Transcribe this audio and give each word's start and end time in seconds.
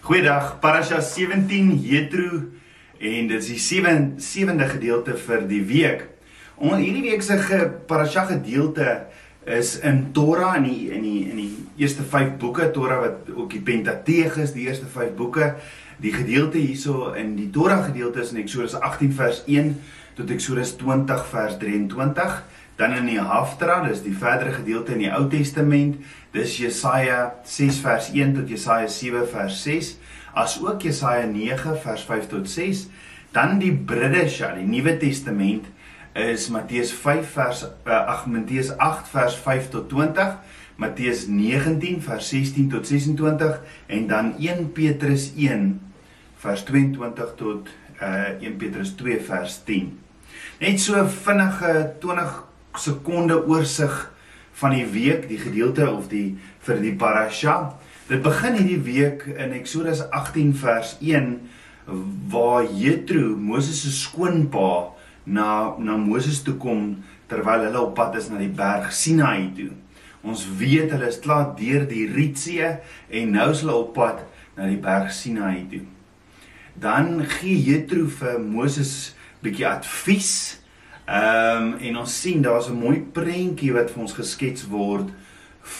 Goeiedag, 0.00 0.62
Parasha 0.62 1.02
17 1.04 1.74
Jethro 1.76 2.38
en 2.98 3.26
dit 3.28 3.34
is 3.36 3.50
die 3.50 3.58
7 3.60 4.14
sewende 4.16 4.64
gedeelte 4.70 5.12
vir 5.26 5.42
die 5.44 5.60
week. 5.68 6.06
Onder 6.56 6.80
hierdie 6.80 7.02
week 7.04 7.20
se 7.20 7.36
ge, 7.36 7.58
Parasha 7.86 8.24
gedeelte 8.30 8.86
is 9.44 9.74
in 9.84 10.06
Torah 10.16 10.54
in 10.56 10.64
die 10.70 10.88
in 10.96 11.04
die 11.04 11.20
in 11.28 11.42
die 11.42 11.84
eerste 11.84 12.06
5 12.14 12.38
boeke 12.40 12.70
Torah 12.72 13.02
wat 13.02 13.28
ook 13.34 13.52
die 13.52 13.60
Pentateeg 13.60 14.40
is, 14.40 14.54
die 14.56 14.70
eerste 14.70 14.88
5 14.88 15.12
boeke. 15.20 15.50
Die 16.00 16.14
gedeelte 16.16 16.56
hierso 16.56 17.12
in 17.12 17.36
die 17.36 17.50
Torah 17.52 17.82
gedeelte 17.84 18.24
is 18.24 18.32
in 18.32 18.40
Eksodus 18.40 18.78
18 18.80 19.12
vers 19.20 19.44
1 19.44 19.74
tot 20.16 20.32
Eksodus 20.32 20.78
20 20.80 21.28
vers 21.28 21.60
23. 21.60 22.40
Dan 22.80 22.96
in 22.96 23.10
die 23.10 23.20
Haftarah, 23.20 23.82
dis 23.84 24.00
die 24.00 24.16
verdere 24.16 24.54
gedeelte 24.56 24.94
in 24.96 25.02
die 25.04 25.12
Ou 25.12 25.26
Testament, 25.28 25.98
dis 26.32 26.56
Jesaja 26.60 27.34
6 27.44 27.80
vers 27.84 28.10
1 28.14 28.34
tot 28.38 28.50
Jesaja 28.50 28.88
7 28.88 29.26
vers 29.32 29.62
6, 29.64 29.96
asook 30.34 30.86
Jesaja 30.86 31.26
9 31.26 31.76
vers 31.82 32.04
5 32.06 32.30
tot 32.30 32.48
6. 32.48 32.86
Dan 33.34 33.58
die 33.62 33.72
Bridesha, 33.72 34.54
die 34.54 34.66
Nuwe 34.66 34.96
Testament 34.98 35.66
is 36.14 36.48
Matteus 36.50 36.90
5 36.92 37.26
vers 37.34 37.62
uh, 37.86 37.98
ag 38.10 38.26
Matteus 38.26 38.72
8 38.78 39.10
vers 39.12 39.36
5 39.38 39.70
tot 39.70 39.90
20, 39.92 40.38
Matteus 40.80 41.26
19 41.28 42.00
vers 42.02 42.30
16 42.32 42.70
tot 42.72 42.86
26 42.86 43.60
en 43.86 44.06
dan 44.10 44.34
1 44.38 44.72
Petrus 44.74 45.30
1 45.36 45.78
vers 46.42 46.64
22 46.64 47.34
tot 47.38 47.68
uh, 48.00 48.40
1 48.40 48.56
Petrus 48.58 48.94
2 48.98 49.20
vers 49.28 49.60
10. 49.68 49.92
Net 50.60 50.80
so 50.80 50.98
vinnige 51.06 51.74
20 52.02 52.34
sekonde 52.80 53.36
oorsig 53.46 53.94
van 54.60 54.76
die 54.76 54.86
week, 54.92 55.26
die 55.28 55.40
gedeelte 55.40 55.88
of 55.90 56.10
die 56.12 56.38
vir 56.66 56.80
die 56.82 56.94
parasha. 56.96 57.74
Dit 58.10 58.22
begin 58.22 58.58
hierdie 58.58 58.82
week 58.84 59.24
in 59.36 59.54
Eksodus 59.56 60.04
18 60.10 60.54
vers 60.60 60.96
1 61.00 61.34
waar 62.30 62.66
Jethro, 62.68 63.36
Moses 63.36 63.82
se 63.82 63.90
skoonpa, 63.94 64.92
na 65.24 65.76
na 65.78 65.96
Moses 65.96 66.42
toe 66.42 66.56
kom 66.58 67.02
terwyl 67.30 67.66
hulle 67.68 67.80
op 67.80 67.94
pad 67.98 68.16
is 68.18 68.28
na 68.30 68.40
die 68.40 68.50
berg 68.50 68.90
Sinai 68.94 69.50
toe. 69.56 69.70
Ons 70.26 70.44
weet 70.58 70.90
hulle 70.92 71.08
is 71.08 71.20
klaar 71.22 71.54
deur 71.58 71.86
die 71.88 72.06
Rietsee 72.10 72.74
en 73.08 73.34
nou 73.36 73.50
is 73.54 73.62
hulle 73.64 73.76
op 73.78 73.94
pad 73.96 74.24
na 74.56 74.68
die 74.68 74.80
berg 74.80 75.12
Sinai 75.14 75.64
toe. 75.70 75.84
Dan 76.80 77.20
gee 77.38 77.58
Jethro 77.60 78.08
vir 78.20 78.40
Moses 78.42 79.14
bietjie 79.44 79.68
advies 79.68 80.59
Ehm 81.10 81.72
um, 81.72 81.78
en 81.82 81.96
ons 81.98 82.20
sien 82.20 82.42
daar's 82.42 82.68
'n 82.70 82.78
mooi 82.78 83.00
prentjie 83.00 83.72
wat 83.72 83.90
vir 83.90 84.02
ons 84.02 84.12
geskets 84.12 84.68
word 84.68 85.08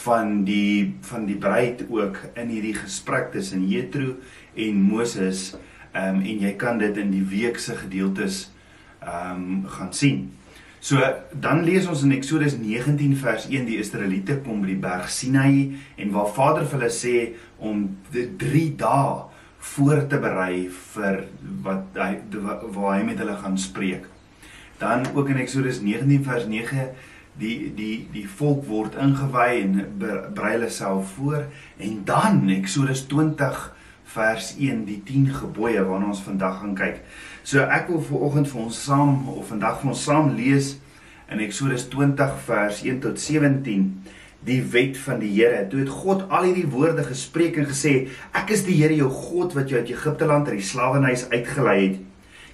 van 0.03 0.45
die 0.45 0.95
van 1.01 1.27
die 1.27 1.37
bruid 1.37 1.85
ook 1.89 2.19
in 2.35 2.49
hierdie 2.49 2.75
gesprek 2.75 3.31
tussen 3.33 3.69
Jethro 3.69 4.17
en 4.55 4.83
Moses. 4.83 5.55
Ehm 5.93 6.17
um, 6.17 6.23
en 6.23 6.39
jy 6.41 6.53
kan 6.57 6.79
dit 6.79 6.97
in 6.97 7.11
die 7.11 7.23
week 7.23 7.59
se 7.59 7.77
gedeeltes 7.77 8.51
ehm 8.99 9.33
um, 9.33 9.65
gaan 9.67 9.93
sien. 9.93 10.33
So 10.81 10.99
dan 11.33 11.65
lees 11.65 11.87
ons 11.87 12.03
in 12.03 12.13
Eksodus 12.13 12.59
19 12.59 13.17
vers 13.17 13.47
1 13.47 13.67
die 13.67 13.79
Israeliete 13.79 14.41
kom 14.41 14.61
by 14.61 14.67
die 14.67 14.83
berg 14.83 15.11
Sinai 15.11 15.77
en 15.97 16.11
waar 16.11 16.35
Vader 16.35 16.67
vir 16.67 16.79
hulle 16.79 16.91
sê 16.91 17.17
om 17.59 17.99
3 18.11 18.77
dae 18.77 19.25
voor 19.59 20.07
te 20.09 20.19
berei 20.19 20.69
vir 20.95 21.27
wat 21.63 21.85
hy 21.95 22.17
waar 22.65 22.97
hy 22.99 23.05
met 23.05 23.19
hulle 23.19 23.37
gaan 23.37 23.59
spreek. 23.59 24.09
Dan 24.81 25.05
ook 25.15 25.29
in 25.29 25.41
Eksodus 25.43 25.81
19 25.85 26.25
vers 26.25 26.47
9 26.49 26.91
die 27.41 27.73
die 27.77 28.09
die 28.13 28.27
volk 28.29 28.65
word 28.69 28.97
ingewy 29.01 29.61
en 29.61 29.77
berei 30.01 30.55
hulle 30.57 30.71
self 30.73 31.13
voor 31.19 31.45
en 31.79 32.01
dan 32.09 32.49
Eksodus 32.53 33.05
20 33.13 33.61
vers 34.15 34.55
1 34.59 34.85
die 34.89 35.01
10 35.07 35.29
gebooie 35.43 35.83
waarna 35.87 36.11
ons 36.11 36.23
vandag 36.25 36.63
gaan 36.63 36.75
kyk. 36.79 37.03
So 37.45 37.63
ek 37.63 37.93
wil 37.93 38.01
vir 38.09 38.25
oggend 38.29 38.51
vir 38.51 38.63
ons 38.65 38.81
saam 38.87 39.29
of 39.31 39.53
vandag 39.53 39.83
vir 39.83 39.93
ons 39.93 40.07
saam 40.09 40.33
lees 40.39 40.75
in 41.31 41.45
Eksodus 41.45 41.87
20 41.93 42.41
vers 42.49 42.83
1 42.83 43.05
tot 43.05 43.21
17 43.23 43.87
die 44.49 44.61
wet 44.73 44.97
van 44.99 45.21
die 45.21 45.31
Here. 45.35 45.67
Toe 45.69 45.83
het 45.83 45.93
God 45.93 46.25
al 46.33 46.49
hierdie 46.49 46.69
woorde 46.73 47.05
gespreek 47.05 47.61
en 47.61 47.69
gesê: 47.69 48.09
Ek 48.33 48.51
is 48.57 48.65
die 48.67 48.79
Here 48.81 48.97
jou 48.97 49.11
God 49.13 49.55
wat 49.59 49.71
jou 49.71 49.81
uit 49.81 49.93
Egipte 49.93 50.27
land 50.27 50.49
uit 50.49 50.59
die 50.59 50.71
slawehuis 50.73 51.29
uitgelei 51.31 51.79
het. 51.83 52.01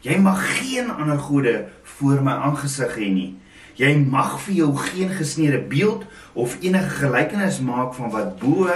Jy 0.07 0.19
mag 0.23 0.43
geen 0.61 0.91
ander 0.93 1.19
gode 1.19 1.55
voor 1.99 2.23
my 2.23 2.37
aangesig 2.49 2.95
hê 2.97 3.09
nie. 3.13 3.33
Jy 3.77 3.93
mag 4.01 4.39
vir 4.47 4.55
jou 4.63 4.71
geen 4.77 5.11
gesneede 5.13 5.61
beeld 5.69 6.07
of 6.33 6.57
enige 6.65 7.03
gelykenis 7.03 7.61
maak 7.61 7.95
van 7.97 8.11
wat 8.13 8.39
bo 8.41 8.71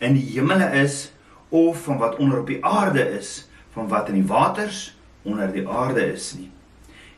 in 0.00 0.16
die 0.16 0.24
hemele 0.32 0.70
is 0.80 1.12
of 1.48 1.84
van 1.84 2.00
wat 2.00 2.16
onder 2.16 2.40
op 2.40 2.48
die 2.48 2.60
aarde 2.64 3.04
is, 3.18 3.48
van 3.76 3.88
wat 3.88 4.08
in 4.08 4.20
die 4.22 4.28
waters 4.28 4.96
onder 5.22 5.52
die 5.52 5.68
aarde 5.68 6.04
is 6.12 6.32
nie. 6.38 6.50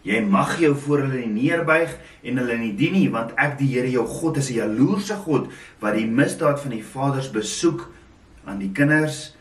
Jy 0.07 0.21
mag 0.23 0.53
jou 0.63 0.75
voor 0.79 1.03
hulle 1.07 1.25
neerbuig 1.27 1.97
en 2.23 2.39
hulle 2.39 2.59
nie 2.61 2.75
dien 2.79 2.95
nie, 2.95 3.09
want 3.11 3.33
ek 3.43 3.57
die 3.59 3.73
Here 3.73 3.91
jou 3.91 4.07
God 4.07 4.37
is 4.39 4.51
'n 4.51 4.61
jaloerse 4.63 5.17
God 5.27 5.51
wat 5.81 5.95
die 5.95 6.07
misdaad 6.07 6.61
van 6.61 6.71
die 6.71 6.85
vaders 6.85 7.31
besoek 7.31 7.91
aan 8.45 8.59
die 8.59 8.71
kinders 8.71 9.35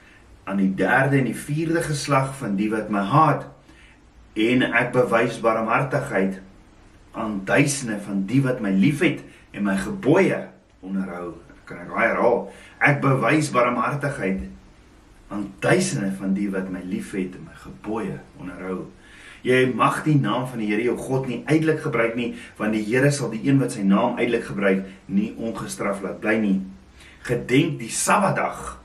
aan 0.46 0.58
die 0.58 0.74
derde 0.74 1.18
en 1.18 1.30
die 1.30 1.38
vierde 1.38 1.82
geslag 1.82 2.36
van 2.38 2.56
die 2.56 2.70
wat 2.70 2.90
my 2.90 3.02
haat 3.02 3.46
en 4.36 4.66
ek 4.68 4.92
bewys 4.96 5.40
barmhartigheid 5.44 6.42
aan 7.16 7.40
duisende 7.48 8.02
van 8.04 8.26
die 8.28 8.42
wat 8.44 8.60
my 8.64 8.74
liefhet 8.76 9.24
en 9.56 9.64
my 9.64 9.78
gebooie 9.80 10.42
onderhou. 10.84 11.38
Kan 11.66 11.80
ek 11.86 11.94
herhaal? 11.96 12.50
Ek 12.84 13.00
bewys 13.02 13.50
barmhartigheid 13.56 14.44
aan 15.34 15.48
duisende 15.64 16.12
van 16.20 16.36
die 16.36 16.50
wat 16.52 16.68
my 16.70 16.84
liefhet 16.86 17.40
en 17.40 17.48
my 17.48 17.56
gebooie 17.64 18.20
onderhou. 18.42 18.84
Jy 19.46 19.62
mag 19.78 20.02
die 20.04 20.18
naam 20.18 20.48
van 20.50 20.62
die 20.62 20.72
Here 20.72 20.84
jou 20.84 20.98
God 20.98 21.28
nie 21.30 21.44
uitelik 21.46 21.84
gebruik 21.86 22.16
nie, 22.18 22.32
want 22.58 22.74
die 22.74 22.84
Here 22.86 23.12
sal 23.14 23.30
die 23.30 23.44
een 23.46 23.60
wat 23.62 23.76
sy 23.78 23.86
naam 23.86 24.18
uitelik 24.18 24.48
gebruik 24.50 24.88
nie 25.06 25.32
ongestraf 25.38 26.02
laat 26.02 26.18
bly 26.24 26.40
nie. 26.42 26.58
Gedenk 27.26 27.78
die 27.82 27.92
Sabbatdag 27.94 28.80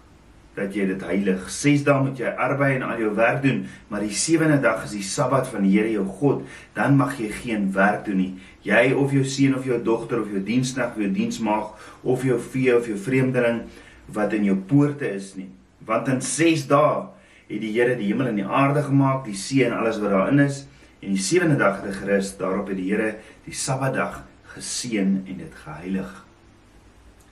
dat 0.61 0.77
jy 0.77 0.87
dit 0.91 1.03
heilig. 1.09 1.47
6 1.51 1.85
dae 1.87 2.05
moet 2.05 2.21
jy 2.21 2.31
arbei 2.31 2.75
en 2.77 2.85
al 2.87 3.01
jou 3.01 3.13
werk 3.17 3.43
doen, 3.45 3.63
maar 3.89 4.05
die 4.05 4.15
7de 4.15 4.61
dag 4.63 4.85
is 4.87 4.95
die 4.99 5.05
Sabbat 5.07 5.49
van 5.51 5.65
die 5.67 5.73
Here 5.75 5.91
jou 5.93 6.07
God. 6.21 6.43
Dan 6.77 6.99
mag 7.01 7.17
jy 7.21 7.31
geen 7.43 7.71
werk 7.75 8.05
doen 8.09 8.21
nie. 8.21 8.33
Jy 8.67 8.91
of 8.93 9.15
jou 9.17 9.25
seun 9.25 9.57
of 9.57 9.69
jou 9.69 9.79
dogter 9.83 10.21
of 10.21 10.33
jou 10.33 10.43
diensknegt 10.45 10.97
of 10.97 11.05
jou 11.05 11.13
diensmaag 11.15 11.95
of 12.03 12.27
jou 12.29 12.37
vee 12.53 12.75
of 12.77 12.89
jou 12.91 12.99
vreemdeling 13.01 13.65
wat 14.13 14.35
in 14.37 14.45
jou 14.51 14.59
poorte 14.69 15.09
is 15.09 15.33
nie. 15.39 15.49
Want 15.87 16.11
in 16.13 16.21
6 16.21 16.67
dae 16.71 17.09
het 17.51 17.63
die 17.63 17.73
Here 17.75 17.97
die 17.99 18.11
hemel 18.13 18.31
en 18.31 18.39
die 18.39 18.47
aarde 18.47 18.85
gemaak, 18.87 19.25
die 19.27 19.39
see 19.39 19.65
en 19.67 19.75
alles 19.75 19.99
wat 20.03 20.13
daarin 20.15 20.45
is, 20.45 20.65
en 21.01 21.17
die 21.17 21.23
7de 21.25 21.57
dag 21.59 21.81
het 21.81 21.89
hy 21.89 21.97
gerus. 22.03 22.35
Daarop 22.39 22.69
het 22.71 22.79
die 22.79 22.91
Here 22.93 23.15
die 23.47 23.57
Sabbatdag 23.57 24.21
geseën 24.55 25.17
en 25.25 25.37
dit 25.41 25.61
geheilig. 25.65 26.11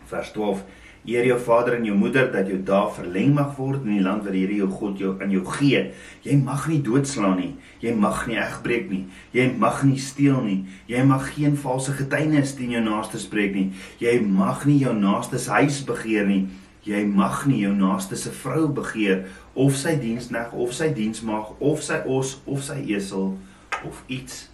Vers 0.09 0.33
12 0.33 0.65
Eer 1.09 1.25
jou 1.25 1.39
vader 1.41 1.79
en 1.79 1.87
jou 1.89 1.95
moeder 1.97 2.27
dat 2.29 2.51
jou 2.51 2.59
dae 2.69 2.91
verleng 2.93 3.31
mag 3.33 3.55
word 3.57 3.87
in 3.87 3.95
die 3.95 4.05
land 4.05 4.27
wat 4.27 4.35
die 4.37 4.43
Here 4.43 4.59
jou 4.59 4.69
God 4.69 4.99
jou 5.01 5.15
aan 5.23 5.33
jou 5.33 5.41
gee. 5.57 5.81
Jy 6.27 6.37
mag 6.43 6.67
nie 6.69 6.83
doodslaan 6.85 7.39
nie. 7.41 7.55
Jy 7.81 7.95
mag 7.97 8.27
nie 8.29 8.37
egbreek 8.37 8.91
nie. 8.93 9.07
Jy 9.33 9.47
mag 9.57 9.81
nie 9.89 9.97
steel 10.05 10.43
nie. 10.45 10.59
Jy 10.91 11.07
mag 11.09 11.31
geen 11.33 11.57
valse 11.57 11.97
getuienis 11.97 12.53
teen 12.59 12.77
jou 12.77 12.85
naaste 12.85 13.21
spreek 13.23 13.57
nie. 13.57 13.71
Jy 14.03 14.19
mag 14.21 14.67
nie 14.69 14.77
jou 14.83 14.93
naaste 14.93 15.41
se 15.41 15.55
huis 15.57 15.81
begeer 15.89 16.29
nie. 16.29 16.45
Jy 16.85 17.03
mag 17.09 17.47
nie 17.49 17.63
jou 17.65 17.73
naaste 17.73 18.17
se 18.17 18.31
vrou 18.45 18.69
begeer 18.69 19.25
of 19.57 19.81
sy 19.81 19.97
diensneg 20.01 20.53
of 20.53 20.77
sy 20.77 20.93
diensmaag 20.93 21.57
of 21.59 21.83
sy 21.85 22.03
os 22.05 22.37
of 22.45 22.63
sy 22.65 22.83
esel 22.85 23.33
of 23.81 24.05
iets 24.13 24.47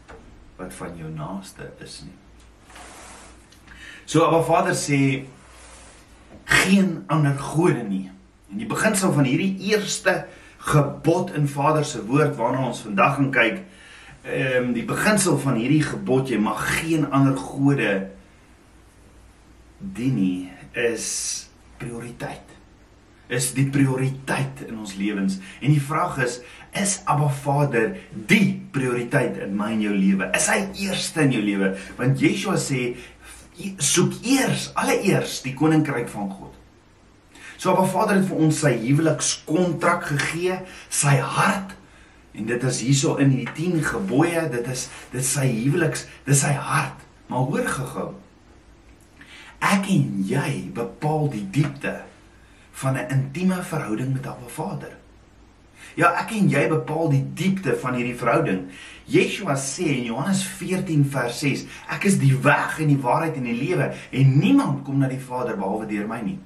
wat 0.59 0.75
van 0.79 0.95
jou 0.99 1.11
naaste 1.11 1.67
is 1.83 2.05
nie. 2.07 2.15
So 4.07 4.23
Abba 4.23 4.43
Vader 4.47 4.77
sê 4.79 5.25
geen 6.45 7.05
ander 7.07 7.39
gode 7.39 7.83
nie. 7.89 8.11
En 8.51 8.61
die 8.63 8.69
beginsel 8.71 9.13
van 9.13 9.25
hierdie 9.25 9.57
eerste 9.71 10.25
gebod 10.65 11.35
in 11.35 11.49
Vader 11.49 11.85
se 11.85 12.05
woord 12.07 12.37
waarna 12.37 12.67
ons 12.67 12.85
vandag 12.87 13.17
gaan 13.19 13.31
kyk, 13.35 13.63
ehm 14.25 14.71
um, 14.71 14.73
die 14.73 14.87
beginsel 14.89 15.37
van 15.39 15.59
hierdie 15.61 15.83
gebod 15.85 16.31
jy 16.33 16.39
mag 16.41 16.63
geen 16.81 17.05
ander 17.13 17.37
gode 17.37 17.91
dien 19.79 20.15
nie 20.17 20.51
is 20.73 21.07
prioriteit. 21.77 22.53
Is 23.29 23.51
die 23.57 23.67
prioriteit 23.73 24.63
in 24.69 24.79
ons 24.79 24.95
lewens. 24.97 25.39
En 25.61 25.73
die 25.73 25.83
vraag 25.83 26.19
is, 26.25 26.39
is 26.77 26.99
Abba 27.09 27.29
Vader 27.29 27.95
die 28.29 28.61
prioriteit 28.73 29.39
in 29.45 29.55
my 29.57 29.71
en 29.75 29.85
jou 29.85 29.95
lewe? 29.95 30.29
Is 30.37 30.49
hy 30.53 30.61
eerste 30.87 31.25
in 31.25 31.33
jou 31.37 31.45
lewe? 31.45 31.73
Want 31.99 32.21
Yeshua 32.21 32.57
sê 32.61 32.95
soek 33.79 34.19
eers 34.27 34.71
alleeers 34.75 35.41
die 35.45 35.55
koninkryk 35.55 36.09
van 36.11 36.31
God. 36.31 36.55
So 37.57 37.71
Abba 37.71 37.87
Vader 37.87 38.19
het 38.19 38.27
vir 38.29 38.41
ons 38.45 38.59
sy 38.65 38.73
huwelikskontrak 38.83 40.09
gegee, 40.11 40.59
sy 40.91 41.17
hart 41.23 41.77
en 42.35 42.49
dit 42.51 42.67
is 42.67 42.81
hierso 42.83 43.15
in 43.23 43.31
die 43.31 43.47
10 43.55 43.79
gebooie, 43.87 44.49
dit 44.51 44.67
is 44.73 44.89
dit 45.13 45.25
sy 45.25 45.47
huweliks, 45.47 46.09
dis 46.27 46.43
sy 46.43 46.51
hart. 46.59 46.99
Maar 47.31 47.47
hoor 47.49 47.69
gehou. 47.77 48.09
Ek 49.65 49.87
en 49.89 50.19
jy 50.29 50.51
bepaal 50.75 51.31
die 51.33 51.47
diepte 51.55 51.95
van 52.83 52.99
'n 52.99 53.09
intieme 53.11 53.63
verhouding 53.63 54.13
met 54.13 54.27
Abba 54.27 54.49
Vader. 54.49 54.99
Ja, 55.97 56.11
ek 56.21 56.33
en 56.39 56.49
jy 56.51 56.69
bepaal 56.69 57.11
die 57.13 57.23
diepte 57.39 57.77
van 57.81 57.95
hierdie 57.95 58.17
verhouding. 58.19 58.65
Yeshua 59.07 59.57
sê 59.61 59.87
in 59.99 60.09
Johannes 60.09 60.43
14 60.59 61.05
vers 61.13 61.39
6, 61.45 61.67
ek 61.93 62.07
is 62.09 62.19
die 62.19 62.33
weg 62.45 62.79
en 62.81 62.89
die 62.89 63.01
waarheid 63.01 63.37
en 63.37 63.49
die 63.51 63.59
lewe 63.59 63.91
en 63.93 64.39
niemand 64.39 64.83
kom 64.87 64.99
na 64.99 65.11
die 65.13 65.21
Vader 65.21 65.59
behalwe 65.61 65.87
deur 65.91 66.09
my 66.09 66.23
nie. 66.25 66.39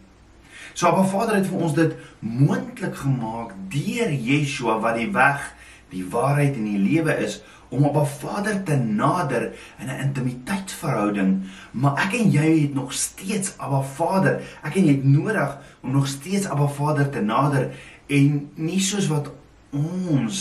So 0.75 0.90
Abba 0.90 1.05
Vader 1.11 1.38
het 1.38 1.46
vir 1.50 1.62
ons 1.62 1.75
dit 1.75 1.94
moontlik 2.23 2.99
gemaak 3.00 3.55
deur 3.73 4.11
Yeshua 4.12 4.79
wat 4.82 4.99
die 4.99 5.08
weg, 5.14 5.46
die 5.91 6.05
waarheid 6.12 6.58
en 6.58 6.67
die 6.69 6.82
lewe 6.82 7.14
is 7.25 7.41
om 7.70 7.84
'n 7.84 8.06
Vader 8.06 8.62
te 8.62 8.76
nader 8.76 9.52
in 9.79 9.88
'n 9.88 10.00
intimiteitsverhouding, 10.06 11.43
maar 11.70 11.99
ek 12.05 12.12
en 12.20 12.31
jy 12.31 12.61
het 12.61 12.75
nog 12.75 12.93
steeds 12.93 13.58
Abba 13.58 13.82
Vader. 13.82 14.41
Ek 14.62 14.75
en 14.75 14.84
jy 14.84 14.93
het 14.93 15.05
nodig 15.05 15.58
om 15.81 15.93
nog 15.93 16.06
steeds 16.06 16.46
Abba 16.46 16.67
Vader 16.67 17.11
te 17.11 17.20
nader 17.20 17.70
en 18.08 18.50
nie 18.56 18.81
soos 18.81 19.08
wat 19.12 19.31
ons 19.70 20.40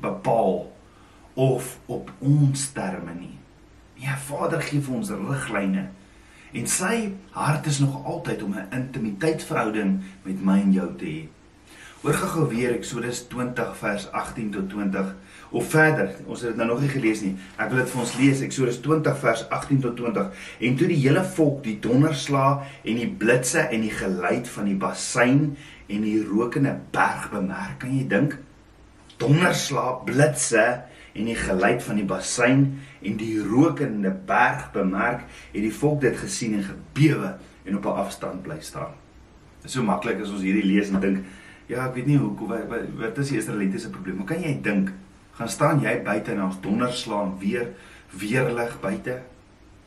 bepaal 0.00 0.72
of 1.34 1.78
op 1.86 2.10
ons 2.20 2.66
terme 2.76 3.14
nie. 3.18 3.34
Ja, 4.04 4.18
Vader 4.20 4.62
gee 4.62 4.82
vir 4.84 4.98
ons 4.98 5.10
riglyne. 5.10 5.88
En 6.54 6.66
sy 6.70 6.96
hart 7.34 7.66
is 7.66 7.80
nog 7.82 8.04
altyd 8.04 8.42
om 8.42 8.54
'n 8.54 8.68
intimiteitsverhouding 8.70 10.02
met 10.22 10.44
my 10.44 10.60
en 10.60 10.72
jou 10.72 10.90
te 10.96 11.04
hê. 11.04 11.28
Hoor 12.04 12.14
gou-gou 12.14 12.48
weer 12.48 12.74
Eksodus 12.74 13.22
20 13.32 13.76
vers 13.76 14.10
18 14.12 14.50
tot 14.50 14.68
20 14.68 15.14
of 15.50 15.70
verder. 15.70 16.10
Ons 16.26 16.40
het 16.40 16.50
dit 16.50 16.56
nou 16.56 16.66
nog 16.68 16.80
nie 16.80 16.90
gelees 16.92 17.22
nie. 17.24 17.36
Ek 17.56 17.70
wil 17.70 17.80
dit 17.80 17.90
vir 17.90 18.00
ons 18.02 18.12
lees. 18.18 18.42
Eksodus 18.44 18.80
20 18.84 19.16
vers 19.22 19.44
18 19.48 19.80
tot 19.80 19.96
20. 19.96 20.42
En 20.68 20.76
toe 20.76 20.88
die 20.90 20.98
hele 21.00 21.22
volk 21.24 21.62
die 21.64 21.78
donderslae 21.80 22.58
en 22.84 23.00
die 23.00 23.08
blitse 23.08 23.64
en 23.64 23.80
die 23.80 23.94
geluid 23.94 24.48
van 24.48 24.68
die 24.68 24.76
bassein 24.76 25.56
en 25.86 26.02
die 26.06 26.18
rokende 26.24 26.78
berg 26.94 27.28
bemerk, 27.32 27.78
kan 27.82 27.92
jy 27.92 28.06
dink? 28.08 28.36
Donderslae, 29.20 30.00
blitse 30.08 30.64
en 31.14 31.28
die 31.28 31.36
geluid 31.38 31.82
van 31.84 32.00
die 32.00 32.06
bassein 32.08 32.64
en 33.04 33.16
die 33.20 33.36
rokende 33.42 34.10
berg 34.26 34.70
bemerk, 34.74 35.26
het 35.52 35.62
die 35.62 35.72
volk 35.72 36.00
dit 36.02 36.16
gesien 36.18 36.58
en 36.58 36.66
gebewe 36.66 37.36
en 37.64 37.76
op 37.76 37.86
'n 37.86 38.00
afstand 38.04 38.42
bly 38.42 38.60
staan. 38.60 38.92
Dit 39.62 39.70
is 39.70 39.72
so 39.72 39.82
maklik 39.82 40.20
as 40.20 40.30
ons 40.30 40.42
hierdie 40.42 40.66
lees 40.66 40.90
en 40.90 41.00
dink, 41.00 41.24
ja, 41.66 41.86
ek 41.86 41.94
weet 41.94 42.06
nie 42.06 42.18
hoe 42.18 42.48
wat, 42.48 42.68
wat, 42.98 43.18
is 43.18 43.28
die 43.28 43.38
Israelitiese 43.38 43.90
probleem? 43.90 44.16
Hoe 44.16 44.26
kan 44.26 44.42
jy 44.42 44.60
dink 44.62 44.92
gaan 45.34 45.48
staan 45.48 45.80
jy 45.82 46.02
buite 46.02 46.32
en 46.32 46.42
ons 46.42 46.60
donderslaan 46.60 47.38
weer 47.38 47.68
weerlig 48.10 48.80
buite 48.80 49.22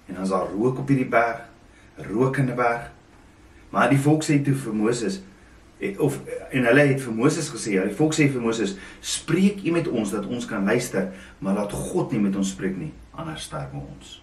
en 0.07 0.15
dan's 0.15 0.29
daar 0.29 0.49
rook 0.51 0.79
op 0.79 0.87
hierdie 0.87 1.07
berg, 1.07 1.41
die 1.97 2.53
berg. 2.53 2.91
Maar 3.69 3.89
die 3.89 3.99
volk 3.99 4.23
sê 4.23 4.39
toe 4.43 4.55
vir 4.55 4.75
Moses 4.75 5.21
of 5.97 6.19
en 6.51 6.65
hulle 6.65 6.85
het 6.89 7.01
vir 7.01 7.13
Moses 7.13 7.49
gesê, 7.53 7.75
ja, 7.75 7.83
die 7.85 7.95
volk 7.95 8.15
sê 8.17 8.29
vir 8.31 8.41
Moses, 8.41 8.75
"Spreek 9.01 9.63
U 9.63 9.71
met 9.71 9.87
ons 9.87 10.11
dat 10.11 10.25
ons 10.25 10.45
kan 10.45 10.65
luister, 10.65 11.13
maar 11.39 11.53
laat 11.53 11.71
God 11.71 12.11
nie 12.11 12.19
met 12.19 12.35
ons 12.35 12.49
spreek 12.49 12.77
nie, 12.77 12.93
anders 13.11 13.43
sterf 13.43 13.73
ons." 13.73 14.21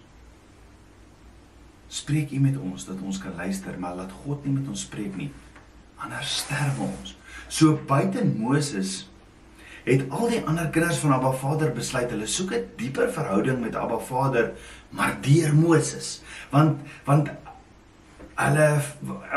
Spreek 1.87 2.31
U 2.31 2.39
met 2.39 2.57
ons 2.57 2.85
dat 2.85 2.97
ons 3.01 3.17
kan 3.17 3.35
luister, 3.37 3.79
maar 3.79 3.95
laat 3.95 4.11
God 4.11 4.45
nie 4.45 4.53
met 4.53 4.67
ons 4.67 4.81
spreek 4.81 5.15
nie, 5.15 5.31
anders 5.97 6.37
sterf 6.37 6.79
ons. 6.79 7.17
So 7.47 7.79
buite 7.87 8.25
Moses 8.25 9.07
het 9.85 10.09
al 10.09 10.31
die 10.33 10.41
ander 10.49 10.69
kinders 10.73 10.97
van 10.97 11.13
Abba 11.13 11.31
Vader 11.31 11.71
besluit 11.71 12.09
hulle 12.09 12.27
soek 12.27 12.51
'n 12.51 12.69
dieper 12.77 13.11
verhouding 13.11 13.59
met 13.61 13.75
Abba 13.75 13.99
Vader 13.99 14.51
maar 14.89 15.17
deur 15.21 15.53
Moses 15.55 16.21
want 16.49 16.79
want 17.05 17.29
hulle 18.35 18.67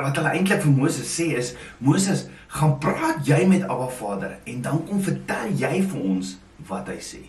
wat 0.03 0.17
hulle 0.19 0.35
eintlik 0.35 0.63
vir 0.65 0.75
Moses 0.75 1.11
sê 1.21 1.31
is 1.39 1.55
Moses 1.79 2.27
gaan 2.59 2.79
praat 2.83 3.27
jy 3.29 3.45
met 3.51 3.67
Abba 3.69 3.89
Vader 3.95 4.39
en 4.45 4.63
dan 4.65 4.81
kom 4.89 5.03
vertel 5.05 5.53
jy 5.59 5.83
vir 5.91 6.07
ons 6.15 6.37
wat 6.71 6.91
hy 6.93 7.01
sê 7.03 7.25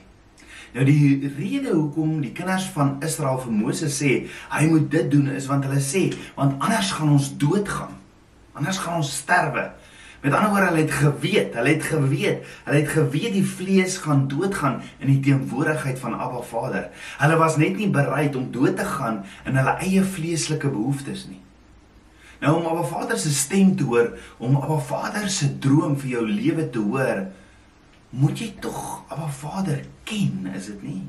Nou 0.70 0.84
die 0.86 1.32
rede 1.34 1.72
hoekom 1.74 2.20
die 2.22 2.34
kinders 2.38 2.68
van 2.76 3.00
Israel 3.06 3.40
vir 3.42 3.54
Moses 3.58 3.96
sê 4.02 4.12
hy 4.54 4.68
moet 4.70 4.90
dit 4.94 5.08
doen 5.12 5.32
is 5.34 5.50
want 5.50 5.66
hulle 5.66 5.82
sê 5.82 6.10
want 6.38 6.58
anders 6.62 6.94
gaan 6.98 7.16
ons 7.18 7.32
doodgaan 7.42 7.96
anders 8.58 8.82
gaan 8.82 9.02
ons 9.02 9.16
sterwe 9.22 9.70
Met 10.20 10.34
ander 10.36 10.50
woorde, 10.52 10.66
hulle 10.66 10.82
het 10.82 10.92
geweet, 10.92 11.54
hulle 11.56 11.70
het 11.70 11.84
geweet, 11.84 12.48
hulle 12.66 12.80
het 12.82 12.90
geweet 12.92 13.34
die 13.38 13.46
vlees 13.48 13.94
gaan 14.04 14.26
doodgaan 14.28 14.82
in 15.00 15.08
die 15.14 15.20
teenwoordigheid 15.24 16.00
van 16.00 16.18
Abba 16.20 16.42
Vader. 16.44 16.90
Hulle 17.22 17.38
was 17.40 17.56
net 17.56 17.78
nie 17.80 17.88
bereid 17.90 18.36
om 18.36 18.50
dood 18.52 18.76
te 18.78 18.84
gaan 18.86 19.22
in 19.48 19.56
hulle 19.56 19.78
eie 19.80 20.04
vleeslike 20.04 20.68
behoeftes 20.68 21.30
nie. 21.32 21.40
Nou 22.40 22.56
om 22.60 22.68
Abba 22.72 22.84
Vader 22.88 23.20
se 23.20 23.34
stem 23.36 23.76
te 23.76 23.84
hoor, 23.84 24.14
om 24.38 24.56
Abba 24.56 24.80
Vader 24.80 25.30
se 25.30 25.50
droom 25.60 25.98
vir 26.00 26.10
jou 26.16 26.26
lewe 26.28 26.70
te 26.72 26.80
hoor, 26.80 27.26
moet 28.16 28.40
jy 28.40 28.54
tog 28.64 29.04
Abba 29.12 29.28
Vader 29.28 29.84
ken, 30.08 30.48
is 30.56 30.72
dit 30.72 30.84
nie? 30.88 31.04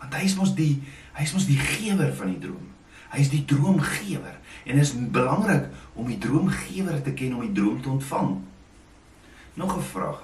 Want 0.00 0.16
hy 0.16 0.24
is 0.24 0.36
mos 0.38 0.54
die 0.56 0.80
hy 1.12 1.26
is 1.26 1.34
mos 1.36 1.48
die 1.48 1.58
gewer 1.60 2.14
van 2.16 2.32
die 2.32 2.40
droom. 2.40 2.68
Hy 3.10 3.20
is 3.20 3.32
die 3.32 3.42
droomgewer 3.44 4.36
en 4.64 4.78
dit 4.78 4.84
is 4.84 4.94
belangrik 5.12 5.68
om 5.98 6.08
die 6.08 6.18
droomgewer 6.22 7.00
te 7.04 7.12
ken 7.16 7.34
om 7.36 7.44
die 7.44 7.54
droom 7.56 7.80
te 7.82 7.90
ontvang. 7.92 8.38
Nog 9.60 9.76
'n 9.76 9.82
vraag. 9.92 10.22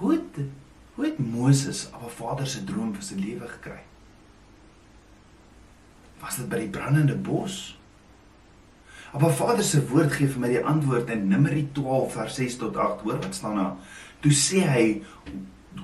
Hoe 0.00 0.12
het, 0.12 0.40
hoe 0.94 1.04
het 1.04 1.18
Moses 1.18 1.88
'n 1.92 2.08
vader 2.08 2.46
se 2.46 2.64
droom 2.64 2.94
vir 2.94 3.02
sy 3.02 3.14
lewe 3.14 3.48
gekry? 3.48 3.82
Was 6.20 6.36
dit 6.36 6.48
by 6.48 6.58
die 6.58 6.68
brandende 6.68 7.16
bos? 7.16 7.79
'n 9.14 9.30
vader 9.30 9.64
se 9.64 9.80
woord 9.88 10.12
gee 10.12 10.28
vir 10.28 10.40
my 10.40 10.48
die 10.48 10.64
antwoord 10.64 11.08
in 11.10 11.28
Numeri 11.28 11.68
12 11.72 12.12
vers 12.12 12.34
6 12.34 12.56
tot 12.56 12.76
8. 12.76 13.00
Hoor 13.02 13.18
wat 13.18 13.34
staan 13.34 13.56
daar? 13.56 13.74
Toe 14.20 14.32
sê 14.32 14.60
hy: 14.62 15.02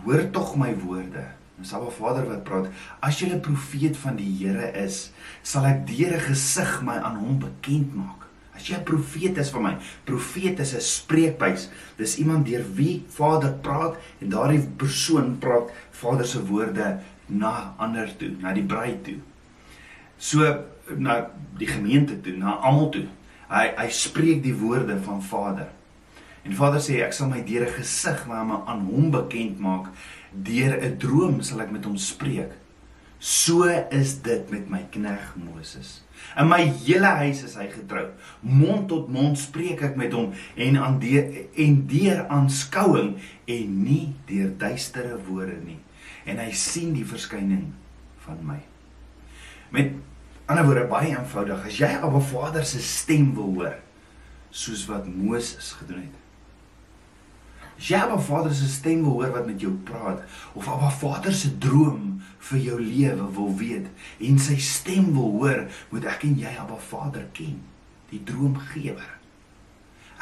"Hoor 0.05 0.31
tog 0.31 0.57
my 0.57 0.75
woorde." 0.85 1.25
Dis 1.59 1.73
Abba 1.73 1.91
Vader 1.91 2.27
wat 2.29 2.45
praat. 2.45 2.69
As 3.01 3.19
jy 3.19 3.33
'n 3.33 3.41
profeet 3.41 3.97
van 3.97 4.17
die 4.17 4.31
Here 4.39 4.73
is, 4.85 5.11
sal 5.43 5.65
ek 5.65 5.87
deur 5.87 6.15
'n 6.15 6.21
gesig 6.21 6.83
my 6.83 6.99
aan 7.01 7.17
hom 7.17 7.39
bekend 7.39 7.95
maak. 7.95 8.27
As 8.55 8.69
jy 8.69 8.77
'n 8.77 8.85
profeet 8.85 9.39
is 9.39 9.51
van 9.51 9.63
my, 9.63 9.77
profeet 10.05 10.61
is 10.61 10.75
'n 10.75 10.81
spreekbuis. 10.81 11.69
Dis 11.97 12.19
iemand 12.19 12.47
deur 12.47 12.65
wie 12.75 13.05
Vader 13.09 13.53
praat 13.53 13.97
en 14.21 14.29
daardie 14.29 14.69
persoon 14.77 15.39
praat 15.39 15.71
Vader 15.91 16.27
se 16.27 16.47
woorde 16.47 17.01
na 17.27 17.75
ander 17.79 18.17
toe, 18.17 18.37
na 18.41 18.53
die 18.53 18.63
bruid 18.63 19.05
toe. 19.05 19.19
So 20.19 20.65
na 20.97 21.31
die 21.59 21.67
gemeente 21.67 22.21
toe, 22.21 22.37
na 22.37 22.59
almal 22.61 22.91
toe. 22.95 23.07
Hy 23.51 23.67
hy 23.79 23.89
spreek 23.95 24.43
die 24.43 24.55
woorde 24.55 24.99
van 25.03 25.23
Vader. 25.23 25.71
En 26.47 26.55
Vader 26.55 26.83
sê 26.83 27.01
ek 27.03 27.15
sal 27.15 27.31
my 27.31 27.43
deur 27.47 27.67
'n 27.67 27.77
gesig 27.79 28.27
my 28.27 28.37
aan 28.67 28.87
hom 28.87 29.11
bekend 29.11 29.59
maak 29.59 29.91
deur 30.33 30.79
'n 30.79 30.99
droom 30.99 31.43
sal 31.43 31.61
ek 31.61 31.71
met 31.71 31.85
hom 31.85 31.97
spreek. 31.97 32.53
So 33.19 33.65
is 33.91 34.21
dit 34.23 34.51
met 34.51 34.69
my 34.69 34.85
knegg 34.91 35.35
Moses. 35.37 36.03
In 36.37 36.49
my 36.49 36.63
hele 36.85 37.09
huis 37.23 37.43
is 37.43 37.55
hy 37.57 37.67
getrou. 37.73 38.11
Mond 38.41 38.89
tot 38.89 39.09
mond 39.09 39.39
spreek 39.39 39.83
ek 39.83 39.97
met 39.97 40.13
hom 40.13 40.33
en 40.55 40.77
aan 40.77 40.99
deur 41.01 41.25
en 41.57 41.87
deur 41.87 42.27
aanskouing 42.29 43.17
en 43.47 43.83
nie 43.85 44.15
deur 44.29 44.53
duistere 44.59 45.17
woorde 45.29 45.57
nie. 45.65 45.79
En 46.27 46.39
hy 46.39 46.51
sien 46.53 46.93
die 46.93 47.07
verskyning 47.07 47.73
van 48.27 48.39
my. 48.45 48.61
Met 49.71 49.93
ander 50.47 50.67
woorde 50.67 50.87
baie 50.91 51.15
eenvoudig, 51.15 51.67
as 51.67 51.81
jy 51.81 51.91
Abba 51.99 52.21
Vader 52.23 52.67
se 52.67 52.83
stem 52.83 53.33
wil 53.35 53.53
hoor, 53.59 53.75
soos 54.51 54.87
wat 54.91 55.09
Moses 55.11 55.73
gedoen 55.81 56.07
het, 56.07 56.23
As 57.77 57.91
jy 57.91 57.99
Abba 58.01 58.17
Vader 58.17 58.55
se 58.57 58.69
stem 58.73 59.03
wil 59.05 59.19
hoor 59.19 59.35
wat 59.35 59.49
met 59.49 59.61
jou 59.61 59.75
praat 59.85 60.23
of 60.57 60.69
Abba 60.69 60.89
Vader 60.97 61.35
se 61.37 61.51
droom 61.61 62.23
vir 62.49 62.63
jou 62.71 62.79
lewe 62.81 63.27
wil 63.37 63.53
weet 63.59 64.25
en 64.25 64.41
sy 64.41 64.57
stem 64.65 65.11
wil 65.17 65.35
hoor, 65.37 65.67
moet 65.93 66.09
ek 66.09 66.25
en 66.29 66.39
jy 66.41 66.55
Abba 66.57 66.79
Vader 66.89 67.27
ken, 67.37 67.59
die 68.13 68.23
droomgewer. 68.25 69.13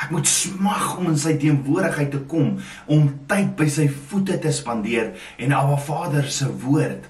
Ek 0.03 0.11
moet 0.11 0.27
smag 0.27 0.97
om 0.99 1.13
in 1.13 1.19
sy 1.21 1.37
teenwoordigheid 1.39 2.11
te 2.11 2.25
kom, 2.27 2.57
om 2.91 3.07
tyd 3.31 3.55
by 3.59 3.69
sy 3.71 3.87
voete 4.11 4.41
te 4.43 4.51
spandeer 4.55 5.13
en 5.39 5.55
Abba 5.55 5.79
Vader 5.87 6.27
se 6.27 6.51
woord 6.65 7.07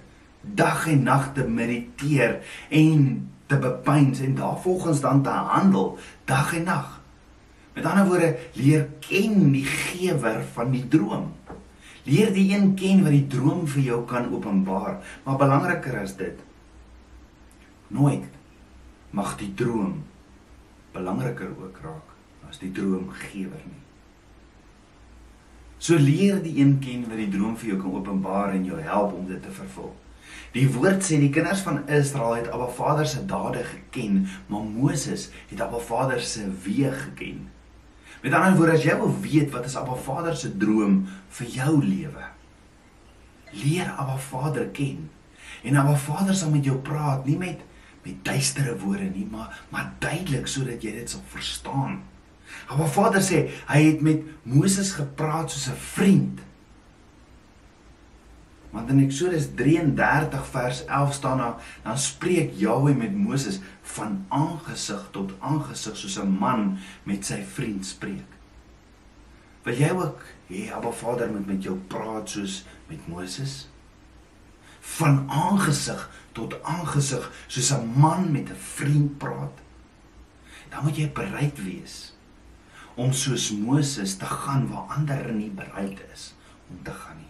dag 0.55 0.87
en 0.89 1.03
nag 1.03 1.33
te 1.35 1.45
mediteer 1.49 2.41
en 2.69 3.31
te 3.47 3.59
bepeins 3.59 4.21
en 4.21 4.35
daarvolgens 4.35 5.01
dan 5.01 5.23
te 5.23 5.29
handel 5.29 5.99
dag 6.25 6.55
en 6.55 6.65
nag. 6.65 7.01
Met 7.75 7.85
ander 7.85 8.07
woorde, 8.07 8.37
leer 8.53 8.89
ken 8.99 9.51
die 9.53 9.65
gewer 9.65 10.45
van 10.53 10.71
die 10.71 10.89
droom. 10.89 11.33
Leer 12.05 12.33
die 12.33 12.53
een 12.53 12.75
ken 12.75 13.03
wat 13.03 13.17
die 13.17 13.27
droom 13.27 13.67
vir 13.67 13.83
jou 13.83 14.05
kan 14.07 14.29
openbaar, 14.33 15.01
maar 15.25 15.41
belangriker 15.41 15.97
as 16.03 16.17
dit, 16.17 16.39
nooit 17.89 18.29
mag 19.11 19.37
die 19.41 19.55
droom 19.55 20.03
belangriker 20.95 21.51
ook 21.59 21.79
raak 21.83 22.13
as 22.49 22.61
die 22.63 22.71
droomgewer 22.75 23.65
nie. 23.67 23.83
So 25.79 25.99
leer 25.99 26.39
die 26.43 26.55
een 26.61 26.79
ken 26.81 27.09
wat 27.09 27.19
die 27.19 27.31
droom 27.33 27.57
vir 27.61 27.75
jou 27.75 27.81
kan 27.83 27.97
openbaar 27.99 28.55
en 28.55 28.67
jou 28.69 28.79
help 28.81 29.13
om 29.17 29.27
dit 29.29 29.43
te 29.43 29.53
vervul. 29.53 29.93
Die 30.55 30.69
woord 30.71 31.03
sê 31.03 31.17
die 31.19 31.33
kinders 31.35 31.65
van 31.67 31.81
Israel 31.91 32.37
het 32.37 32.51
Abba 32.55 32.69
Vader 32.71 33.09
se 33.11 33.25
dade 33.27 33.65
geken, 33.67 34.21
maar 34.47 34.63
Moses 34.63 35.27
het 35.51 35.61
Abba 35.61 35.81
Vader 35.83 36.21
se 36.23 36.47
weë 36.63 36.93
geken. 36.95 37.41
Met 38.23 38.33
ander 38.33 38.55
woorde, 38.57 38.77
as 38.79 38.87
jy 38.87 38.95
wil 39.01 39.11
weet 39.25 39.51
wat 39.51 39.67
is 39.67 39.75
Abba 39.77 39.99
Vader 39.99 40.37
se 40.39 40.53
droom 40.57 41.01
vir 41.39 41.51
jou 41.57 41.75
lewe, 41.83 42.29
leer 43.65 43.91
Abba 43.99 44.15
Vader 44.31 44.71
ken. 44.77 45.09
En 45.67 45.81
Abba 45.83 45.99
Vader 45.99 46.39
sal 46.39 46.55
met 46.55 46.71
jou 46.71 46.79
praat, 46.87 47.27
nie 47.27 47.39
met 47.39 47.71
met 48.05 48.19
duistere 48.21 48.75
woorde 48.79 49.07
nie, 49.09 49.25
maar 49.33 49.63
maar 49.73 49.95
duidelik 49.99 50.47
sodat 50.47 50.83
jy 50.85 50.91
dit 50.93 51.11
sal 51.11 51.23
verstaan. 51.33 52.03
Abba 52.69 52.87
Vader 52.87 53.25
sê 53.25 53.47
hy 53.71 53.81
het 53.89 54.03
met 54.05 54.27
Moses 54.45 54.93
gepraat 55.01 55.51
soos 55.51 55.71
'n 55.73 55.81
vriend. 55.97 56.41
Want 58.75 58.91
in 58.91 59.05
Eksodus 59.05 59.47
33 59.55 60.47
vers 60.51 60.85
11 60.85 61.13
staan 61.15 61.39
daar, 61.39 61.63
dan 61.83 61.99
spreek 61.99 62.57
Jahweh 62.59 62.97
met 62.97 63.15
Moses 63.15 63.61
van 63.83 64.25
aangesig 64.29 65.09
tot 65.15 65.33
aangesig 65.39 65.97
soos 65.97 66.19
'n 66.19 66.35
man 66.39 66.79
met 67.03 67.27
sy 67.27 67.45
vriend 67.47 67.87
spreek. 67.87 68.31
Wil 69.63 69.75
jy 69.75 69.91
ook 69.91 70.25
hê 70.51 70.73
Abba 70.75 70.91
Vader 70.91 71.31
moet 71.31 71.47
met 71.47 71.63
jou 71.63 71.77
praat 71.87 72.29
soos 72.29 72.65
met 72.87 73.07
Moses? 73.07 73.69
Van 74.81 75.31
aangesig 75.31 76.11
tot 76.33 76.63
aangesig 76.63 77.31
soos 77.47 77.71
'n 77.73 77.93
man 77.97 78.33
met 78.33 78.51
'n 78.51 78.59
vriend 78.59 79.19
praat. 79.19 79.59
Dan 80.71 80.85
moet 80.85 80.97
jy 80.97 81.13
bereid 81.13 81.65
wees 81.65 82.15
om 82.95 83.13
soos 83.13 83.51
Moses 83.53 84.17
te 84.17 84.27
gaan 84.27 84.69
waar 84.69 84.97
ander 84.97 85.33
nie 85.33 85.51
bereid 85.51 86.01
is 86.13 86.35
om 86.71 86.83
te 86.83 86.91
gaan 86.91 87.17
nie 87.17 87.24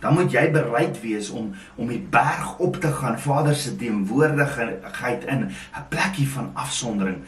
dan 0.00 0.14
moet 0.14 0.32
jy 0.32 0.46
bereid 0.52 1.00
wees 1.00 1.30
om 1.30 1.52
om 1.76 1.88
die 1.88 2.00
berg 2.10 2.58
op 2.58 2.76
te 2.80 2.92
gaan 2.92 3.18
Vader 3.20 3.54
se 3.54 3.76
teenwoordigheid 3.76 5.24
in 5.24 5.50
'n 5.50 5.86
plekkie 5.88 6.28
van 6.28 6.50
afsondering 6.54 7.18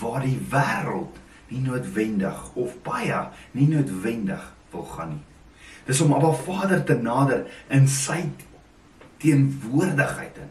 waar 0.00 0.20
die 0.20 0.40
wêreld 0.50 1.18
nie 1.48 1.60
noodwendig 1.60 2.54
of 2.54 2.76
baie 2.82 3.28
nie 3.50 3.68
noodwendig 3.68 4.54
wil 4.70 4.84
gaan 4.84 5.08
nie. 5.08 5.24
Dis 5.84 6.00
om 6.00 6.12
Abba 6.12 6.32
Vader 6.32 6.84
te 6.84 6.94
nader 6.94 7.46
in 7.68 7.88
sy 7.88 8.22
teenwoordigheid 9.16 10.36
in. 10.36 10.50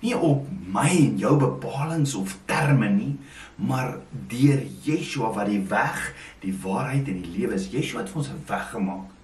Nie 0.00 0.16
op 0.16 0.46
my 0.72 0.88
en 0.88 1.18
jou 1.18 1.34
bepalinge 1.36 2.16
of 2.18 2.36
terme 2.46 2.88
nie, 2.88 3.18
maar 3.56 3.96
deur 4.30 4.62
Yeshua 4.86 5.32
wat 5.34 5.50
die 5.50 5.62
weg, 5.68 6.14
die 6.40 6.54
waarheid 6.62 7.08
en 7.10 7.22
die 7.22 7.32
lewe 7.38 7.54
is. 7.58 7.70
Yeshua 7.72 8.04
het 8.04 8.10
vir 8.10 8.22
ons 8.22 8.30
'n 8.30 8.44
weg 8.46 8.70
gemaak. 8.70 9.17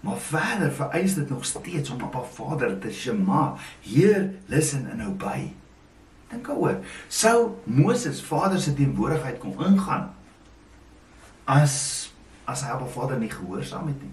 Maar 0.00 0.16
verder 0.16 0.72
vereis 0.72 1.14
dit 1.14 1.30
nog 1.30 1.44
steeds 1.44 1.90
om 1.90 2.02
op 2.02 2.14
'n 2.14 2.34
Vader 2.34 2.78
te 2.78 2.92
shema, 2.92 3.54
heer, 3.80 4.30
listen 4.46 4.90
and 4.90 5.08
obey. 5.08 5.54
Dink 6.28 6.46
daaroor. 6.46 6.84
Sou 7.08 7.50
Moses 7.64 8.22
Vader 8.22 8.60
se 8.60 8.74
teenwoordigheid 8.74 9.38
kon 9.38 9.64
ingaan 9.64 10.14
as 11.44 12.12
as 12.44 12.62
hy 12.64 12.76
op 12.76 12.90
Vader 12.92 13.18
nie 13.18 13.30
gehoorsaam 13.30 13.86
het 13.86 14.02
nie. 14.02 14.12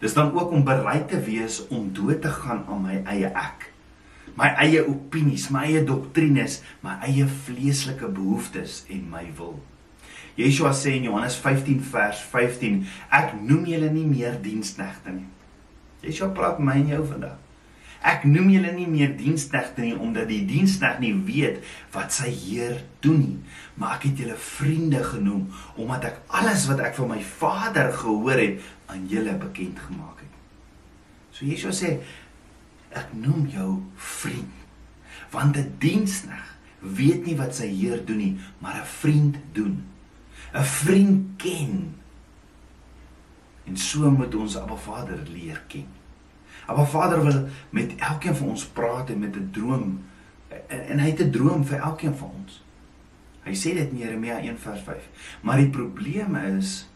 Dis 0.00 0.14
dan 0.16 0.32
ook 0.32 0.50
om 0.50 0.64
bereid 0.64 1.08
te 1.08 1.20
wees 1.20 1.66
om 1.68 1.92
dood 1.92 2.22
te 2.22 2.30
gaan 2.30 2.64
aan 2.68 2.82
my 2.82 3.02
eie 3.04 3.26
ek. 3.26 3.68
My 4.34 4.48
eie 4.62 4.80
opinies, 4.88 5.48
my 5.52 5.66
eie 5.68 5.82
doktrines, 5.84 6.62
my 6.80 6.96
eie 7.06 7.26
vleeslike 7.26 8.08
behoeftes 8.08 8.84
en 8.88 9.04
my 9.10 9.26
wil. 9.36 9.58
Yeshua 10.36 10.72
sê 10.76 10.96
in 10.96 11.08
Johannes 11.08 11.36
15 11.42 11.80
vers 11.92 12.22
15, 12.32 12.86
ek 13.10 13.34
noem 13.40 13.66
julle 13.70 13.90
nie 13.92 14.06
meer 14.08 14.38
diensknegte 14.42 15.14
nie. 15.14 15.28
Yeshua 16.04 16.30
praat 16.36 16.60
my 16.62 16.78
en 16.80 16.92
jou 16.94 17.04
vandag. 17.08 17.38
Ek 18.00 18.22
noem 18.24 18.48
julle 18.54 18.70
nie 18.72 18.86
meer 18.88 19.10
diensknegte 19.18 19.84
nie 19.84 19.92
omdat 19.92 20.30
die 20.30 20.40
diensknegt 20.48 21.02
nie 21.02 21.12
weet 21.26 21.58
wat 21.92 22.14
sy 22.16 22.30
Heer 22.32 22.78
doen 23.04 23.18
nie, 23.20 23.36
maar 23.76 23.98
ek 23.98 24.06
het 24.08 24.22
julle 24.22 24.38
vriende 24.40 25.02
genoem 25.04 25.50
omdat 25.76 26.06
ek 26.08 26.22
alles 26.40 26.64
wat 26.70 26.80
ek 26.86 26.96
van 26.96 27.12
my 27.12 27.20
Vader 27.20 27.92
gehoor 27.92 28.40
het 28.40 28.64
aan 28.88 29.04
julle 29.10 29.36
bekend 29.42 29.82
gemaak 29.84 30.24
het. 30.24 30.32
So 31.36 31.44
Yeshua 31.44 31.76
sê 31.76 31.98
ek 32.96 33.12
noem 33.12 33.44
jou 33.52 33.82
vriend 33.96 34.56
want 35.30 35.56
'n 35.56 35.76
diensknegt 35.78 36.56
weet 36.80 37.26
nie 37.26 37.36
wat 37.36 37.54
sy 37.54 37.68
Heer 37.68 38.00
doen 38.06 38.16
nie, 38.16 38.38
maar 38.58 38.80
'n 38.80 38.86
vriend 38.86 39.36
doen. 39.52 39.84
'n 40.52 40.64
vriend 40.64 41.36
ken. 41.36 41.94
En 43.64 43.76
so 43.76 44.10
moet 44.10 44.34
ons 44.34 44.58
Abba 44.58 44.76
Vader 44.76 45.22
leer 45.32 45.62
ken. 45.66 45.86
Abba 46.66 46.84
Vader 46.84 47.24
wil 47.24 47.48
met 47.70 47.94
elkeen 47.96 48.36
van 48.36 48.48
ons 48.48 48.66
praat 48.66 49.10
en 49.10 49.18
met 49.18 49.36
'n 49.36 49.50
droom 49.52 50.02
en, 50.66 50.86
en 50.86 50.98
hy 50.98 51.10
het 51.10 51.20
'n 51.20 51.30
droom 51.30 51.64
vir 51.64 51.78
elkeen 51.78 52.16
van 52.16 52.30
ons. 52.40 52.64
Hy 53.42 53.54
sê 53.54 53.74
dit 53.74 53.90
in 53.90 53.96
Jeremia 53.96 54.38
1:5. 54.38 55.08
Maar 55.40 55.56
die 55.56 55.70
probleem 55.70 56.36
is 56.36 56.88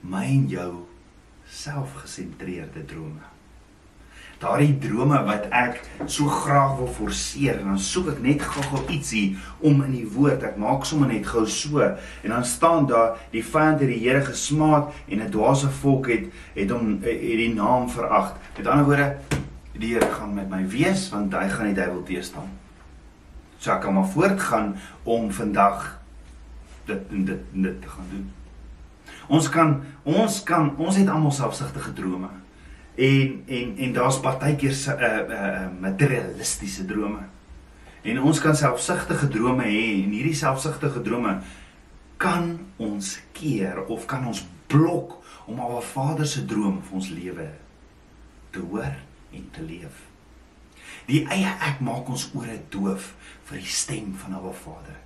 my 0.00 0.24
en 0.24 0.48
jou 0.48 0.84
selfgesentreerde 1.44 2.84
drome 2.84 3.33
daardie 4.42 4.78
drome 4.82 5.20
wat 5.26 5.46
ek 5.54 5.80
so 6.06 6.26
graag 6.28 6.76
wil 6.78 6.90
forceer 6.96 7.60
en 7.60 7.72
dan 7.72 7.78
soek 7.78 8.10
ek 8.14 8.20
net 8.24 8.42
gou-gou 8.42 8.82
ietsie 8.92 9.36
om 9.60 9.82
in 9.86 9.94
die 9.96 10.06
woord 10.16 10.44
ek 10.50 10.58
maak 10.60 10.86
sommer 10.88 11.10
net 11.12 11.26
gou 11.26 11.46
so 11.46 11.80
en 11.84 12.34
dan 12.34 12.44
staan 12.44 12.88
daar 12.90 13.16
die 13.32 13.44
vyand 13.44 13.80
het 13.80 13.88
die 13.88 14.02
Here 14.04 14.24
gesmaak 14.24 14.92
en 15.08 15.22
'n 15.22 15.30
dwaase 15.30 15.70
volk 15.80 16.08
het 16.08 16.30
het 16.54 16.70
hom 16.70 17.00
het 17.02 17.20
die 17.20 17.54
naam 17.54 17.88
verag 17.88 18.34
met 18.56 18.66
ander 18.66 18.84
woorde 18.84 19.16
die 19.78 19.94
Here 19.94 20.10
gaan 20.10 20.34
met 20.34 20.50
my 20.50 20.66
wees 20.68 21.10
want 21.10 21.32
hy 21.32 21.48
gaan 21.48 21.72
die 21.72 21.80
duiwel 21.80 22.02
teëstaan 22.02 22.50
so 23.58 23.72
ek 23.72 23.80
kan 23.80 23.94
maar 23.94 24.08
voortgaan 24.12 24.76
om 25.02 25.30
vandag 25.32 26.04
dit 26.84 27.00
en 27.10 27.24
dit 27.24 27.40
en 27.54 27.62
dit 27.62 27.82
te 27.82 27.88
gaan 27.88 28.08
doen. 28.10 28.32
Ons 29.26 29.48
kan 29.48 29.82
ons 30.02 30.42
kan 30.42 30.72
ons 30.76 30.96
het 30.96 31.08
almal 31.08 31.32
selfsugtige 31.32 31.92
drome 31.96 32.28
En 32.94 33.42
en 33.46 33.76
en 33.76 33.92
daar's 33.92 34.20
partykeer 34.20 34.70
uh, 34.70 35.28
uh 35.28 35.66
materialistiese 35.80 36.84
drome. 36.84 37.18
En 38.02 38.20
ons 38.20 38.40
kan 38.40 38.56
selfsugtige 38.56 39.28
drome 39.28 39.64
hê 39.64 40.02
en 40.04 40.10
hierdie 40.12 40.36
selfsugtige 40.36 41.02
drome 41.02 41.38
kan 42.16 42.58
ons 42.76 43.18
keer 43.32 43.84
of 43.86 44.06
kan 44.06 44.26
ons 44.26 44.46
blok 44.66 45.18
om 45.46 45.60
al 45.60 45.76
'n 45.78 45.82
Vader 45.82 46.26
se 46.26 46.44
droom 46.44 46.82
vir 46.82 46.94
ons 46.94 47.08
lewe 47.08 47.48
te 48.50 48.58
hoor 48.58 48.94
en 49.32 49.48
te 49.50 49.62
leef. 49.62 50.06
Die 51.06 51.26
eie 51.26 51.50
ek 51.60 51.80
maak 51.80 52.08
ons 52.08 52.30
ore 52.34 52.60
doof 52.68 53.14
vir 53.44 53.58
die 53.58 53.74
stem 53.80 54.14
van 54.14 54.32
'n 54.34 54.52
Vader. 54.52 54.96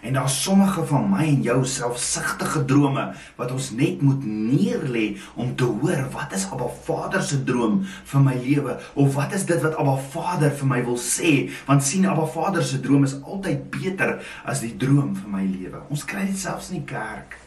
En 0.00 0.12
daar's 0.12 0.42
sommige 0.42 0.84
van 0.86 1.10
my 1.10 1.26
en 1.26 1.42
jou 1.42 1.58
selfsugtige 1.66 2.64
drome 2.64 3.10
wat 3.36 3.52
ons 3.52 3.70
net 3.76 4.02
moet 4.02 4.24
neerlê 4.24 5.16
om 5.34 5.52
te 5.56 5.64
hoor 5.64 6.06
wat 6.14 6.32
is 6.36 6.46
Abba 6.50 6.68
Vader 6.84 7.22
se 7.22 7.42
droom 7.44 7.82
vir 8.12 8.24
my 8.24 8.36
lewe 8.40 8.78
of 8.94 9.14
wat 9.18 9.34
is 9.36 9.44
dit 9.48 9.60
wat 9.64 9.76
Abba 9.80 9.96
Vader 10.14 10.54
vir 10.62 10.72
my 10.72 10.80
wil 10.88 10.98
sê 11.00 11.34
want 11.68 11.84
sien 11.84 12.08
Abba 12.08 12.26
Vader 12.26 12.64
se 12.64 12.80
droom 12.80 13.04
is 13.08 13.18
altyd 13.20 13.68
beter 13.74 14.18
as 14.44 14.64
die 14.64 14.74
droom 14.76 15.14
vir 15.20 15.36
my 15.36 15.44
lewe. 15.44 15.84
Ons 15.90 16.04
kry 16.08 16.26
dit 16.30 16.38
selfs 16.38 16.72
in 16.72 16.80
die 16.80 16.88
kerk. 16.94 17.39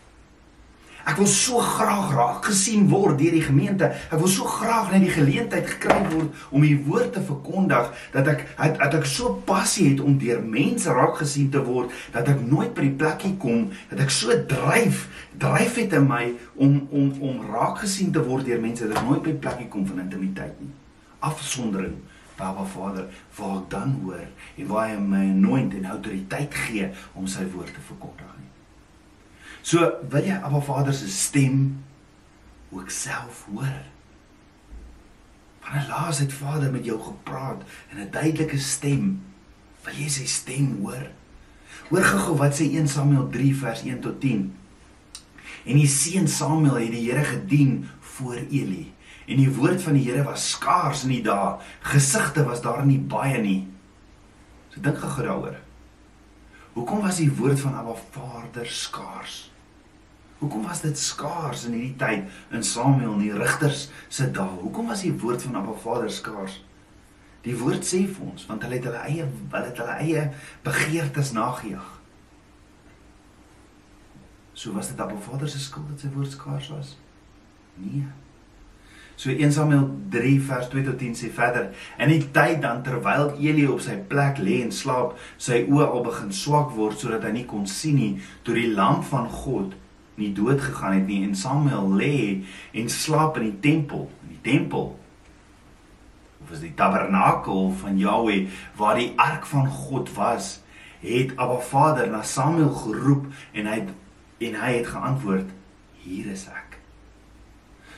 Ek 1.03 1.17
wil 1.19 1.27
so 1.27 1.59
graag 1.59 2.13
raak 2.15 2.45
gesien 2.47 2.85
word 2.87 3.17
deur 3.19 3.33
die 3.35 3.43
gemeente. 3.43 3.89
Ek 4.07 4.21
wil 4.21 4.29
so 4.31 4.47
graag 4.47 4.93
net 4.93 5.03
die 5.03 5.11
geleentheid 5.11 5.67
gekry 5.73 5.97
word 6.13 6.45
om 6.55 6.63
die 6.63 6.77
woord 6.85 7.11
te 7.17 7.23
verkondig 7.27 7.89
dat 8.13 8.29
ek 8.31 8.45
dat, 8.55 8.79
dat 8.79 8.95
ek 9.01 9.09
so 9.11 9.33
passie 9.47 9.89
het 9.89 10.03
om 10.03 10.15
deur 10.21 10.39
mense 10.39 10.93
raak 10.95 11.19
gesien 11.19 11.49
te 11.51 11.59
word 11.65 11.91
dat 12.15 12.31
ek 12.31 12.39
nooit 12.47 12.71
by 12.77 12.87
die 12.87 12.95
plekkie 13.03 13.33
kom 13.41 13.67
dat 13.91 14.05
ek 14.05 14.15
so 14.15 14.37
dryf 14.47 15.03
dryf 15.43 15.75
het 15.81 15.97
in 15.99 16.07
my 16.07 16.23
om 16.55 16.79
om 16.87 17.11
om 17.19 17.43
raak 17.51 17.83
gesien 17.83 18.13
te 18.15 18.23
word 18.23 18.47
deur 18.47 18.63
mense 18.63 18.87
dat 18.87 19.01
ek 19.01 19.09
nooit 19.09 19.25
by 19.25 19.33
die 19.33 19.43
plekkie 19.43 19.69
kom 19.73 19.83
van 19.89 20.05
intimiteit 20.05 20.55
nie. 20.63 20.71
Afsondering 21.23 21.99
Baba 22.37 22.63
Vader, 22.65 23.05
waar 23.37 23.59
ek 23.59 23.67
dan 23.69 23.91
hoor 24.01 24.23
en 24.23 24.71
waar 24.71 24.87
hy 24.89 24.95
my 24.97 25.25
anoint 25.35 25.75
en 25.77 25.91
autoriteit 25.97 26.55
gee 26.65 26.89
om 27.13 27.27
sy 27.29 27.45
woord 27.53 27.75
te 27.75 27.83
verkondig. 27.91 28.32
So 29.63 29.79
wil 30.11 30.25
jy 30.27 30.35
Abba 30.43 30.59
Vader 30.59 30.93
se 30.93 31.07
stem 31.07 31.83
ook 32.73 32.89
self 32.91 33.45
hoor. 33.47 33.79
Wanneer 35.63 35.87
laas 35.87 36.19
het 36.19 36.33
Vader 36.33 36.71
met 36.71 36.83
jou 36.85 36.99
gepraat 36.99 37.63
in 37.89 37.99
'n 37.99 38.11
duidelike 38.11 38.59
stem? 38.59 39.23
Wil 39.83 39.93
jy 39.93 40.09
sy 40.09 40.25
stem 40.25 40.79
hoor? 40.81 41.07
Hoor 41.89 42.03
gou-gou 42.03 42.35
wat 42.37 42.59
sê 42.59 42.67
1 42.75 42.87
Samuel 42.87 43.29
3 43.29 43.55
vers 43.55 43.81
1 43.83 43.99
tot 43.99 44.19
10. 44.21 44.55
En 45.63 45.75
die 45.75 45.87
seun 45.87 46.27
Samuel 46.27 46.75
het 46.75 46.91
die 46.91 47.11
Here 47.11 47.23
gedien 47.23 47.89
voor 47.99 48.35
Eli. 48.35 48.93
En 49.25 49.37
die 49.37 49.53
woord 49.55 49.81
van 49.81 49.93
die 49.93 50.11
Here 50.11 50.23
was 50.23 50.49
skaars 50.49 51.03
in 51.03 51.09
die 51.09 51.23
dae. 51.23 51.59
Gesigte 51.79 52.43
was 52.43 52.61
daar 52.61 52.85
nie 52.85 52.99
baie 52.99 53.37
nie. 53.37 53.67
So 54.69 54.81
dink 54.81 54.97
gou 54.97 55.23
daaroor. 55.23 55.55
Hoekom 56.73 57.01
was 57.01 57.17
die 57.17 57.31
woord 57.31 57.59
van 57.59 57.73
Abba 57.73 57.95
Vader 58.11 58.67
skaars? 58.67 59.52
Hoekom 60.43 60.65
was 60.67 60.81
dit 60.83 60.97
skaars 60.99 61.61
in 61.69 61.75
hierdie 61.77 61.95
tyd 61.95 62.55
in 62.57 62.65
Samuel 62.67 63.13
en 63.13 63.21
die 63.23 63.31
rigters 63.31 63.85
se 64.11 64.25
dae? 64.27 64.59
Hoekom 64.59 64.89
was 64.91 65.05
die 65.05 65.13
woord 65.21 65.45
van 65.45 65.55
Abba 65.55 65.75
Vader 65.79 66.09
skaars? 66.11 66.57
Die 67.45 67.53
woord 67.55 67.85
sê 67.87 68.01
vir 68.03 68.25
ons 68.27 68.43
want 68.49 68.65
hulle 68.65 68.75
het 68.75 68.87
hulle 68.89 69.03
eie 69.07 69.23
hulle 69.23 69.69
het 69.69 69.77
hulle 69.79 69.93
eie 70.03 70.23
begeertes 70.65 71.31
nagejaag. 71.37 71.93
So 74.51 74.75
was 74.75 74.91
dit 74.91 74.99
Abba 74.99 75.15
Vader 75.29 75.47
se 75.47 75.61
skuld 75.63 75.87
dat 75.93 76.03
sy 76.03 76.11
woord 76.11 76.35
skaars 76.35 76.67
was? 76.73 76.89
Nee. 77.79 78.03
So 79.15 79.31
1 79.31 79.53
Samuel 79.55 79.85
3 80.11 80.33
vers 80.49 80.67
2 80.73 80.83
tot 80.89 80.99
10 80.99 81.15
sê 81.21 81.29
verder: 81.31 81.69
"In 82.03 82.11
die 82.11 82.25
tyd 82.35 82.59
dan 82.65 82.83
terwyl 82.83 83.31
Eli 83.39 83.63
op 83.71 83.79
sy 83.79 83.95
plek 84.11 84.43
lê 84.43 84.59
en 84.65 84.75
slaap, 84.75 85.15
sy 85.37 85.61
oë 85.69 85.87
al 85.87 86.03
begin 86.03 86.35
swak 86.35 86.75
word 86.75 86.99
sodat 86.99 87.23
hy 87.23 87.31
nie 87.31 87.45
kon 87.47 87.63
sien 87.67 87.95
nie, 87.95 88.11
toe 88.43 88.57
die 88.59 88.73
lam 88.75 88.99
van 89.07 89.29
God 89.29 89.79
nie 90.15 90.33
dood 90.33 90.61
gegaan 90.61 90.99
het 90.99 91.07
nie 91.07 91.23
en 91.25 91.35
Samuel 91.35 91.89
lê 91.97 92.17
en 92.71 92.89
slaap 92.89 93.37
in 93.41 93.49
die 93.49 93.59
tempel, 93.59 94.09
in 94.25 94.35
die 94.35 94.43
tempel 94.51 94.91
of 96.43 96.51
is 96.51 96.63
die 96.63 96.73
tabernakel 96.75 97.71
van 97.79 97.97
Jahweh 97.97 98.47
waar 98.75 98.99
die 98.99 99.13
ark 99.15 99.45
van 99.47 99.67
God 99.67 100.11
was, 100.17 100.59
het 101.03 101.31
Abba 101.35 101.59
Vader 101.59 102.09
na 102.11 102.21
Samuel 102.21 102.73
geroep 102.83 103.27
en 103.51 103.67
hy 103.67 103.79
het, 103.79 103.93
en 104.43 104.59
hy 104.59 104.71
het 104.77 104.87
geantwoord: 104.87 105.49
"Hier 106.03 106.31
is 106.31 106.47
ek." 106.47 106.79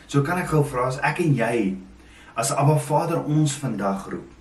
So 0.08 0.22
kan 0.22 0.38
ek 0.38 0.52
gou 0.54 0.64
vra 0.66 0.88
as 0.88 1.00
ek 1.02 1.20
en 1.20 1.36
jy 1.36 1.78
as 2.36 2.52
Abba 2.52 2.78
Vader 2.78 3.24
ons 3.24 3.58
vandag 3.58 4.10
roep. 4.12 4.32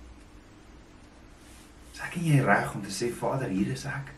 Is 1.93 2.01
ek 2.03 2.17
en 2.19 2.25
jy 2.25 2.41
reg 2.43 2.75
om 2.75 2.83
te 2.83 2.93
sê 2.93 3.09
Vader, 3.13 3.49
hier 3.49 3.71
is 3.73 3.85
ek? 3.85 4.13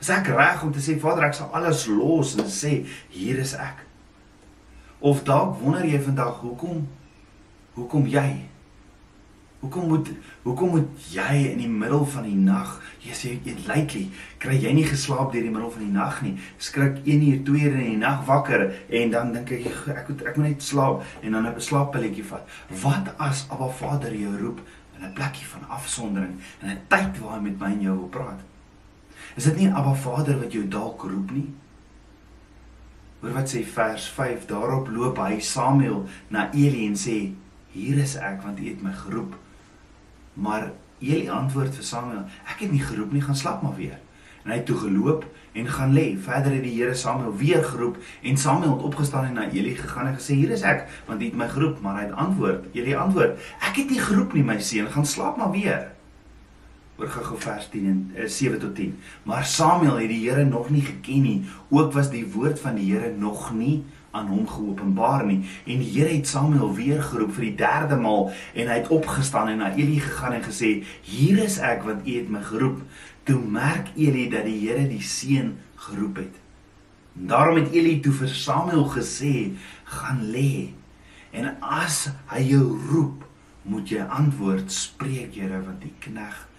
Is 0.00 0.08
ek 0.08 0.30
reg 0.32 0.62
om 0.64 0.72
te 0.72 0.80
sê 0.80 0.98
Vader, 1.00 1.28
ek 1.28 1.34
sal 1.34 1.50
alles 1.52 1.86
los 1.86 2.36
en 2.38 2.48
sê 2.48 2.86
hier 3.12 3.38
is 3.38 3.54
ek? 3.54 3.84
Of 5.00 5.24
dalk 5.24 5.58
wonder 5.60 5.84
jy 5.84 6.00
vandag 6.00 6.40
hoekom 6.44 6.86
hoekom 7.74 8.06
jy 8.10 8.50
Hoekom 9.60 9.88
moet 9.88 10.08
hoekom 10.42 10.70
moet 10.72 11.08
jy 11.12 11.34
in 11.50 11.58
die 11.60 11.68
middel 11.68 12.06
van 12.08 12.24
die 12.24 12.36
nag, 12.36 12.70
jy 13.04 13.16
sê 13.16 13.32
jy 13.44 13.52
lately, 13.66 14.06
kry 14.40 14.54
jy 14.56 14.70
nie 14.72 14.86
geslaap 14.88 15.34
deur 15.34 15.44
die 15.44 15.52
middel 15.52 15.68
van 15.74 15.82
die 15.84 15.92
nag 15.92 16.22
nie. 16.24 16.32
Skrik 16.56 17.02
1 17.04 17.26
uur, 17.26 17.42
2 17.44 17.66
uur 17.66 17.76
in 17.76 17.90
die 17.90 18.00
nag 18.00 18.22
wakker 18.28 18.64
en 18.88 19.12
dan 19.12 19.34
dink 19.36 19.52
ek 19.58 19.68
ek 19.92 20.08
moet 20.08 20.24
ek 20.30 20.38
moet 20.40 20.46
net 20.48 20.64
slaap 20.64 21.04
en 21.20 21.36
dan 21.36 21.48
'n 21.50 21.60
slaappilletjie 21.68 22.24
vat. 22.30 22.48
Wat 22.82 23.12
as 23.18 23.44
Abba 23.50 23.68
Vader 23.68 24.14
jou 24.16 24.32
roep 24.40 24.64
in 24.96 25.04
'n 25.04 25.12
plekkie 25.12 25.46
van 25.52 25.68
afsondering, 25.68 26.40
in 26.62 26.68
'n 26.70 26.80
tyd 26.88 27.20
waar 27.20 27.36
hy 27.36 27.42
met 27.42 27.60
my 27.60 27.72
en 27.72 27.82
jou 27.82 27.96
wil 27.98 28.08
praat? 28.08 28.49
Is 29.36 29.44
dit 29.44 29.56
nie 29.56 29.70
Abba 29.70 29.94
Vader 29.94 30.38
wat 30.40 30.52
jou 30.52 30.64
dalk 30.68 31.02
roep 31.06 31.30
nie? 31.30 31.46
Hoor 33.20 33.36
wat 33.36 33.52
sê 33.52 33.60
vers 33.68 34.08
5, 34.16 34.46
daarop 34.48 34.88
loop 34.88 35.18
hy 35.20 35.40
Samuel 35.44 36.06
na 36.32 36.48
Eli 36.56 36.86
en 36.88 36.96
sê: 36.96 37.32
"Hier 37.70 37.98
is 37.98 38.16
ek 38.16 38.42
want 38.42 38.60
U 38.60 38.68
het 38.68 38.82
my 38.82 38.92
geroep." 38.92 39.36
Maar 40.34 40.70
Eli 41.00 41.28
antwoord 41.28 41.74
vir 41.74 41.84
Samuel: 41.84 42.24
"Ek 42.48 42.64
het 42.64 42.72
nie 42.72 42.80
geroep 42.80 43.12
nie, 43.12 43.22
gaan 43.22 43.36
slaap 43.36 43.62
maar 43.62 43.76
weer." 43.76 43.98
En 44.42 44.50
hy 44.50 44.56
het 44.56 44.66
toe 44.66 44.76
geloop 44.76 45.24
en 45.52 45.66
gaan 45.68 45.92
lê. 45.92 46.16
Verder 46.18 46.52
het 46.52 46.62
die 46.62 46.82
Here 46.82 46.94
Samuel 46.94 47.36
weer 47.36 47.64
geroep 47.64 47.98
en 48.22 48.36
Samuel 48.36 48.72
het 48.72 48.82
opgestaan 48.82 49.24
en 49.24 49.32
na 49.32 49.50
Eli 49.50 49.74
gegaan 49.74 50.06
en 50.06 50.14
gesê: 50.16 50.34
"Hier 50.34 50.50
is 50.50 50.62
ek, 50.62 50.88
want 51.06 51.22
U 51.22 51.24
het 51.24 51.36
my 51.36 51.48
geroep." 51.48 51.80
Maar 51.80 51.96
hy 51.96 52.04
het 52.06 52.16
antwoord: 52.16 52.64
"Eli 52.72 52.94
antwoord: 52.94 53.38
Ek 53.60 53.76
het 53.76 53.90
nie 53.90 54.00
geroep 54.00 54.32
nie, 54.32 54.44
my 54.44 54.60
seun, 54.60 54.90
gaan 54.90 55.06
slaap 55.06 55.36
maar 55.36 55.50
weer." 55.50 55.99
Oor 57.00 57.08
gou 57.08 57.38
vers 57.40 57.68
10 57.72 57.86
en 57.88 58.00
uh, 58.12 58.24
eh, 58.24 58.28
7 58.28 58.58
tot 58.60 58.74
10. 58.76 58.98
Maar 59.24 59.44
Samuel 59.44 60.02
het 60.02 60.10
die 60.12 60.20
Here 60.28 60.44
nog 60.44 60.68
nie 60.70 60.82
geken 60.84 61.22
nie. 61.22 61.38
Ook 61.68 61.94
was 61.96 62.10
die 62.12 62.26
woord 62.32 62.60
van 62.60 62.76
die 62.76 62.90
Here 62.92 63.14
nog 63.16 63.54
nie 63.56 63.80
aan 64.10 64.26
hom 64.26 64.46
geopenbaar 64.48 65.24
nie 65.26 65.38
en 65.64 65.82
die 65.82 65.90
Here 65.92 66.10
het 66.10 66.28
Samuel 66.28 66.72
weer 66.74 67.02
geroep 67.02 67.32
vir 67.36 67.46
die 67.46 67.56
derde 67.60 67.98
maal 68.00 68.30
en 68.54 68.70
hy 68.70 68.80
het 68.80 68.90
opgestaan 68.94 69.52
en 69.52 69.62
na 69.62 69.70
Eli 69.76 70.00
gegaan 70.02 70.34
en 70.40 70.46
gesê 70.46 70.72
hier 71.06 71.38
is 71.44 71.60
ek 71.62 71.86
want 71.86 72.06
u 72.06 72.16
het 72.16 72.32
my 72.32 72.42
geroep 72.48 72.82
toe 73.28 73.38
merk 73.38 73.92
Eli 73.94 74.26
dat 74.32 74.48
die 74.50 74.58
Here 74.64 74.88
die 74.90 75.02
seun 75.06 75.54
geroep 75.86 76.22
het 76.24 76.42
en 77.20 77.30
daarom 77.30 77.62
het 77.62 77.74
Eli 77.76 78.00
toe 78.02 78.14
vir 78.24 78.34
Samuel 78.34 78.86
gesê 78.96 79.34
gaan 79.94 80.26
lê 80.34 80.72
en 81.30 81.52
as 81.62 82.08
hy 82.34 82.48
jou 82.50 82.66
roep 82.90 83.26
moet 83.70 83.94
jy 83.94 84.02
antwoord 84.02 84.74
spreek 84.74 85.38
Here 85.38 85.62
want 85.62 85.84
die 85.86 85.94
knegg 86.02 86.49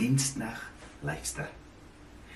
die 0.00 0.08
diensknegg 0.08 0.70
luister. 1.00 1.48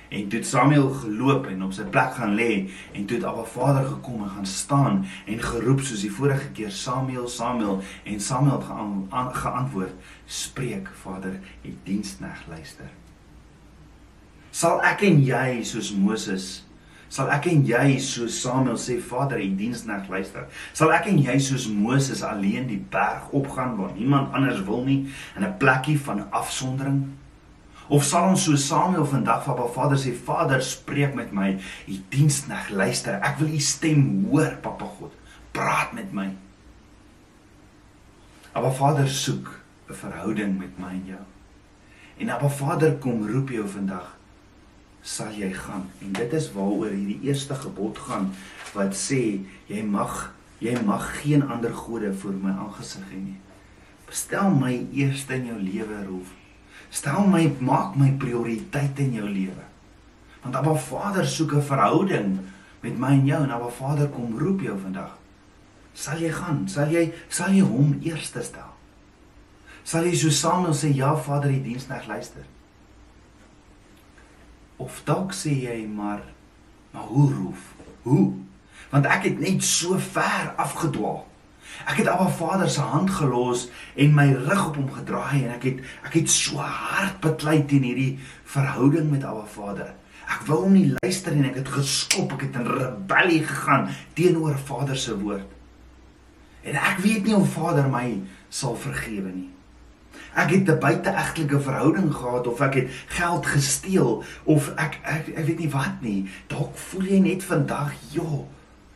En 0.08 0.28
toe 0.28 0.42
Samuel 0.42 0.90
geloop 0.90 1.46
en 1.46 1.62
op 1.64 1.72
sy 1.74 1.86
plek 1.90 2.12
gaan 2.18 2.34
lê 2.38 2.68
en 2.92 3.06
toe 3.06 3.16
het 3.16 3.24
Abba 3.26 3.44
Vader 3.48 3.86
gekom 3.88 4.22
en 4.22 4.34
gaan 4.36 4.46
staan 4.46 5.00
en 5.26 5.40
geroep 5.42 5.80
soos 5.80 6.04
die 6.04 6.12
vorige 6.12 6.50
keer 6.54 6.70
Samuel 6.70 7.28
Samuel. 7.28 7.80
En 8.04 8.20
Samuel 8.20 8.60
het 8.60 8.68
gean, 8.68 9.08
geantwoord 9.32 9.96
spreek 10.26 10.92
Vader 11.02 11.40
die 11.64 11.74
dienskneg 11.88 12.44
luister. 12.48 12.92
Sal 14.54 14.84
ek 14.86 15.02
en 15.08 15.24
jy 15.24 15.64
soos 15.66 15.90
Moses 15.96 16.60
sal 17.14 17.28
ek 17.30 17.44
en 17.46 17.60
jy 17.66 17.98
soos 18.02 18.36
Samuel 18.42 18.78
sê 18.80 18.96
Vader 18.98 19.38
die 19.38 19.52
dienskneg 19.54 20.08
luister. 20.10 20.48
Sal 20.74 20.90
ek 20.96 21.06
en 21.12 21.20
jy 21.22 21.36
soos 21.42 21.68
Moses 21.70 22.24
alleen 22.26 22.66
die 22.66 22.80
berg 22.90 23.28
opgaan 23.30 23.76
waar 23.78 23.92
niemand 23.94 24.34
anders 24.34 24.62
wil 24.66 24.82
nie 24.84 25.06
in 25.36 25.44
'n 25.44 25.56
plekkie 25.58 25.98
van 26.00 26.26
afsondering 26.30 27.04
Of 27.88 28.04
sal 28.08 28.30
ons 28.32 28.46
so 28.46 28.56
Samuel 28.56 29.04
vandag 29.04 29.42
van 29.44 29.56
Papa 29.58 29.68
Vader 29.74 30.00
sê 30.00 30.14
Vader 30.16 30.62
spreek 30.64 31.12
met 31.16 31.34
my, 31.36 31.50
u 31.88 31.98
dienskneg 32.12 32.70
luister, 32.72 33.18
ek 33.20 33.36
wil 33.42 33.52
u 33.52 33.60
stem 33.60 34.24
hoor 34.30 34.56
Papa 34.64 34.88
God, 34.96 35.12
praat 35.52 35.92
met 35.96 36.14
my. 36.16 36.30
Papa 38.54 38.70
Vader 38.72 39.08
soek 39.08 39.50
'n 39.90 39.94
verhouding 39.94 40.58
met 40.58 40.78
my 40.78 40.92
en 40.96 41.04
jou. 41.06 41.24
En 42.18 42.26
Papa 42.26 42.48
Vader 42.48 42.94
kom 42.96 43.26
roep 43.28 43.50
jou 43.50 43.68
vandag, 43.68 44.16
sal 45.02 45.32
jy 45.32 45.52
gaan? 45.52 45.90
En 46.00 46.12
dit 46.12 46.32
is 46.32 46.52
waaroor 46.52 46.90
hierdie 46.90 47.20
eerste 47.28 47.54
gebod 47.54 47.98
gaan 47.98 48.32
wat 48.72 48.94
sê 48.96 49.44
jy 49.68 49.82
mag 49.82 50.32
jy 50.58 50.80
mag 50.84 51.20
geen 51.20 51.42
ander 51.42 51.74
gode 51.74 52.14
voor 52.14 52.32
my 52.32 52.50
aangesig 52.50 53.04
hê 53.12 53.20
nie. 53.20 53.40
Bestel 54.06 54.50
my 54.50 54.86
eerste 54.92 55.34
in 55.34 55.46
jou 55.46 55.58
lewe, 55.58 56.04
Rolf. 56.06 56.43
Stel 56.90 57.26
my 57.26 57.48
maak 57.58 57.96
my 57.96 58.10
prioriteit 58.18 58.98
in 58.98 59.12
jou 59.12 59.28
lewe. 59.28 59.64
Want 60.42 60.56
Abba 60.56 60.74
Vader 60.74 61.26
soek 61.26 61.52
'n 61.52 61.62
verhouding 61.62 62.38
met 62.80 62.98
my 62.98 63.12
en 63.12 63.26
jou 63.26 63.42
en 63.42 63.50
Abba 63.50 63.68
Vader 63.68 64.08
kom 64.08 64.38
roep 64.38 64.60
jou 64.60 64.78
vandag. 64.78 65.18
Sal 65.92 66.18
jy 66.18 66.30
gaan? 66.30 66.68
Sal 66.68 66.90
jy 66.90 67.12
sal 67.28 67.52
jy 67.52 67.62
hom 67.62 67.98
eerste 68.02 68.42
stel? 68.42 68.72
Sal 69.84 70.04
jy 70.04 70.14
so 70.16 70.30
Samuel 70.30 70.74
sê 70.74 70.94
ja 70.94 71.16
Vader, 71.16 71.50
die 71.50 71.62
diensneg 71.62 72.06
luister? 72.06 72.44
Of 74.76 75.02
dalk 75.04 75.32
sê 75.32 75.50
jy 75.50 75.86
maar 75.86 76.22
maar 76.94 77.02
hoe 77.02 77.32
roef? 77.32 77.74
Hoe? 78.02 78.32
Want 78.90 79.06
ek 79.06 79.22
het 79.22 79.38
net 79.38 79.62
so 79.62 79.98
ver 79.98 80.52
afgedwaal. 80.56 81.24
Ek 81.84 81.98
het 82.00 82.08
Abba 82.08 82.28
Vader 82.28 82.70
se 82.70 82.80
hand 82.80 83.10
gelos 83.10 83.68
en 83.94 84.14
my 84.14 84.28
rug 84.32 84.68
op 84.68 84.76
hom 84.80 84.90
gedraai 84.92 85.44
en 85.44 85.54
ek 85.56 85.66
het 85.68 85.82
ek 86.08 86.18
het 86.20 86.30
so 86.30 86.62
hard 86.62 87.20
beklei 87.24 87.64
teen 87.68 87.84
hierdie 87.86 88.18
verhouding 88.54 89.10
met 89.10 89.24
Abba 89.24 89.44
Vader. 89.56 89.90
Ek 90.24 90.46
wou 90.48 90.62
hom 90.64 90.76
nie 90.76 90.94
luister 91.02 91.34
en 91.34 91.44
ek 91.50 91.58
het 91.60 91.72
geskop, 91.74 92.32
ek 92.36 92.46
het 92.46 92.60
in 92.60 92.70
rebellie 92.78 93.42
gegaan 93.44 93.90
teenoor 94.16 94.56
Vader 94.70 94.96
se 94.96 95.16
woord. 95.20 95.50
En 96.64 96.78
ek 96.80 97.02
weet 97.04 97.26
nie 97.28 97.36
of 97.36 97.52
Vader 97.52 97.90
my 97.92 98.06
sal 98.48 98.78
vergewe 98.80 99.32
nie. 99.34 99.50
Ek 100.34 100.50
het 100.50 100.68
'n 100.68 100.80
buiteegtelike 100.80 101.60
verhouding 101.60 102.10
gehad 102.14 102.46
of 102.46 102.60
ek 102.60 102.74
het 102.74 102.88
geld 103.06 103.46
gesteel 103.46 104.24
of 104.44 104.72
ek 104.76 104.98
ek 105.02 105.28
ek 105.28 105.46
weet 105.46 105.58
nie 105.58 105.70
wat 105.70 106.00
nie. 106.00 106.30
Dalk 106.46 106.76
voel 106.76 107.02
jy 107.02 107.18
net 107.18 107.44
vandag, 107.44 107.92
joh, 108.10 108.46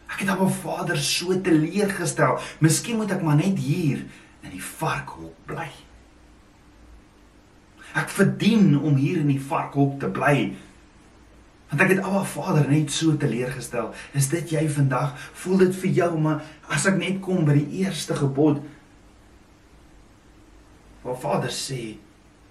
Ek 0.09 0.23
het 0.23 0.31
op 0.33 0.47
my 0.47 0.53
vader 0.53 0.99
so 1.01 1.37
teleurgestel. 1.45 2.39
Miskien 2.65 2.97
moet 3.01 3.13
ek 3.15 3.23
maar 3.25 3.39
net 3.41 3.61
hier 3.61 4.05
in 4.45 4.55
die 4.55 4.63
varkhok 4.65 5.37
bly. 5.49 5.69
Ek 7.99 8.11
verdien 8.13 8.73
om 8.79 8.97
hier 9.01 9.21
in 9.21 9.31
die 9.33 9.43
varkhok 9.43 9.99
te 10.01 10.11
bly. 10.13 10.51
Want 11.69 11.85
ek 11.85 11.93
het 11.93 12.03
op 12.03 12.17
my 12.17 12.25
vader 12.33 12.69
net 12.71 12.93
so 12.95 13.17
teleurgestel. 13.21 13.93
Is 14.17 14.31
dit 14.33 14.57
jy 14.57 14.65
vandag? 14.73 15.15
Voel 15.45 15.67
dit 15.67 15.81
vir 15.85 15.95
jou 16.03 16.11
maar 16.25 16.45
as 16.73 16.89
ek 16.89 16.97
net 17.01 17.23
kom 17.25 17.45
by 17.49 17.59
die 17.61 17.85
eerste 17.85 18.17
gebod. 18.17 18.63
Waar 21.05 21.19
vader 21.21 21.53
sê 21.53 21.99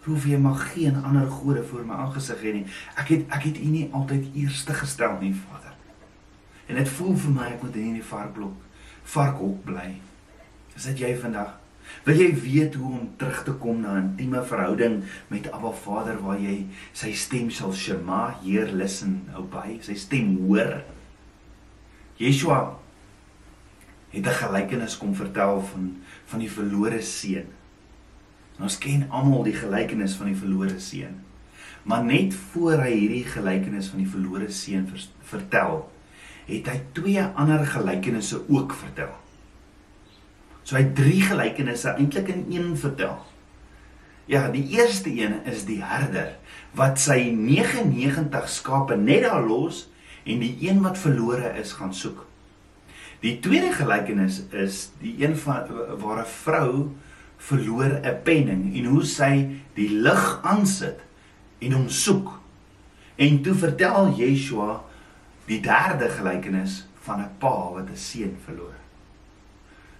Hoef 0.07 0.23
jy 0.23 0.37
mag 0.39 0.61
geen 0.71 0.95
ander 1.03 1.27
gode 1.27 1.63
voor 1.67 1.83
my 1.83 1.97
aangesig 1.99 2.39
hê 2.39 2.51
nie. 2.55 2.67
Ek 2.95 3.09
het 3.11 3.33
ek 3.35 3.49
het 3.49 3.57
U 3.59 3.65
nie 3.67 3.87
altyd 3.91 4.29
eerste 4.39 4.71
gestel 4.77 5.17
nie, 5.19 5.33
Vader. 5.35 5.56
En 6.67 6.75
dit 6.75 6.89
voel 6.89 7.15
vir 7.15 7.31
my 7.31 7.51
ek 7.53 7.63
moet 7.63 7.75
in 7.75 7.91
hierdie 7.91 8.09
varkblok 8.09 8.63
varkhok 9.07 9.63
bly. 9.67 9.87
Is 10.75 10.87
dit 10.91 11.05
jy 11.05 11.13
vandag? 11.21 11.55
Wil 12.03 12.19
jy 12.19 12.31
weet 12.43 12.75
hoe 12.75 12.89
om 12.99 13.05
terug 13.19 13.43
te 13.47 13.53
kom 13.61 13.79
na 13.81 13.93
'n 13.95 14.09
intieme 14.09 14.43
verhouding 14.43 15.03
met 15.27 15.51
Abba 15.51 15.71
Vader 15.71 16.19
waar 16.19 16.39
jy 16.39 16.65
sy 16.93 17.13
stem 17.13 17.49
sal 17.49 17.73
shema, 17.73 18.35
heer 18.43 18.67
listen, 18.71 19.29
obey, 19.35 19.79
sy 19.81 19.95
stem 19.95 20.37
hoor? 20.47 20.83
Yeshua 22.17 22.75
het 24.11 24.25
'n 24.25 24.39
gelykenis 24.43 24.97
kom 24.97 25.15
vertel 25.15 25.61
van 25.61 25.95
van 26.25 26.39
die 26.39 26.51
verlore 26.51 27.01
seun. 27.01 27.47
Ons 28.59 28.77
ken 28.77 29.09
almal 29.09 29.43
die 29.43 29.53
gelykenis 29.53 30.15
van 30.15 30.25
die 30.27 30.35
verlore 30.35 30.79
seun. 30.79 31.23
Maar 31.83 32.03
net 32.03 32.33
voor 32.33 32.81
hy 32.81 32.91
hierdie 32.91 33.25
gelykenis 33.25 33.87
van 33.87 33.99
die 33.99 34.09
verlore 34.09 34.51
seun 34.51 34.91
vertel, 35.21 35.91
het 36.47 36.67
hy 36.71 36.77
twee 36.95 37.23
ander 37.35 37.65
gelykenisse 37.67 38.39
ook 38.47 38.75
vertel. 38.79 39.11
So 40.63 40.75
hy 40.75 40.85
drie 40.95 41.21
gelykenisse 41.23 41.95
eintlik 41.95 42.31
in 42.31 42.45
een 42.51 42.77
vertel. 42.79 43.17
Ja, 44.27 44.47
die 44.51 44.65
eerste 44.75 45.11
een 45.11 45.39
is 45.47 45.63
die 45.67 45.79
herder 45.83 46.33
wat 46.75 46.99
sy 46.99 47.31
99 47.31 48.49
skape 48.51 48.97
net 48.99 49.23
daar 49.23 49.45
los 49.47 49.85
en 50.27 50.43
die 50.43 50.55
een 50.67 50.81
wat 50.83 50.99
verlore 50.99 51.53
is 51.59 51.71
gaan 51.79 51.93
soek. 51.95 52.25
Die 53.23 53.37
tweede 53.41 53.71
gelykenis 53.73 54.43
is 54.53 54.89
die 55.01 55.15
een 55.23 55.37
van 55.39 55.71
waar 56.01 56.21
'n 56.21 56.33
vrou 56.43 56.91
verloor 57.37 58.01
'n 58.03 58.21
penning 58.23 58.75
en 58.77 58.85
hoe 58.85 59.03
sy 59.03 59.47
die 59.73 59.89
lig 59.89 60.39
aansit 60.43 60.99
en 61.59 61.71
hom 61.71 61.89
soek. 61.89 62.39
En 63.15 63.41
toe 63.41 63.55
vertel 63.55 64.13
Yeshua 64.17 64.83
die 65.47 65.61
derde 65.63 66.09
gelykenis 66.11 66.85
van 67.07 67.21
'n 67.21 67.31
pa 67.39 67.71
wat 67.73 67.89
'n 67.89 67.95
seun 67.95 68.35
verloor. 68.45 68.75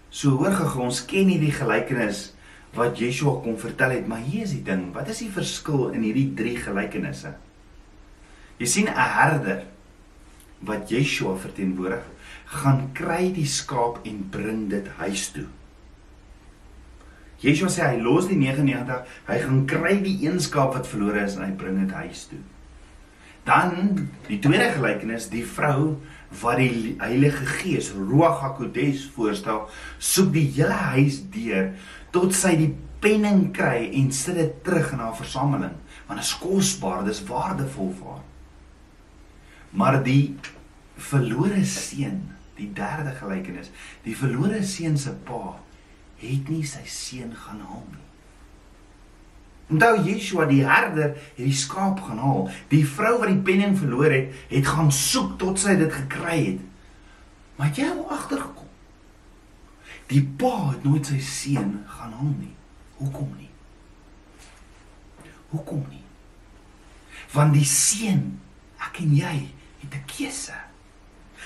So 0.10 0.30
hoor 0.30 0.52
gou 0.52 0.84
ons 0.84 1.06
ken 1.06 1.28
hierdie 1.28 1.52
gelykenis 1.52 2.34
wat 2.74 3.00
Yeshua 3.00 3.42
kom 3.44 3.58
vertel 3.58 3.90
het, 3.90 4.08
maar 4.08 4.20
hier 4.20 4.44
is 4.44 4.52
die 4.52 4.64
ding, 4.64 4.94
wat 4.94 5.08
is 5.08 5.18
die 5.18 5.32
verskil 5.32 5.90
in 5.90 6.02
hierdie 6.02 6.34
drie 6.34 6.58
gelykenisse? 6.58 7.36
Jy 8.58 8.66
sien 8.66 8.88
'n 8.88 8.96
herder 8.96 9.64
wat 10.60 10.90
Yeshua 10.90 11.36
verteenwoordig, 11.36 12.04
gaan 12.46 12.90
kry 12.94 13.32
die 13.34 13.46
skaap 13.46 14.06
en 14.06 14.28
bring 14.30 14.70
dit 14.70 14.88
huis 14.98 15.32
toe. 15.32 15.46
Yeshua 17.40 17.70
sê 17.70 17.86
hy 17.86 17.98
los 18.02 18.28
die 18.28 18.38
99, 18.38 19.06
hy 19.28 19.40
gaan 19.40 19.66
kry 19.66 20.02
die 20.02 20.26
een 20.26 20.40
skaap 20.40 20.74
wat 20.74 20.88
verlore 20.88 21.24
is 21.24 21.36
en 21.36 21.44
hy 21.44 21.52
bring 21.52 21.80
dit 21.80 21.92
huis 21.92 22.26
toe. 22.32 22.42
Dan 23.48 24.10
die 24.28 24.42
tweede 24.44 24.74
gelykenis, 24.76 25.30
die 25.32 25.46
vrou 25.48 25.96
wat 26.42 26.60
die 26.60 26.98
Heilige 27.00 27.46
Gees, 27.48 27.94
Ruach 27.96 28.42
HaKodesh 28.44 29.06
voorstel, 29.16 29.64
soek 30.04 30.34
die 30.36 30.50
hele 30.58 30.76
huis 30.92 31.22
deur 31.32 31.72
tot 32.12 32.36
sy 32.36 32.58
die 32.60 32.74
penning 33.04 33.48
kry 33.56 33.86
en 33.96 34.10
sit 34.16 34.36
dit 34.40 34.58
terug 34.66 34.92
in 34.96 35.04
haar 35.04 35.16
versameling 35.16 35.76
want 36.08 36.22
dit 36.22 36.28
is 36.28 36.38
kosbaar, 36.40 37.04
dit 37.04 37.12
is 37.12 37.24
waardevol 37.28 37.90
vir 38.00 38.12
haar. 38.14 38.26
Maar 39.76 39.98
die 40.06 40.38
verlore 41.10 41.66
seun, 41.68 42.22
die 42.56 42.70
derde 42.74 43.12
gelykenis, 43.20 43.74
die 44.06 44.16
verlore 44.16 44.62
seun 44.64 44.96
se 44.98 45.12
pa 45.28 45.58
het 46.22 46.48
nie 46.50 46.64
sy 46.66 46.86
seun 46.88 47.36
gaan 47.36 47.60
haal 47.68 47.84
nie. 47.92 48.07
Onthou 49.68 49.98
Yeshua 50.06 50.46
die 50.48 50.64
herder 50.64 51.10
het 51.16 51.44
die 51.44 51.56
skaap 51.56 52.00
gaan 52.06 52.22
haal. 52.24 52.46
Die 52.72 52.86
vrou 52.88 53.18
wat 53.20 53.32
die 53.32 53.42
penning 53.44 53.76
verloor 53.78 54.14
het, 54.14 54.32
het 54.52 54.68
gaan 54.68 54.92
soek 54.96 55.36
tot 55.42 55.60
sy 55.60 55.76
dit 55.80 55.92
gekry 55.92 56.38
het. 56.46 56.64
Maar 57.58 57.74
jy 57.76 57.90
het 57.90 58.14
agtergekom. 58.16 58.72
Die 60.08 60.24
pa 60.40 60.54
het 60.70 60.86
nooit 60.88 61.10
sy 61.10 61.20
seun 61.20 61.74
gaan 61.98 62.14
haal 62.16 62.34
nie. 62.38 62.54
Hoekom 63.02 63.34
nie? 63.36 63.50
Hoekom 65.52 65.84
nie? 65.90 66.04
Want 67.34 67.58
die 67.58 67.68
seun, 67.68 68.24
ek 68.88 69.02
en 69.04 69.16
jy, 69.16 69.36
het 69.84 69.94
'n 69.94 70.06
keuse. 70.08 70.67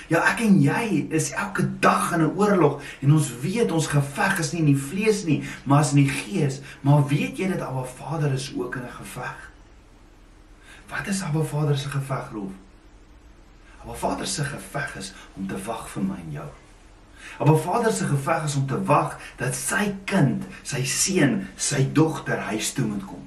Ja, 0.07 0.23
ek 0.31 0.39
en 0.45 0.61
jy 0.61 1.07
is 1.09 1.31
elke 1.31 1.67
dag 1.79 2.11
in 2.13 2.21
'n 2.21 2.33
oorlog 2.37 2.81
en 3.01 3.13
ons 3.13 3.31
weet 3.41 3.71
ons 3.71 3.87
geveg 3.87 4.39
is 4.39 4.51
nie 4.51 4.59
in 4.59 4.73
die 4.73 4.83
vlees 4.89 5.23
nie, 5.23 5.43
maar 5.63 5.81
is 5.81 5.91
in 5.91 6.03
die 6.03 6.09
gees. 6.09 6.61
Maar 6.81 7.07
weet 7.07 7.37
jy 7.37 7.47
dat 7.47 7.61
Abba 7.61 7.83
Vader 7.83 8.33
is 8.33 8.53
ook 8.55 8.75
in 8.75 8.83
'n 8.83 8.97
geveg? 8.97 9.51
Wat 10.89 11.07
is 11.07 11.21
Abba 11.21 11.43
Vader 11.43 11.77
se 11.77 11.89
geveg, 11.89 12.29
Rolf? 12.31 12.51
Abba 13.83 13.93
Vader 13.93 14.27
se 14.27 14.43
geveg 14.43 14.95
is 14.95 15.13
om 15.33 15.47
te 15.47 15.63
wag 15.63 15.89
vir 15.89 16.03
my 16.03 16.15
en 16.15 16.31
jou. 16.31 16.49
Maar 17.39 17.57
Vader 17.57 17.91
se 17.91 18.05
geveg 18.05 18.43
is 18.43 18.55
om 18.55 18.67
te 18.67 18.83
wag 18.83 19.17
dat 19.35 19.55
sy 19.55 19.95
kind, 20.05 20.43
sy 20.63 20.83
seun, 20.85 21.47
sy 21.55 21.87
dogter 21.93 22.37
huis 22.51 22.73
toe 22.73 22.85
moet 22.85 23.05
kom. 23.05 23.23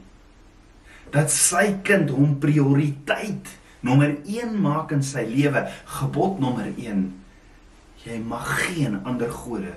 Dat 1.11 1.31
sy 1.31 1.79
kind 1.83 2.11
hom 2.11 2.39
prioriteit 2.39 3.49
nommer 3.85 4.17
1 4.25 4.55
maak 4.65 4.95
in 4.97 5.03
sy 5.05 5.25
lewe, 5.29 5.67
gebod 6.01 6.41
nommer 6.43 6.71
1. 6.73 7.05
Jy 8.05 8.21
mag 8.25 8.49
geen 8.67 8.99
ander 9.05 9.31
gode 9.33 9.75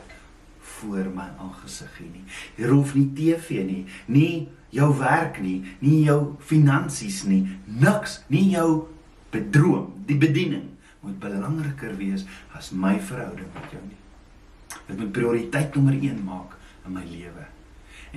voor 0.77 1.09
my 1.15 1.27
aangesig 1.41 1.91
hê 1.99 2.07
nie. 2.11 2.23
Jy 2.59 2.69
hoef 2.71 2.93
nie 2.97 3.07
TV 3.17 3.63
nie, 3.67 3.83
nie 4.11 4.31
jou 4.75 4.89
werk 4.99 5.39
nie, 5.43 5.61
nie 5.83 6.03
jou 6.05 6.35
finansies 6.43 7.23
nie, 7.27 7.43
niks, 7.65 8.21
nie 8.31 8.49
jou 8.51 8.87
bedroom, 9.33 9.93
die 10.07 10.17
bediening 10.19 10.67
moet 11.03 11.19
belangriker 11.23 11.95
wees 11.99 12.25
as 12.57 12.73
my 12.75 12.97
verhouding 12.99 13.49
met 13.55 13.75
jou 13.75 13.83
nie. 13.83 13.99
Dit 14.87 14.97
moet 14.99 15.13
prioriteit 15.15 15.75
nommer 15.75 15.95
1 15.95 16.19
maak 16.27 16.57
in 16.85 16.95
my 16.95 17.05
lewe. 17.07 17.47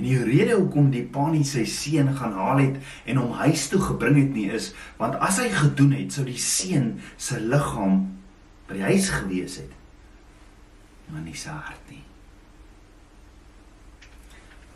En 0.00 0.06
die 0.06 0.16
rede 0.24 0.54
hoekom 0.56 0.86
die 0.88 1.04
pa 1.04 1.26
nie 1.28 1.44
sy 1.44 1.66
seun 1.68 2.08
gaan 2.16 2.32
haal 2.32 2.62
het 2.62 2.78
en 3.04 3.18
hom 3.20 3.34
huis 3.42 3.66
toe 3.68 3.80
gebring 3.84 4.16
het 4.16 4.30
nie 4.32 4.46
is 4.56 4.70
want 4.96 5.18
as 5.20 5.42
hy 5.42 5.50
gedoen 5.52 5.92
het 5.92 6.16
sou 6.16 6.24
die 6.24 6.40
seun 6.40 6.94
se 7.20 7.36
liggaam 7.36 7.98
by 8.70 8.78
die 8.78 8.86
huis 8.86 9.10
gewees 9.12 9.58
het. 9.60 9.74
Maar 11.10 11.26
nie 11.26 11.36
sy 11.36 11.52
hart 11.52 11.92
nie. 11.92 12.00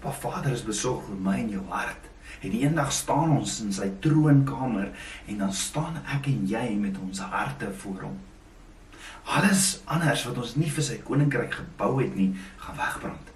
Pa 0.05 0.13
Vader 0.13 0.53
is 0.53 0.67
besorg 0.67 1.09
oor 1.09 1.25
my 1.25 1.39
en 1.41 1.55
jou 1.55 1.65
hart. 1.71 2.11
En 2.45 2.53
eendag 2.59 2.93
staan 2.93 3.33
ons 3.39 3.57
in 3.65 3.73
sy 3.73 3.89
troonkamer 4.05 4.91
en 5.25 5.41
dan 5.41 5.57
staan 5.57 6.03
ek 6.19 6.29
en 6.29 6.45
jy 6.51 6.67
met 6.77 7.01
ons 7.01 7.25
harte 7.33 7.73
voor 7.81 8.09
hom 8.11 8.23
alles 9.25 9.81
anders 9.89 10.25
wat 10.29 10.41
ons 10.43 10.57
nie 10.61 10.71
vir 10.71 10.85
sy 10.85 10.99
koninkryk 11.05 11.57
gebou 11.63 11.95
het 12.03 12.13
nie, 12.17 12.35
gaan 12.61 12.77
wegbrand. 12.77 13.34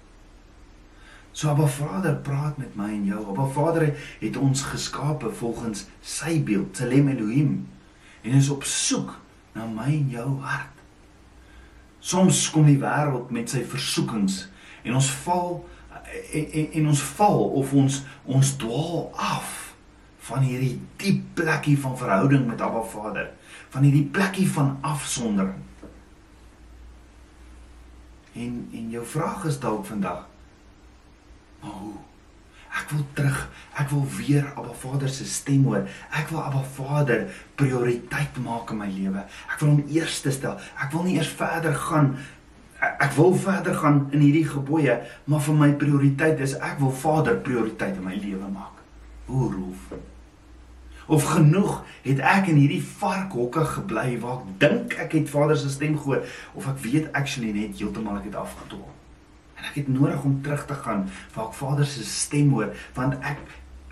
So 1.39 1.47
Abba 1.49 1.67
Vader 1.67 2.15
praat 2.15 2.57
met 2.57 2.73
my 2.75 2.89
en 2.91 3.05
jou. 3.07 3.19
Abba 3.31 3.45
Vader 3.45 3.93
het 4.19 4.37
ons 4.37 4.61
geskape 4.73 5.29
volgens 5.31 5.85
sy 6.03 6.33
beeld, 6.43 6.73
Tselem 6.75 7.07
Elohim. 7.07 7.53
En 8.21 8.33
is 8.35 8.49
op 8.51 8.65
soek 8.67 9.13
na 9.55 9.63
my 9.63 9.85
en 9.87 10.09
jou 10.11 10.25
hart. 10.43 10.81
Soms 12.03 12.41
kom 12.51 12.67
die 12.67 12.75
wêreld 12.81 13.31
met 13.31 13.47
sy 13.51 13.61
versoekings 13.63 14.41
en 14.83 14.97
ons 14.99 15.07
val 15.23 15.53
en, 16.11 16.43
en, 16.43 16.67
en 16.81 16.89
ons 16.91 17.03
val 17.15 17.45
of 17.61 17.71
ons 17.83 17.99
ons 18.35 18.51
dwaal 18.59 19.05
af 19.15 19.53
van 20.27 20.43
hierdie 20.43 20.73
diep 20.99 21.21
plekkie 21.39 21.77
van 21.79 21.95
verhouding 21.99 22.43
met 22.49 22.59
Abba 22.61 22.83
Vader, 22.83 23.31
van 23.71 23.87
hierdie 23.87 24.09
plekkie 24.11 24.49
van 24.57 24.75
afsondering. 24.83 25.63
En 28.35 28.59
en 28.73 28.91
jou 28.97 29.05
vraag 29.15 29.47
is 29.47 29.61
dalk 29.63 29.87
vandag: 29.87 30.28
Maar 31.61 31.77
hoe? 31.79 31.97
Ek 32.79 32.89
wil 32.93 33.05
terug. 33.13 33.39
Ek 33.81 33.89
wil 33.89 34.03
weer 34.17 34.49
Abba 34.55 34.73
Vader 34.73 35.09
se 35.09 35.25
stem 35.25 35.65
hoor. 35.65 35.87
Ek 36.15 36.29
wil 36.31 36.41
Abba 36.41 36.63
Vader 36.75 37.25
prioriteit 37.59 38.37
maak 38.43 38.71
in 38.71 38.81
my 38.83 38.89
lewe. 38.89 39.23
Ek 39.49 39.59
wil 39.59 39.73
hom 39.73 39.87
eerste 39.89 40.31
stel. 40.31 40.59
Ek 40.79 40.93
wil 40.93 41.07
nie 41.07 41.17
eers 41.17 41.31
verder 41.39 41.75
gaan 41.87 42.13
ek 42.79 43.11
wil 43.11 43.33
verder 43.35 43.75
gaan 43.75 44.07
in 44.15 44.21
hierdie 44.23 44.45
gebooie, 44.47 44.99
maar 45.27 45.41
vir 45.43 45.57
my 45.61 45.69
prioriteit 45.81 46.39
is 46.43 46.55
ek 46.63 46.77
wil 46.79 46.93
Vader 46.95 47.39
prioriteit 47.43 47.97
in 47.99 48.05
my 48.07 48.15
lewe 48.15 48.47
maak. 48.53 48.79
Hoe 49.27 49.49
roef? 49.51 49.89
Of 51.09 51.25
genoeg 51.33 51.81
het 52.05 52.21
ek 52.21 52.51
in 52.53 52.61
hierdie 52.61 52.83
varkhokke 52.83 53.65
gebly 53.73 54.13
waar 54.21 54.39
ek 54.39 54.55
dink 54.61 54.95
ek 55.01 55.17
het 55.17 55.31
Vader 55.31 55.57
se 55.59 55.71
stem 55.73 55.97
gehoor 55.97 56.23
of 56.53 56.69
ek 56.71 56.79
weet 56.85 57.11
actually 57.17 57.51
net 57.55 57.75
heeltemal 57.81 58.21
ek 58.21 58.29
het 58.29 58.39
afgedwaal. 58.45 58.98
En 59.59 59.67
ek 59.69 59.81
het 59.81 59.91
nodig 59.91 60.23
om 60.23 60.39
terug 60.43 60.65
te 60.65 60.77
gaan 60.83 61.05
waar 61.35 61.49
ek 61.49 61.57
Vader 61.59 61.87
se 61.87 62.05
stem 62.07 62.53
hoor 62.55 62.73
want 62.97 63.19
ek 63.19 63.41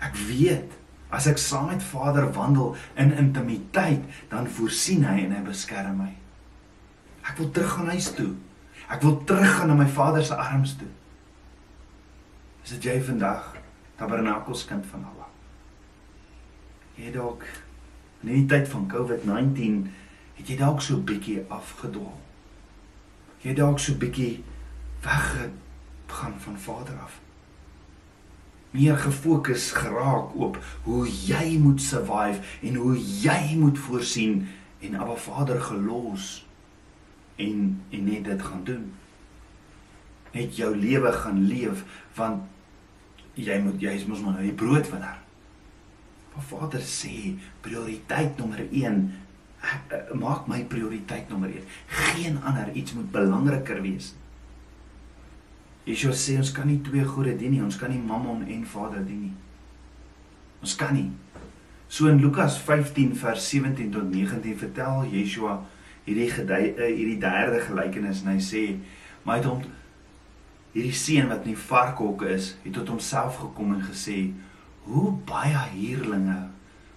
ek 0.04 0.16
weet 0.28 0.76
as 1.14 1.26
ek 1.30 1.40
saam 1.40 1.70
met 1.72 1.82
Vader 1.82 2.28
wandel 2.32 2.76
in 2.96 3.14
intimiteit 3.16 4.04
dan 4.32 4.48
voorsien 4.58 5.04
hy 5.08 5.22
en 5.24 5.36
hy 5.36 5.44
beskerm 5.46 6.02
my. 6.02 6.10
Ek 7.28 7.36
wil 7.40 7.50
terug 7.52 7.72
gaan 7.76 7.92
huis 7.92 8.12
toe. 8.16 8.32
Ek 8.88 9.02
wil 9.04 9.18
teruggaan 9.28 9.72
na 9.72 9.76
my 9.76 9.88
Vader 9.88 10.24
se 10.24 10.36
arms 10.36 10.76
toe. 10.80 10.90
Is 12.64 12.76
dit 12.76 12.90
jy 12.90 13.00
vandag 13.04 13.54
tabernakels 14.00 14.64
kind 14.68 14.84
van 14.92 15.04
Allah? 15.08 15.18
jy 16.98 17.12
dalk 17.14 17.44
in 18.24 18.32
die 18.32 18.46
tyd 18.50 18.66
van 18.72 18.86
COVID-19 18.90 19.82
het 20.38 20.50
jy 20.50 20.56
dalk 20.58 20.82
so 20.82 20.98
bietjie 20.98 21.40
afgedwaal. 21.54 22.16
Jy 23.44 23.54
dalk 23.58 23.78
so 23.82 23.94
bietjie 23.98 24.40
weggegaan 25.00 26.38
van 26.38 26.58
Vader 26.58 26.98
af. 27.02 27.20
Meer 28.70 28.96
gefokus 28.96 29.70
geraak 29.72 30.34
op 30.34 30.58
hoe 30.82 31.08
jy 31.26 31.58
moet 31.58 31.82
survive 31.82 32.40
en 32.62 32.74
hoe 32.74 32.98
jy 33.20 33.56
moet 33.56 33.78
voorsien 33.78 34.48
en 34.80 34.94
Abba 34.94 35.14
Vader 35.14 35.60
gelos 35.60 36.46
en 37.36 37.82
en 37.90 38.04
net 38.04 38.24
dit 38.24 38.42
gaan 38.42 38.64
doen. 38.64 38.92
Net 40.32 40.56
jou 40.56 40.76
lewe 40.76 41.12
gaan 41.12 41.46
leef 41.46 41.84
want 42.14 42.42
jy 43.34 43.58
moet 43.62 43.80
jy 43.80 43.94
is 43.94 44.06
mos 44.06 44.20
maar 44.20 44.36
nou 44.38 44.44
die 44.44 44.58
broodwinner. 44.58 45.18
Maar 46.34 46.44
Vader 46.50 46.82
sê 46.84 47.34
prioriteit 47.60 48.36
nommer 48.38 48.66
1 48.70 49.00
ek 49.58 49.94
uh, 49.94 50.14
maak 50.18 50.46
my 50.46 50.60
prioriteit 50.70 51.30
nommer 51.30 51.50
1. 51.50 51.64
Geen 51.86 52.42
ander 52.46 52.70
iets 52.72 52.94
moet 52.94 53.10
belangriker 53.10 53.80
wees. 53.82 54.12
Yeshua 55.88 56.12
sê 56.12 56.36
ons 56.36 56.52
kan 56.52 56.68
nie 56.68 56.80
twee 56.84 57.04
gode 57.08 57.32
dien 57.40 57.54
nie. 57.54 57.62
Ons 57.64 57.78
kan 57.80 57.90
nie 57.92 58.00
Mammon 58.02 58.44
en 58.44 58.66
Vader 58.68 59.04
dien 59.06 59.22
nie. 59.28 59.34
Ons 60.60 60.76
kan 60.76 60.92
nie. 60.94 61.08
So 61.88 62.10
in 62.12 62.20
Lukas 62.20 62.58
15 62.60 63.14
vers 63.16 63.48
17 63.48 63.90
tot 63.94 64.10
19 64.12 64.58
vertel 64.60 65.08
Yeshua 65.08 65.56
hierdie 66.04 66.28
gedei, 66.32 66.62
uh, 66.74 66.90
hierdie 66.92 67.18
derde 67.22 67.62
gelykenis 67.64 68.22
en 68.24 68.34
hy 68.34 68.42
sê 68.44 68.64
maar 69.24 69.38
hy 69.38 69.40
het 69.40 69.48
hom 69.48 69.64
hierdie 70.74 70.94
seun 70.96 71.32
wat 71.32 71.42
in 71.44 71.54
die 71.54 71.62
varkhokke 71.68 72.28
is, 72.32 72.52
het 72.62 72.76
tot 72.76 72.92
homself 72.92 73.40
gekom 73.40 73.72
en 73.74 73.82
gesê: 73.88 74.30
"Hoe 74.84 75.16
baie 75.28 75.56
huurlinge 75.72 76.38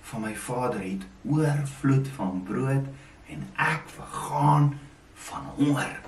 van 0.02 0.22
my 0.22 0.36
vader 0.36 0.82
het 0.84 1.06
oorvloed 1.24 2.08
van 2.18 2.44
brood 2.44 2.86
en 3.28 3.48
ek 3.56 3.82
vergaan 3.96 4.74
van 5.14 5.44
honger. 5.56 6.00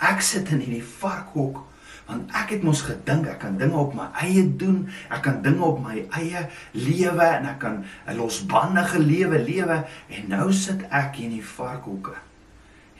Ek 0.00 0.20
sit 0.20 0.50
in 0.52 0.62
hierdie 0.64 0.84
varkhok 0.84 1.62
want 2.06 2.30
ek 2.38 2.52
het 2.54 2.62
mos 2.62 2.84
gedink 2.86 3.26
ek 3.30 3.40
kan 3.42 3.56
dinge 3.58 3.78
op 3.78 3.94
my 3.98 4.06
eie 4.22 4.44
doen, 4.58 4.84
ek 5.10 5.24
kan 5.26 5.40
dinge 5.42 5.62
op 5.66 5.80
my 5.82 6.04
eie 6.20 6.44
lewe 6.76 7.26
en 7.26 7.48
ek 7.50 7.58
kan 7.58 7.82
'n 8.06 8.16
losbandige 8.16 8.98
lewe 8.98 9.42
lewe 9.42 9.84
en 10.08 10.28
nou 10.28 10.52
sit 10.52 10.86
ek 10.90 11.18
in 11.18 11.30
die 11.30 11.44
varkhokke. 11.44 12.14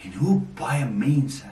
En 0.05 0.13
hoe 0.19 0.41
baie 0.55 0.87
mense, 0.87 1.47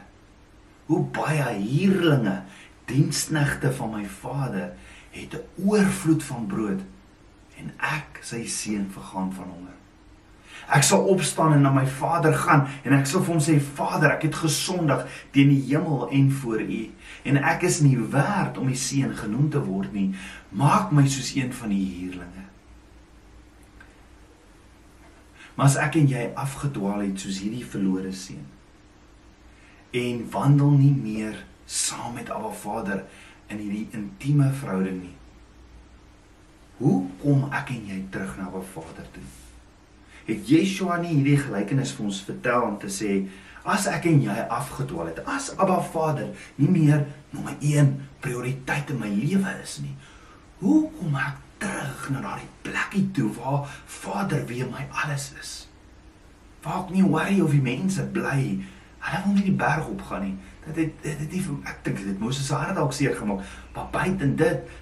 hoe 0.87 1.03
baie 1.05 1.43
huurlinge, 1.63 2.43
diensknegte 2.87 3.73
van 3.73 3.91
my 3.91 4.05
vader 4.05 4.73
het 5.11 5.35
'n 5.35 5.47
oorvloed 5.65 6.23
van 6.23 6.47
brood 6.47 6.81
en 7.59 7.73
ek 7.79 8.19
sy 8.23 8.47
seun 8.47 8.91
vergaan 8.91 9.33
van 9.33 9.45
honger. 9.45 9.75
Ek 10.69 10.83
sal 10.83 11.05
opstaan 11.05 11.53
en 11.53 11.63
na 11.63 11.71
my 11.71 11.87
vader 11.87 12.35
gaan 12.35 12.67
en 12.83 12.93
ek 12.93 13.07
sal 13.07 13.23
vir 13.23 13.35
hom 13.35 13.43
sê 13.43 13.61
Vader, 13.61 14.11
ek 14.11 14.23
het 14.23 14.35
gesondig 14.35 15.07
teen 15.31 15.49
die 15.49 15.63
hemel 15.69 16.09
en 16.11 16.31
voor 16.33 16.61
U 16.61 16.94
en 17.25 17.41
ek 17.41 17.65
is 17.69 17.81
nie 17.81 17.97
werd 18.13 18.59
om 18.61 18.69
U 18.69 18.77
seun 18.77 19.15
genoem 19.17 19.51
te 19.51 19.61
word 19.65 19.93
nie. 19.97 20.11
Maak 20.53 20.93
my 20.93 21.07
soos 21.09 21.33
een 21.37 21.53
van 21.57 21.73
die 21.73 21.85
huurlinge. 21.85 22.45
Maar 25.55 25.71
as 25.71 25.79
ek 25.81 25.97
en 26.01 26.11
jy 26.11 26.27
afgedwaal 26.39 27.05
het 27.07 27.23
soos 27.23 27.41
hierdie 27.45 27.65
verlore 27.65 28.13
seun 28.13 28.45
en 29.95 30.25
wandel 30.31 30.73
nie 30.75 30.91
meer 30.91 31.37
saam 31.71 32.17
met 32.19 32.31
Abba 32.35 32.51
Vader 32.51 33.05
in 33.47 33.61
hierdie 33.63 33.87
intieme 33.95 34.49
verhouding 34.59 34.97
nie. 35.05 35.15
Hoe 36.81 37.05
kom 37.23 37.45
ek 37.55 37.71
en 37.77 37.85
jy 37.93 38.01
terug 38.11 38.33
na 38.39 38.49
Abba 38.49 38.65
Vader 38.75 39.07
toe? 39.15 39.23
Het 40.27 40.51
Yeshua 40.51 40.99
nie 40.99 41.13
hierdie 41.15 41.39
gelykenis 41.39 41.95
vir 41.95 42.09
ons 42.09 42.23
vertel 42.27 42.67
om 42.73 42.75
te 42.83 42.91
sê 42.91 43.13
as 43.65 43.87
ek 43.89 44.09
en 44.11 44.21
jy 44.25 44.35
afgedwaal 44.53 45.09
het, 45.09 45.23
as 45.25 45.53
Abba 45.57 45.81
Vader 45.93 46.29
nie 46.61 46.69
meer 46.69 47.07
nommer 47.33 47.57
1 47.61 47.95
prioriteit 48.25 48.91
in 48.93 49.01
my 49.01 49.09
lewe 49.09 49.55
is 49.63 49.79
nie, 49.85 49.95
hoe 50.61 50.85
kom 50.99 51.17
ek 51.21 51.41
terug 51.65 52.09
na 52.13 52.23
daardie 52.25 52.51
plekkie 52.67 53.07
toe 53.17 53.31
waar 53.39 53.69
Vader 53.87 54.45
weer 54.47 54.69
my 54.71 54.85
alles 55.03 55.31
is. 55.41 55.53
Waar 56.65 56.85
ek 56.85 56.95
nie 56.95 57.05
worry 57.05 57.41
of 57.45 57.53
die 57.55 57.65
mense 57.65 58.05
bly. 58.13 58.41
Hulle 59.05 59.21
wil 59.25 59.37
nie 59.37 59.49
die 59.51 59.59
berg 59.61 59.89
op 59.89 60.03
gaan 60.09 60.25
nie. 60.29 60.37
Dit 60.67 60.81
het 60.81 61.03
dit 61.05 61.21
het 61.25 61.37
nie 61.37 61.59
ek 61.69 61.83
dink 61.85 62.01
dit 62.05 62.21
Moses 62.21 62.47
se 62.49 62.57
hart 62.57 62.77
dalk 62.77 62.93
seer 62.97 63.17
gemaak. 63.17 63.45
Maar 63.77 63.91
buiten 63.93 64.37
dit 64.41 64.73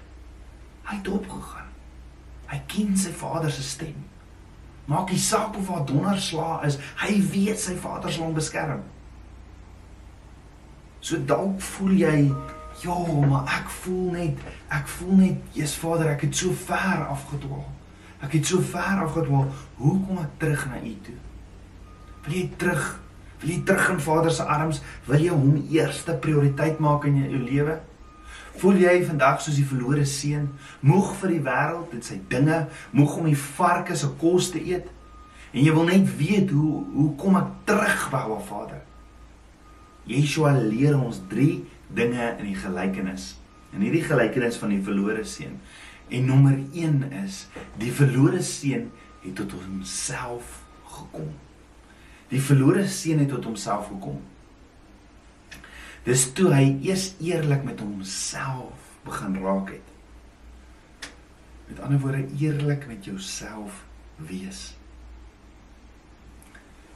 hy 0.83 0.97
het 0.99 1.07
opgegaan. 1.07 1.69
Hy 2.51 2.59
ken 2.71 2.97
sy 2.99 3.11
Vader 3.15 3.51
se 3.51 3.63
stem. 3.63 3.95
Maak 4.85 5.13
nie 5.13 5.21
saak 5.21 5.55
of 5.57 5.69
waar 5.71 5.85
donderslaa 5.87 6.63
is, 6.67 6.79
hy 6.99 7.15
weet 7.31 7.59
sy 7.59 7.77
Vader 7.79 8.11
sal 8.11 8.27
hom 8.27 8.35
beskerm. 8.35 8.81
So 11.03 11.19
dalk 11.27 11.61
voel 11.63 11.95
jy 11.99 12.17
Ja, 12.81 12.95
maar 13.29 13.45
ek 13.61 13.69
voel 13.69 14.11
net, 14.11 14.39
ek 14.73 14.87
voel 14.97 15.13
net, 15.19 15.43
Jesus 15.55 15.77
Vader, 15.79 16.09
ek 16.15 16.25
het 16.25 16.35
so 16.35 16.51
ver 16.65 17.05
afgedwaal. 17.05 17.67
Ek 18.23 18.33
het 18.35 18.49
so 18.49 18.63
ver 18.73 19.03
afgedwaal. 19.05 19.45
Hoe 19.77 19.93
kom 20.07 20.19
ek 20.23 20.33
terug 20.41 20.65
na 20.71 20.81
U 20.81 20.93
toe? 21.05 21.15
Wil 22.25 22.37
jy 22.39 22.43
terug? 22.59 22.83
Wil 23.43 23.53
jy 23.53 23.59
terug 23.67 23.89
in 23.93 24.03
Vader 24.03 24.33
se 24.33 24.47
arms? 24.47 24.81
Wil 25.07 25.25
jy 25.25 25.31
hom 25.35 25.57
eerste 25.75 26.15
prioriteit 26.23 26.81
maak 26.83 27.05
in 27.07 27.21
jou 27.21 27.41
lewe? 27.43 27.77
Voel 28.61 28.83
jy 28.83 28.97
vandag 29.07 29.41
soos 29.41 29.57
die 29.57 29.67
verlore 29.67 30.05
seun, 30.05 30.49
moeg 30.85 31.13
vir 31.21 31.35
die 31.35 31.43
wêreld 31.45 31.93
en 31.95 32.03
sy 32.05 32.19
dinge, 32.29 32.59
moeg 32.93 33.15
om 33.17 33.29
die 33.29 33.39
varke 33.39 33.97
se 33.97 34.11
kos 34.21 34.51
te 34.53 34.61
eet? 34.61 34.89
En 35.53 35.61
jy 35.61 35.73
wil 35.73 35.85
net 35.89 36.09
weet 36.17 36.51
hoe 36.53 36.81
hoe 36.93 37.11
kom 37.19 37.37
ek 37.37 37.49
terug 37.69 38.09
by 38.11 38.21
Abba 38.25 38.39
Vader? 38.47 38.81
Yeshua 40.09 40.53
leer 40.57 40.97
ons 40.97 41.21
3 41.31 41.61
dinge 41.95 42.29
in 42.39 42.45
die 42.49 42.57
gelykenis. 42.59 43.33
In 43.73 43.85
hierdie 43.85 44.03
gelykenis 44.05 44.57
van 44.61 44.73
die 44.73 44.81
verlore 44.83 45.23
seun. 45.25 45.59
En 46.13 46.27
nommer 46.29 46.57
1 46.73 47.05
is 47.23 47.45
die 47.79 47.93
verlore 47.93 48.41
seun 48.43 48.89
het 49.23 49.37
tot 49.39 49.53
homself 49.55 50.59
gekom. 50.97 51.31
Die 52.33 52.41
verlore 52.41 52.85
seun 52.89 53.23
het 53.23 53.31
tot 53.33 53.45
homself 53.47 53.87
gekom. 53.93 54.19
Dis 56.03 56.25
toe 56.35 56.49
hy 56.51 56.65
eers 56.83 57.13
eerlik 57.23 57.63
met 57.63 57.79
homself 57.79 58.91
begin 59.07 59.37
raak 59.39 59.69
het. 59.71 61.11
Met 61.69 61.79
ander 61.79 61.99
woorde 62.03 62.25
eerlik 62.39 62.87
met 62.87 63.05
jouself 63.07 63.85
wees. 64.15 64.73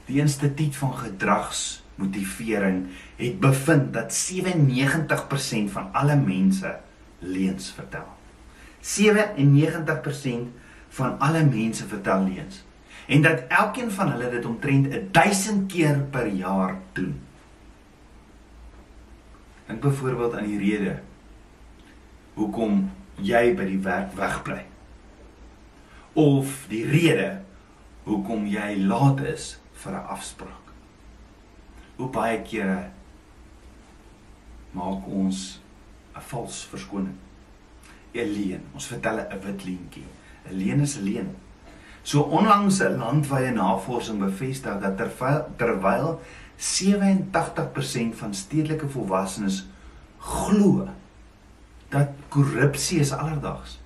Die 0.07 0.19
instituut 0.19 0.75
van 0.75 0.93
gedrags 0.97 1.83
motivering 1.95 2.87
het 3.15 3.39
bevind 3.39 3.93
dat 3.93 4.11
97% 4.11 5.71
van 5.71 5.93
alle 5.93 6.15
mense 6.15 6.75
leuns 7.19 7.71
vertel. 7.71 8.07
97% 8.83 10.51
van 10.99 11.19
alle 11.19 11.43
mense 11.43 11.87
vertel 11.87 12.23
leuns 12.23 12.63
en 13.07 13.21
dat 13.21 13.47
elkeen 13.47 13.91
van 13.91 14.11
hulle 14.11 14.29
dit 14.29 14.45
omtrent 14.45 14.87
1000 15.11 15.71
keer 15.71 15.99
per 16.11 16.27
jaar 16.27 16.75
doen. 16.93 17.26
Dink 19.67 19.81
byvoorbeeld 19.81 20.33
aan 20.33 20.47
die 20.47 20.59
rede 20.59 20.99
hoekom 22.37 22.91
jy 23.17 23.55
by 23.57 23.65
die 23.65 23.81
werk 23.81 24.13
wegbly. 24.15 24.61
Of 26.13 26.65
die 26.69 26.85
rede 26.85 27.41
hoekom 28.07 28.45
jy 28.47 28.77
laat 28.85 29.21
is 29.25 29.57
vir 29.73 29.93
'n 29.93 30.07
afspraak 30.15 30.67
hoe 31.97 32.09
baie 32.13 32.41
kere 32.45 32.91
maak 34.77 35.07
ons 35.07 35.59
'n 36.15 36.21
vals 36.29 36.65
verskoning. 36.71 37.17
'n 38.13 38.29
Leen. 38.35 38.63
Ons 38.73 38.87
vertel 38.87 39.19
'n 39.19 39.41
wit 39.45 39.63
leentjie. 39.65 40.05
'n 40.49 40.57
Leen 40.57 40.81
is 40.81 40.97
'n 40.97 41.03
leen. 41.03 41.35
So 42.03 42.21
onlangs 42.21 42.79
'n 42.81 42.97
landwyse 42.97 43.51
navorsing 43.51 44.19
bevestig 44.19 44.79
dat 44.81 44.97
terwyl 44.97 45.45
terwyl 45.57 46.21
87% 46.57 48.15
van 48.19 48.33
stedelike 48.33 48.89
volwassenes 48.89 49.67
glo 50.17 50.87
dat 51.89 52.07
korrupsie 52.29 52.99
is 52.99 53.11
alledaags. 53.11 53.79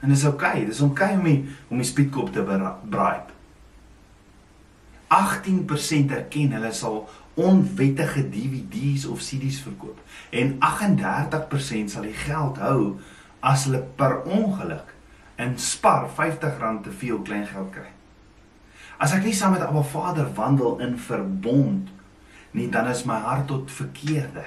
En 0.00 0.08
dis 0.08 0.24
oukei, 0.24 0.50
okay, 0.50 0.66
dis 0.66 0.80
oukei 0.80 1.10
okay 1.12 1.18
om 1.18 1.26
die, 1.28 1.56
om 1.68 1.82
die 1.82 1.88
spietkop 1.88 2.32
te 2.32 2.44
bribe. 2.44 3.36
18% 5.10 6.14
erken 6.14 6.54
hulle 6.54 6.70
sal 6.72 7.02
onwettige 7.34 8.22
DVD's 8.30 9.04
of 9.10 9.22
CD's 9.24 9.58
verkoop 9.64 9.98
en 10.30 10.56
38% 10.62 11.90
sal 11.90 12.06
die 12.06 12.14
geld 12.14 12.60
hou 12.62 12.82
as 13.40 13.66
hulle 13.66 13.82
per 13.98 14.20
ongeluk 14.22 14.94
in 15.40 15.56
Spar 15.58 16.06
R50 16.08 16.82
te 16.84 16.92
veel 17.02 17.22
klein 17.26 17.46
geld 17.48 17.72
kry. 17.74 17.88
As 19.00 19.14
ek 19.16 19.24
nie 19.24 19.34
saam 19.36 19.54
met 19.56 19.64
Abba 19.64 19.82
Vader 19.86 20.28
wandel 20.36 20.80
in 20.84 20.98
verbond 21.00 21.88
nie, 22.52 22.66
dan 22.68 22.90
is 22.90 23.06
my 23.08 23.16
hart 23.22 23.46
tot 23.48 23.70
verkeerde. 23.72 24.44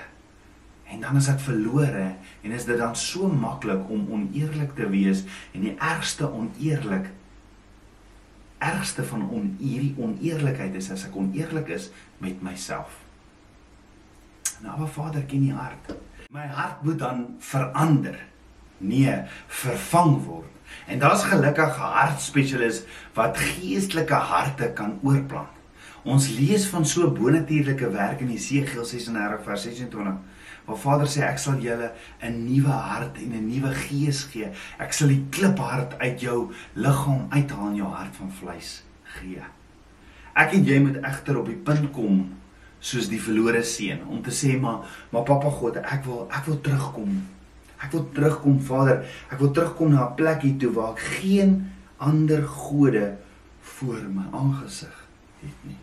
En 0.92 1.02
dan 1.02 1.18
is 1.18 1.30
ek 1.32 1.40
verlore 1.42 2.12
en 2.44 2.54
is 2.54 2.68
dit 2.68 2.78
dan 2.78 2.94
so 3.00 3.32
maklik 3.32 3.90
om 3.90 4.06
oneerlik 4.14 4.76
te 4.78 4.86
wees 4.92 5.24
en 5.56 5.66
die 5.66 5.74
ergste 5.80 6.30
oneerlik 6.30 7.10
ergste 8.64 9.04
van 9.04 9.26
on, 9.28 9.50
hierdie 9.60 9.96
oneerlikheid 10.00 10.76
is 10.80 10.92
as 10.94 11.08
ek 11.10 11.16
oneerlik 11.20 11.74
is 11.76 11.90
met 12.24 12.40
myself. 12.46 13.02
Nou, 14.64 14.76
Abba 14.78 14.88
Vader 14.88 15.26
ken 15.28 15.44
die 15.44 15.56
hart. 15.56 15.90
My 16.32 16.46
hart 16.48 16.86
moet 16.88 17.02
dan 17.02 17.26
verander. 17.44 18.16
Nee, 18.78 19.16
vervang 19.48 20.18
word. 20.26 20.50
En 20.88 21.00
daar's 21.00 21.24
gelukkige 21.24 21.80
hartspesialis 21.96 22.84
wat 23.14 23.38
geestelike 23.38 24.14
harte 24.14 24.72
kan 24.76 25.00
oorplant. 25.04 25.52
Ons 26.04 26.28
lees 26.36 26.66
van 26.68 26.86
so 26.86 27.08
bonatuurlike 27.12 27.90
werk 27.94 28.20
in 28.20 28.32
Jesegiel 28.34 28.86
36 28.86 29.44
vers 29.46 29.62
26 29.70 30.18
waar 30.66 30.80
Vader 30.80 31.08
sê 31.12 31.24
ek 31.28 31.40
sal 31.40 31.60
julle 31.60 31.92
'n 32.24 32.44
nuwe 32.48 32.72
hart 32.72 33.18
en 33.18 33.32
'n 33.36 33.48
nuwe 33.48 33.72
gees 33.74 34.24
gee. 34.32 34.52
Ek 34.80 34.94
sal 34.94 35.08
die 35.08 35.26
kliphart 35.30 36.00
uit 36.00 36.22
jou 36.22 36.52
liggaam 36.74 37.28
uithaal 37.30 37.68
en 37.68 37.76
jou 37.76 37.90
hart 37.92 38.16
van 38.16 38.32
vleis 38.32 38.84
gee. 39.04 39.44
Ek 40.36 40.54
en 40.54 40.66
jy 40.66 40.80
moet 40.80 41.04
egter 41.04 41.38
op 41.38 41.46
die 41.46 41.56
punt 41.56 41.92
kom 41.92 42.32
soos 42.80 43.08
die 43.08 43.22
verlore 43.22 43.64
seun 43.64 44.04
om 44.08 44.22
te 44.22 44.32
sê 44.32 44.60
maar 44.60 44.84
maar 45.12 45.24
pappa 45.24 45.50
God, 45.50 45.78
ek 45.78 46.06
wil 46.06 46.28
ek 46.32 46.46
wil 46.46 46.62
terugkom. 46.62 47.28
Ek 47.84 47.92
wil 47.92 48.06
terugkom 48.16 48.60
Vader. 48.64 49.04
Ek 49.32 49.40
wil 49.40 49.52
terugkom 49.52 49.92
na 49.92 50.08
'n 50.08 50.16
plekie 50.16 50.56
toe 50.58 50.72
waar 50.72 50.96
ek 50.96 51.00
geen 51.20 51.72
ander 51.98 52.44
gode 52.48 53.18
voor 53.60 54.02
my 54.10 54.26
aangesig 54.32 55.08
het 55.42 55.60
nie. 55.68 55.80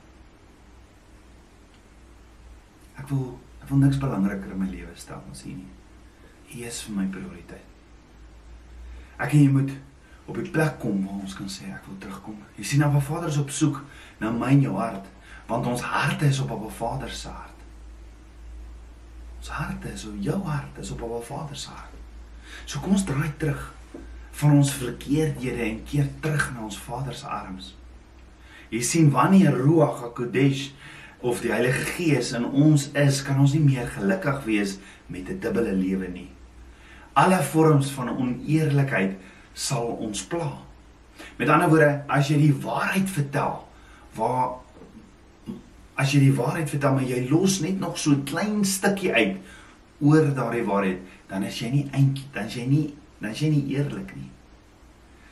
Ek 2.97 3.09
wil 3.09 3.39
ek 3.63 3.69
wil 3.69 3.79
niks 3.79 3.99
belangriker 3.99 4.51
in 4.51 4.59
my 4.59 4.69
lewe 4.69 4.95
stel 4.95 5.23
as 5.31 5.45
U 5.45 5.53
nie. 5.53 5.73
U 6.55 6.65
is 6.67 6.83
vir 6.83 6.97
my 6.97 7.07
prioriteit. 7.07 7.67
Ek 9.21 9.33
en 9.33 9.43
jy 9.45 9.53
moet 9.53 9.73
op 10.27 10.37
die 10.39 10.51
plek 10.51 10.79
kom 10.81 11.05
waar 11.05 11.21
ons 11.21 11.35
kan 11.37 11.49
sê 11.49 11.69
ek 11.75 11.87
wil 11.87 11.99
terugkom. 11.99 12.37
Jy 12.57 12.65
sien 12.65 12.81
nou, 12.85 13.01
Vader 13.01 13.29
is 13.29 13.39
op 13.41 13.51
soek 13.51 13.83
na 14.21 14.31
my 14.31 14.53
en 14.57 14.63
jou 14.69 14.77
hart 14.77 15.09
want 15.51 15.67
ons 15.67 15.83
harte 15.83 16.29
is 16.31 16.39
op 16.45 16.51
op 16.55 16.69
Vader 16.71 17.11
se 17.11 17.29
hart. 17.29 17.63
Ons 19.41 19.49
harte 19.51 19.89
is 19.91 20.05
op 20.07 20.19
jou 20.23 20.37
hart, 20.47 20.79
is 20.79 20.93
op 20.95 21.03
op 21.03 21.25
Vader 21.27 21.57
se 21.57 21.73
hart. 21.75 21.90
So 22.71 22.79
kom 22.79 22.95
ons 22.95 23.03
draai 23.03 23.33
terug 23.41 23.63
van 24.39 24.53
ons 24.55 24.69
verkeerdhede 24.79 25.65
en 25.65 25.81
keer 25.89 26.07
terug 26.23 26.45
na 26.55 26.69
ons 26.69 26.79
Vader 26.79 27.17
se 27.19 27.27
arms. 27.27 27.73
Jy 28.71 28.83
sien 28.87 29.09
wanneer 29.11 29.57
Ruach 29.59 30.05
HaKodesh 30.05 30.69
of 31.27 31.43
die 31.43 31.51
Heilige 31.51 31.83
Gees 31.97 32.31
in 32.39 32.47
ons 32.47 32.87
is, 32.95 33.25
kan 33.27 33.43
ons 33.43 33.57
nie 33.57 33.65
meer 33.65 33.91
gelukkig 33.91 34.45
wees 34.47 34.77
met 35.11 35.27
'n 35.29 35.41
dubbele 35.43 35.75
lewe 35.75 36.09
nie. 36.09 36.31
Alle 37.19 37.43
vorms 37.43 37.91
van 37.91 38.15
oneerlikheid 38.15 39.19
sal 39.53 39.91
ons 39.99 40.23
pla. 40.23 40.63
Met 41.39 41.49
ander 41.49 41.69
woorde, 41.69 42.05
as 42.07 42.29
jy 42.29 42.39
die 42.39 42.55
waarheid 42.55 43.11
vertel, 43.11 43.67
waar 44.15 44.63
as 45.97 46.13
jy 46.13 46.21
die 46.21 46.37
waarheid 46.37 46.71
vertel 46.71 46.95
maar 46.95 47.03
jy 47.03 47.29
los 47.29 47.61
net 47.61 47.81
nog 47.81 47.99
so 47.99 48.11
'n 48.11 48.25
klein 48.25 48.65
stukkie 48.65 49.13
uit 49.13 49.37
oor 50.01 50.35
daardie 50.35 50.65
waarheid, 50.65 51.01
dan 51.31 51.47
is 51.47 51.61
jy 51.63 51.71
nie 51.71 51.87
eintlik 51.95 52.35
dan 52.35 52.51
is 52.51 52.59
jy 52.59 52.67
nie 52.67 52.87
dan 53.21 53.31
is 53.31 53.41
jy 53.45 53.51
nie 53.53 53.65
eerlik 53.77 54.15
nie. 54.17 54.29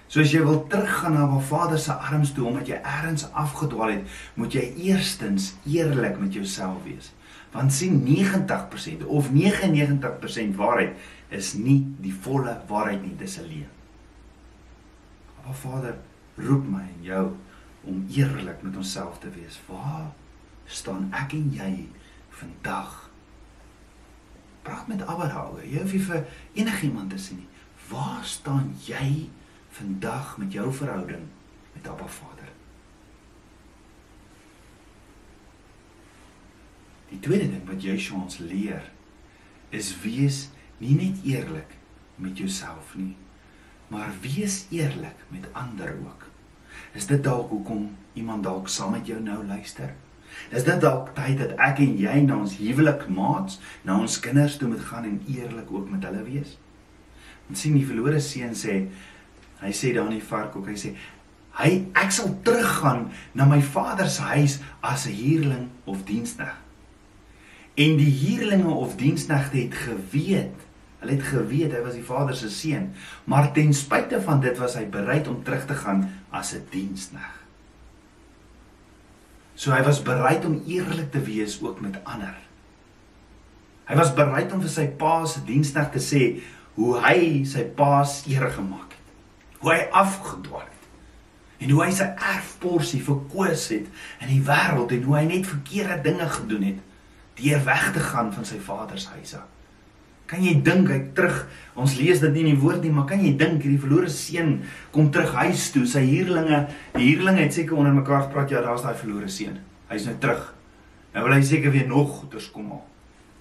So 0.08 0.22
as 0.24 0.32
jy 0.32 0.40
wil 0.44 0.62
teruggaan 0.72 1.16
na 1.18 1.26
waar 1.28 1.44
Vader 1.44 1.78
se 1.80 1.92
arms 1.92 2.32
toe 2.32 2.46
omdat 2.48 2.68
jy 2.70 2.78
eers 2.80 3.26
afgedwaal 3.36 3.98
het, 3.98 4.18
moet 4.40 4.54
jy 4.56 4.64
eerstens 4.88 5.54
eerlik 5.68 6.16
met 6.20 6.36
jouself 6.36 6.80
wees. 6.84 7.12
Want 7.52 7.72
sien 7.72 8.00
90% 8.04 9.04
of 9.06 9.28
99% 9.32 10.56
waarheid 10.56 10.96
is 11.28 11.54
nie 11.56 11.82
die 12.00 12.12
volle 12.12 12.56
waarheid 12.68 13.02
nie, 13.04 13.16
dis 13.16 13.36
'n 13.38 13.48
leuen. 13.48 13.74
Maar 15.44 15.54
Vader 15.54 15.96
roep 16.36 16.68
my 16.68 16.80
en 16.80 17.02
jou 17.02 17.26
om 17.84 18.06
eerlik 18.08 18.62
met 18.62 18.76
onsself 18.76 19.18
te 19.18 19.30
wees. 19.30 19.60
Waar 19.66 20.12
staan 20.64 21.12
ek 21.12 21.32
en 21.32 21.50
jy 21.52 21.88
vandag? 22.30 23.07
Praat 24.68 24.86
met 24.86 25.06
Abba 25.06 25.26
daaroor. 25.32 25.64
Jy 25.64 25.80
hoef 25.80 25.92
nie 25.96 26.04
vir 26.04 26.24
enigiemand 26.60 27.14
te 27.14 27.16
sê 27.16 27.36
nie. 27.38 27.46
Waar 27.88 28.24
staan 28.28 28.74
jy 28.84 29.30
vandag 29.72 30.34
met 30.36 30.52
jou 30.52 30.66
verhouding 30.76 31.22
met 31.72 31.88
Abba 31.88 32.08
Vader? 32.12 32.50
Die 37.08 37.20
tweede 37.24 37.46
ding 37.48 37.64
wat 37.70 37.80
jy 37.80 37.96
ons 38.12 38.36
leer 38.44 38.90
is 39.72 39.88
wees 40.02 40.50
nie 40.82 40.98
net 40.98 41.24
eerlik 41.24 41.72
met 42.20 42.36
jouself 42.36 42.92
nie, 43.00 43.14
maar 43.88 44.12
wees 44.20 44.66
eerlik 44.68 45.24
met 45.32 45.48
ander 45.56 45.96
ook. 46.04 46.28
Is 46.92 47.08
dit 47.08 47.24
dalk 47.24 47.48
hoekom 47.56 47.88
iemand 48.12 48.44
dalk 48.44 48.68
saam 48.68 48.92
met 48.98 49.08
jou 49.08 49.16
nou 49.22 49.40
luister? 49.46 49.96
Is 50.50 50.64
dit 50.64 50.80
dalk 50.80 51.12
tyd 51.16 51.38
dat 51.38 51.54
ek 51.68 51.82
en 51.84 51.96
jy 52.00 52.20
na 52.24 52.38
ons 52.38 52.56
huwelikmaats, 52.60 53.58
na 53.84 53.98
ons 54.00 54.20
kinders 54.24 54.56
toe 54.56 54.68
moet 54.68 54.84
gaan 54.90 55.04
en 55.04 55.20
eerlik 55.28 55.72
ook 55.72 55.90
met 55.90 56.04
hulle 56.08 56.24
wees? 56.26 56.56
Ons 57.48 57.64
sien 57.64 57.76
die 57.76 57.86
verlore 57.86 58.20
seun 58.20 58.54
sê, 58.56 58.78
hy 59.60 59.72
sê 59.74 59.92
daar 59.94 60.08
in 60.08 60.18
die 60.18 60.30
varkhoek, 60.30 60.68
hy 60.68 60.78
sê 60.78 60.94
hy 61.58 61.72
ek 61.98 62.12
sal 62.14 62.30
teruggaan 62.46 63.08
na 63.34 63.48
my 63.50 63.58
vader 63.74 64.06
se 64.06 64.22
huis 64.22 64.60
as 64.80 65.08
'n 65.08 65.16
huurling 65.18 65.66
of 65.84 66.04
diensknegt. 66.06 66.62
En 67.74 67.96
die 67.96 68.10
huurlinge 68.10 68.70
of 68.70 68.96
diensknegte 68.96 69.56
het 69.58 69.74
geweet 69.74 70.68
Hulle 70.98 71.14
het 71.14 71.26
geweet 71.30 71.74
hy 71.74 71.80
was 71.84 71.94
die 71.94 72.06
vader 72.06 72.36
se 72.36 72.50
seun, 72.50 72.90
maar 73.30 73.52
ten 73.54 73.70
spyte 73.74 74.18
van 74.24 74.40
dit 74.42 74.56
was 74.58 74.74
hy 74.74 74.86
bereid 74.90 75.28
om 75.30 75.42
terug 75.46 75.66
te 75.66 75.76
gaan 75.78 76.08
as 76.34 76.54
'n 76.54 76.66
diensknegt. 76.70 77.37
So 79.58 79.74
hy 79.74 79.82
was 79.82 79.98
bereid 80.06 80.44
om 80.46 80.60
eerlik 80.70 81.10
te 81.10 81.20
wees 81.26 81.58
ook 81.62 81.80
met 81.82 81.98
ander. 82.06 82.36
Hy 83.90 83.96
was 83.98 84.14
bereid 84.14 84.52
om 84.54 84.62
vir 84.62 84.70
sy 84.70 84.86
pa 85.00 85.24
se 85.26 85.42
diensknegt 85.48 85.96
te 85.96 86.02
sê 86.04 86.22
hoe 86.76 86.92
hy 87.02 87.42
sy 87.48 87.64
pa 87.74 88.04
seer 88.06 88.46
gemaak 88.54 88.94
het. 88.94 89.12
Hoe 89.64 89.72
hy 89.72 89.80
afgedwaal 89.98 90.62
het. 90.62 90.86
En 91.58 91.74
hoe 91.74 91.82
hy 91.82 91.90
sy 91.96 92.06
erfporsie 92.14 93.02
verkoos 93.02 93.66
het 93.74 93.88
in 94.22 94.30
die 94.30 94.42
wêreld 94.46 94.94
en 94.94 95.06
hoe 95.08 95.16
hy 95.18 95.24
net 95.32 95.50
verkeerde 95.50 96.04
dinge 96.06 96.28
gedoen 96.36 96.68
het 96.68 96.84
deur 97.38 97.64
weg 97.66 97.90
te 97.94 98.02
gaan 98.12 98.30
van 98.34 98.46
sy 98.46 98.60
vader 98.62 98.98
se 98.98 99.10
huis 99.16 99.34
af. 99.40 99.57
Kan 100.28 100.42
jy 100.44 100.58
dink 100.60 100.90
hy 100.92 100.98
terug? 101.16 101.46
Ons 101.78 101.94
lees 101.96 102.20
dit 102.20 102.34
nie 102.34 102.42
in 102.44 102.50
die 102.52 102.60
woord 102.60 102.82
nie, 102.84 102.92
maar 102.92 103.06
kan 103.08 103.22
jy 103.24 103.32
dink 103.40 103.62
hierdie 103.64 103.80
verlore 103.80 104.10
seun 104.12 104.58
kom 104.92 105.08
terug 105.14 105.32
huis 105.40 105.70
toe? 105.72 105.86
Sy 105.88 106.02
huurlinge, 106.04 106.66
die 106.98 107.06
huurlinge 107.06 107.46
het 107.46 107.56
seker 107.56 107.78
onder 107.78 107.96
mekaar 107.96 108.26
gepraat, 108.26 108.52
ja, 108.52 108.60
daar's 108.64 108.84
daai 108.84 108.98
verlore 108.98 109.30
seun. 109.32 109.56
Hy's 109.88 110.04
nou 110.10 110.16
terug. 110.20 110.42
Nou 111.14 111.24
wil 111.24 111.38
hy 111.38 111.44
seker 111.48 111.72
weer 111.72 111.88
nog 111.88 112.18
goeders 112.18 112.50
kom 112.52 112.74
al. 112.76 112.82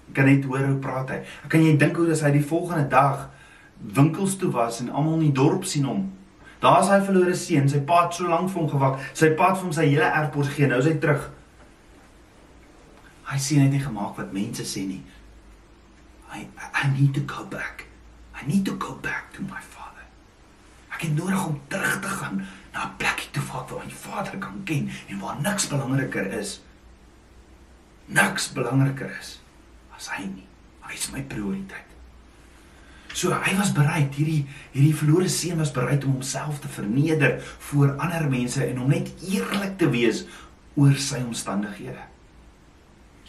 Ek 0.08 0.16
kan 0.16 0.30
net 0.30 0.46
hoor 0.48 0.64
hoe 0.64 0.78
praat 0.80 1.12
hy. 1.12 1.18
Kan 1.52 1.66
jy 1.66 1.74
dink 1.80 1.98
hoe 2.00 2.08
as 2.14 2.24
hy 2.24 2.32
die 2.38 2.46
volgende 2.54 2.88
dag 2.88 3.28
winkels 3.98 4.38
toe 4.40 4.48
was 4.54 4.80
en 4.80 4.88
almal 4.88 5.18
in 5.18 5.28
die 5.28 5.36
dorp 5.36 5.68
sien 5.68 5.84
hom? 5.84 6.06
Daar's 6.62 6.88
hy 6.90 7.02
verlore 7.04 7.36
seun, 7.38 7.68
sy 7.70 7.82
pa 7.86 8.06
het 8.06 8.16
so 8.16 8.26
lank 8.32 8.48
vir 8.48 8.62
hom 8.62 8.72
gewag. 8.72 9.04
Sy 9.12 9.34
pa 9.36 9.52
het 9.52 9.60
vir 9.60 9.68
hom 9.68 9.76
sy 9.76 9.84
hele 9.92 10.08
erfpos 10.08 10.48
gegee, 10.48 10.72
nou 10.72 10.80
is 10.80 10.88
hy 10.88 10.96
terug. 11.02 11.28
Hy 13.28 13.36
sien 13.44 13.60
net 13.60 13.76
nie 13.76 13.84
gemaak 13.84 14.16
wat 14.16 14.32
mense 14.32 14.64
sê 14.64 14.88
nie. 14.88 15.02
I 16.32 16.46
I 16.74 16.88
need 16.98 17.14
to 17.14 17.20
go 17.20 17.44
back. 17.44 17.86
I 18.34 18.46
need 18.46 18.64
to 18.64 18.76
go 18.76 18.94
back 18.94 19.32
to 19.34 19.42
my 19.42 19.60
father. 19.60 20.04
Ek 20.94 21.02
het 21.06 21.14
nodig 21.16 21.46
om 21.46 21.60
terug 21.68 22.00
te 22.00 22.08
gaan 22.08 22.46
na 22.72 22.86
'n 22.86 22.96
plekie 22.96 23.30
toe 23.30 23.42
waar 23.42 23.84
my 23.84 23.90
vader 23.90 24.38
kan 24.38 24.62
ken 24.64 24.90
en 25.08 25.18
waar 25.18 25.40
niks 25.40 25.66
belangriker 25.66 26.32
is. 26.32 26.60
Niks 28.06 28.52
belangriker 28.52 29.10
is 29.20 29.40
as 29.96 30.08
hy 30.08 30.24
nie. 30.24 30.46
Hy 30.80 30.94
is 30.94 31.10
my 31.10 31.22
prioriteit. 31.22 31.88
So 33.12 33.32
hy 33.32 33.54
was 33.58 33.72
bereid, 33.72 34.14
hierdie 34.14 34.46
hierdie 34.72 34.94
verlore 34.96 35.28
seun 35.28 35.58
was 35.58 35.72
bereid 35.74 36.04
om 36.04 36.18
homself 36.18 36.60
te 36.60 36.68
verneder 36.68 37.40
voor 37.70 37.96
ander 37.96 38.28
mense 38.30 38.64
en 38.64 38.80
om 38.80 38.88
net 38.88 39.10
eerlik 39.28 39.78
te 39.78 39.90
wees 39.90 40.24
oor 40.78 40.94
sy 40.94 41.22
omstandighede. 41.24 42.07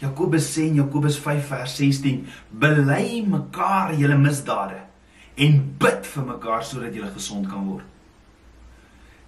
Jakobus 0.00 0.48
sê 0.56 0.66
in 0.68 0.80
Jakobus 0.80 1.18
5 1.18 1.48
vers 1.48 1.76
16: 1.76 2.26
"Bely 2.50 3.22
mekaar 3.26 3.94
julle 3.94 4.18
misdade 4.18 4.80
en 5.36 5.74
bid 5.78 6.06
vir 6.06 6.24
mekaar 6.24 6.64
sodat 6.64 6.94
julle 6.94 7.10
gesond 7.12 7.48
kan 7.48 7.66
word." 7.66 7.84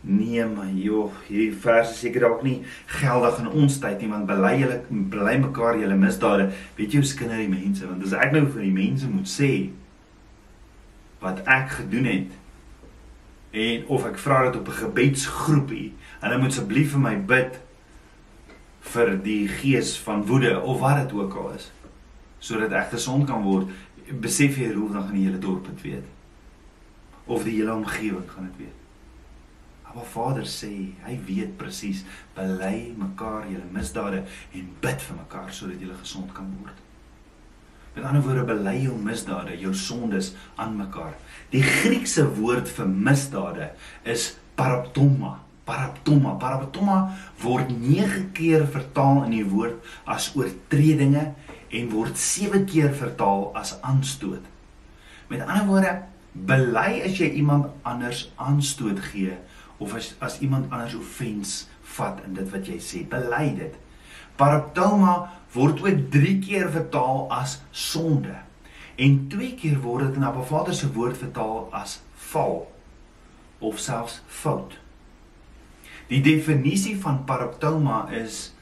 Nee 0.05 0.45
man, 0.45 0.75
joh, 0.83 1.13
hierdie 1.29 1.53
vers 1.63 1.91
is 1.91 2.01
seker 2.03 2.25
dalk 2.25 2.41
nie 2.43 2.65
geldig 2.87 3.39
in 3.39 3.51
ons 3.63 3.77
tyd 3.79 4.01
nie, 4.03 4.09
want 4.11 4.27
bely 4.27 4.57
julle 4.59 4.81
bely 4.91 5.37
mekaar 5.39 5.79
julle 5.79 5.95
misdade. 5.95 6.49
Weet 6.77 6.97
jy 6.97 7.03
hoe 7.03 7.07
skinder 7.07 7.39
die 7.39 7.53
mense, 7.53 7.87
want 7.87 8.03
as 8.03 8.17
ek 8.19 8.33
nou 8.35 8.43
vir 8.49 8.65
die 8.67 8.75
mense 8.75 9.07
moet 9.07 9.31
sê 9.31 9.51
wat 11.23 11.45
ek 11.47 11.69
gedoen 11.77 12.09
het 12.11 12.33
en 13.53 13.85
of 13.95 14.09
ek 14.09 14.19
vra 14.19 14.41
dit 14.49 14.59
op 14.59 14.69
'n 14.69 14.81
gebedsgroepie, 14.81 15.93
hulle 16.21 16.39
moet 16.39 16.51
asseblief 16.51 16.91
vir 16.97 17.01
my 17.01 17.15
bid 17.17 17.61
vir 18.83 19.15
die 19.23 19.47
gees 19.49 19.95
van 20.03 20.25
woede 20.27 20.57
of 20.61 20.81
wat 20.81 21.05
dit 21.05 21.15
ook 21.19 21.35
al 21.39 21.55
is 21.57 21.71
sodat 22.43 22.73
ek 22.75 22.89
gesond 22.97 23.29
kan 23.29 23.45
word 23.47 23.71
besef 24.21 24.59
jy 24.59 24.73
hoe 24.75 24.91
dan 24.91 25.07
gaan 25.07 25.17
die 25.17 25.27
hele 25.29 25.39
dorp 25.39 25.69
dit 25.71 25.83
weet. 25.87 26.07
Of 27.31 27.45
die 27.47 27.55
hele 27.55 27.75
omgewing 27.75 28.27
gaan 28.31 28.49
dit 28.51 28.65
weet. 28.67 28.79
Maar 29.93 30.09
Vader 30.09 30.47
sê 30.49 30.71
hy 31.05 31.19
weet 31.27 31.57
presies 31.61 32.01
bely 32.37 32.95
mekaar 32.97 33.45
julle 33.51 33.69
misdade 33.75 34.23
en 34.57 34.71
bid 34.81 35.05
vir 35.05 35.19
mekaar 35.19 35.53
sodat 35.53 35.83
julle 35.85 35.99
gesond 36.01 36.33
kan 36.33 36.49
word. 36.63 36.79
Met 37.93 38.07
ander 38.09 38.25
woorde 38.25 38.47
bely 38.49 38.79
jou 38.87 38.97
misdade 38.97 39.59
jou 39.61 39.75
sondes 39.77 40.33
aan 40.57 40.79
mekaar. 40.79 41.13
Die 41.53 41.61
Griekse 41.63 42.25
woord 42.39 42.71
vir 42.73 42.89
misdade 42.89 43.69
is 44.09 44.31
paraptoma 44.57 45.37
paraptoma. 45.65 46.37
Paraptoma 46.41 46.99
word 47.43 47.71
9 47.71 48.31
keer 48.37 48.67
vertaal 48.67 49.25
in 49.27 49.37
die 49.37 49.47
woord 49.47 49.79
as 50.05 50.33
oortredinge 50.37 51.33
en 51.73 51.91
word 51.93 52.19
7 52.19 52.65
keer 52.69 52.93
vertaal 52.95 53.51
as 53.59 53.77
aanstoot. 53.81 54.45
Met 55.31 55.45
ander 55.47 55.69
woorde, 55.71 55.93
bely 56.33 57.03
as 57.05 57.19
jy 57.21 57.31
iemand 57.41 57.71
anders 57.89 58.27
aanstoot 58.41 59.01
gee 59.11 59.37
of 59.83 59.95
as 59.99 60.13
as 60.23 60.39
iemand 60.45 60.71
anders 60.73 60.95
offens 60.97 61.55
vat 61.97 62.21
in 62.27 62.37
dit 62.37 62.49
wat 62.53 62.69
jy 62.69 62.79
sê, 62.81 63.03
bely 63.09 63.49
dit. 63.59 63.75
Paraptoma 64.41 65.17
word 65.53 65.83
ook 65.85 66.07
3 66.13 66.39
keer 66.45 66.71
vertaal 66.73 67.27
as 67.33 67.61
sonde 67.71 68.37
en 68.97 69.19
2 69.33 69.55
keer 69.61 69.81
word 69.85 70.09
dit 70.09 70.21
in 70.21 70.29
Abba 70.29 70.45
Vader 70.49 70.75
se 70.77 70.89
woord 70.93 71.19
vertaal 71.21 71.67
as 71.73 72.01
val 72.33 72.67
of 73.59 73.79
selfs 73.79 74.21
fout. 74.27 74.77
Die 76.11 76.21
definisie 76.21 76.97
van 77.01 77.25
paraptoma 77.25 78.09
is 78.11 78.53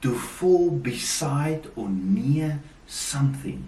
to 0.00 0.14
fall 0.14 0.70
beside 0.70 1.68
or 1.76 1.88
near 1.88 2.60
something 2.86 3.64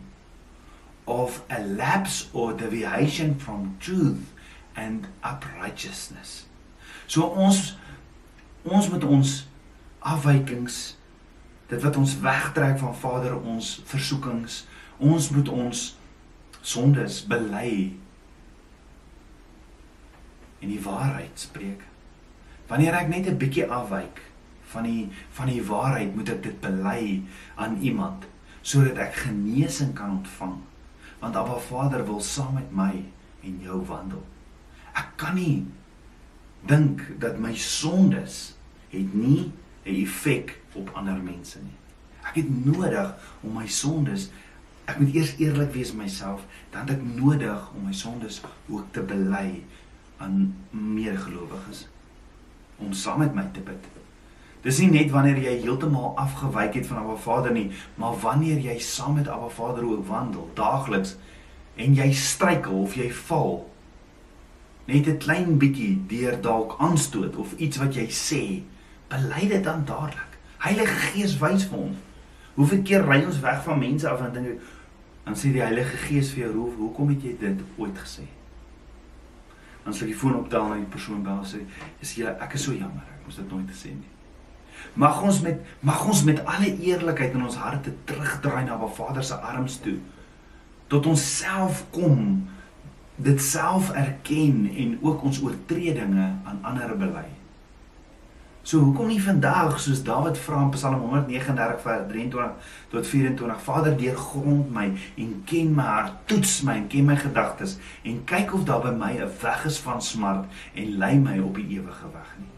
of 1.07 1.43
a 1.51 1.61
lapse 1.61 2.29
or 2.33 2.53
deviation 2.53 3.35
from 3.35 3.77
truth 3.81 4.33
and 4.77 5.07
uprighteousness. 5.23 6.47
So 7.07 7.29
ons 7.29 7.75
ons 8.65 8.89
moet 8.89 9.05
ons 9.05 9.31
afwykings 10.07 10.77
dit 11.69 11.83
wat 11.83 11.97
ons 11.99 12.15
wegtrek 12.23 12.79
van 12.79 12.95
Vader 12.95 13.35
ons 13.37 13.81
versoekings 13.91 14.63
ons 15.03 15.31
moet 15.35 15.49
ons 15.51 15.83
sondes 16.63 17.23
bely 17.27 17.73
en 20.63 20.71
die 20.71 20.83
waarheid 20.83 21.43
spreek. 21.43 21.83
Wanneer 22.73 22.95
ek 22.97 23.09
net 23.13 23.27
'n 23.29 23.37
bietjie 23.37 23.67
afwyk 23.69 24.21
van 24.73 24.87
die 24.89 25.09
van 25.37 25.49
die 25.53 25.61
waarheid, 25.61 26.15
moet 26.17 26.31
ek 26.33 26.43
dit 26.43 26.61
bely 26.61 27.21
aan 27.61 27.77
iemand 27.85 28.25
sodat 28.63 28.97
ek 28.97 29.19
genesing 29.27 29.93
kan 29.93 30.11
ontvang. 30.11 30.55
Want 31.21 31.37
Abba 31.37 31.59
Vader 31.59 32.07
wil 32.07 32.21
saam 32.21 32.55
met 32.55 32.73
my 32.73 33.05
en 33.45 33.61
jou 33.61 33.83
wandel. 33.85 34.25
Ek 34.97 35.13
kan 35.21 35.35
nie 35.35 35.67
dink 36.65 37.05
dat 37.21 37.37
my 37.37 37.53
sondes 37.55 38.57
het 38.89 39.15
nie 39.15 39.53
'n 39.85 39.95
effek 40.07 40.57
op 40.73 40.97
ander 40.97 41.21
mense 41.21 41.59
nie. 41.61 41.77
Ek 42.25 42.41
het 42.41 42.65
nodig 42.65 43.15
om 43.43 43.53
my 43.53 43.67
sondes 43.67 44.31
ek 44.89 44.99
moet 44.99 45.15
eers 45.15 45.37
eerlik 45.37 45.73
wees 45.73 45.93
met 45.93 46.07
myself, 46.07 46.41
dan 46.71 46.89
het 46.89 46.97
ek 46.97 47.05
nodig 47.21 47.71
om 47.77 47.85
my 47.85 47.93
sondes 47.93 48.41
ook 48.69 48.93
te 48.93 49.03
bely 49.03 49.61
aan 50.17 50.55
medegelowiges 50.71 51.92
om 52.83 52.93
saam 52.93 53.23
met 53.23 53.35
my 53.35 53.47
te 53.55 53.65
bid. 53.65 53.89
Dis 54.63 54.79
nie 54.79 54.91
net 54.95 55.11
wanneer 55.11 55.41
jy 55.43 55.57
heeltemal 55.65 56.13
afgewyk 56.23 56.77
het 56.79 56.87
van 56.87 57.01
Abba 57.01 57.17
Vader 57.19 57.55
nie, 57.55 57.71
maar 57.99 58.15
wanneer 58.23 58.61
jy 58.63 58.79
saam 58.79 59.17
met 59.19 59.29
Abba 59.29 59.49
Vader 59.51 59.87
ook 59.89 60.07
wandel 60.07 60.51
daagliks 60.59 61.17
en 61.77 61.97
jy 61.99 62.13
struikel 62.15 62.85
of 62.85 62.95
jy 62.95 63.09
val 63.27 63.65
net 64.87 65.07
'n 65.07 65.19
klein 65.19 65.59
bietjie 65.59 66.03
deur 66.07 66.41
dalk 66.41 66.77
aanstoot 66.79 67.37
of 67.37 67.55
iets 67.57 67.77
wat 67.77 67.95
jy 67.95 68.07
sê, 68.07 68.63
bely 69.09 69.49
dit 69.49 69.65
dan 69.65 69.85
dadelik. 69.85 70.39
Heilige 70.59 70.95
Gees 70.95 71.39
wys 71.39 71.65
vir 71.65 71.79
ons. 71.79 71.97
Hoeveel 72.55 72.83
keer 72.83 73.05
ry 73.07 73.25
ons 73.25 73.41
weg 73.41 73.63
van 73.65 73.79
mense 73.79 74.09
af 74.09 74.21
en 74.21 74.33
dink 74.33 74.61
dan 75.25 75.35
sê 75.35 75.53
die 75.53 75.63
Heilige 75.63 75.97
Gees 75.97 76.31
vir 76.31 76.45
jou, 76.45 76.71
"Hoekom 76.79 77.09
het 77.09 77.23
jy 77.23 77.37
dit 77.39 77.61
ooit 77.77 77.99
gesê?" 77.99 78.27
Dan 79.85 79.95
sal 79.95 80.11
die 80.11 80.17
foon 80.17 80.39
optel 80.39 80.73
en 80.73 80.85
die 80.85 80.93
persoon 80.95 81.23
bel 81.27 81.43
sê 81.49 81.63
is 82.05 82.15
jy 82.19 82.31
ek 82.47 82.57
is 82.59 82.67
so 82.69 82.75
jammer 82.77 83.07
ek 83.17 83.27
moes 83.27 83.39
dit 83.41 83.51
nooit 83.51 83.69
gesê 83.71 83.93
nie. 83.95 84.11
Mag 84.99 85.21
ons 85.23 85.43
met 85.45 85.61
mag 85.83 86.07
ons 86.09 86.25
met 86.27 86.41
alle 86.45 86.73
eerlikheid 86.73 87.37
in 87.37 87.45
ons 87.47 87.61
harte 87.61 87.95
terugdraai 88.09 88.65
na 88.67 88.79
Ba 88.81 88.89
Vader 88.89 89.25
se 89.25 89.39
arms 89.39 89.79
toe 89.85 89.99
tot 90.93 91.07
ons 91.09 91.23
self 91.39 91.85
kom 91.95 92.49
dit 93.23 93.41
self 93.43 93.93
erken 93.97 94.67
en 94.71 94.99
ook 95.01 95.23
ons 95.29 95.41
oortredinge 95.45 96.27
aan 96.45 96.59
ander 96.69 96.97
bely 96.99 97.29
So 98.63 98.79
hoekom 98.79 99.09
nie 99.11 99.19
vandag 99.19 99.81
soos 99.83 100.05
Dawid 100.07 100.37
vra 100.39 100.61
in 100.63 100.69
Psalm 100.71 101.01
139 101.03 101.81
vers 101.83 102.05
23 102.07 102.75
tot 102.93 103.07
24 103.11 103.63
Vader 103.65 103.97
deurgrond 103.99 104.69
my 104.71 104.85
en 105.19 105.33
ken 105.51 105.73
my 105.75 105.87
hart 105.89 106.21
toets 106.31 106.61
my 106.63 106.77
en 106.79 106.87
ken 106.93 107.09
my 107.09 107.17
gedagtes 107.19 107.75
en 108.07 108.21
kyk 108.31 108.55
of 108.55 108.63
daar 108.69 108.85
by 108.85 108.93
my 108.95 109.13
'n 109.19 109.33
weg 109.43 109.65
is 109.67 109.79
van 109.83 110.03
smart 110.03 110.47
en 110.75 110.99
lei 110.99 111.19
my 111.19 111.41
op 111.41 111.59
die 111.59 111.67
ewige 111.75 112.07
weg 112.13 112.31
nie. 112.39 112.51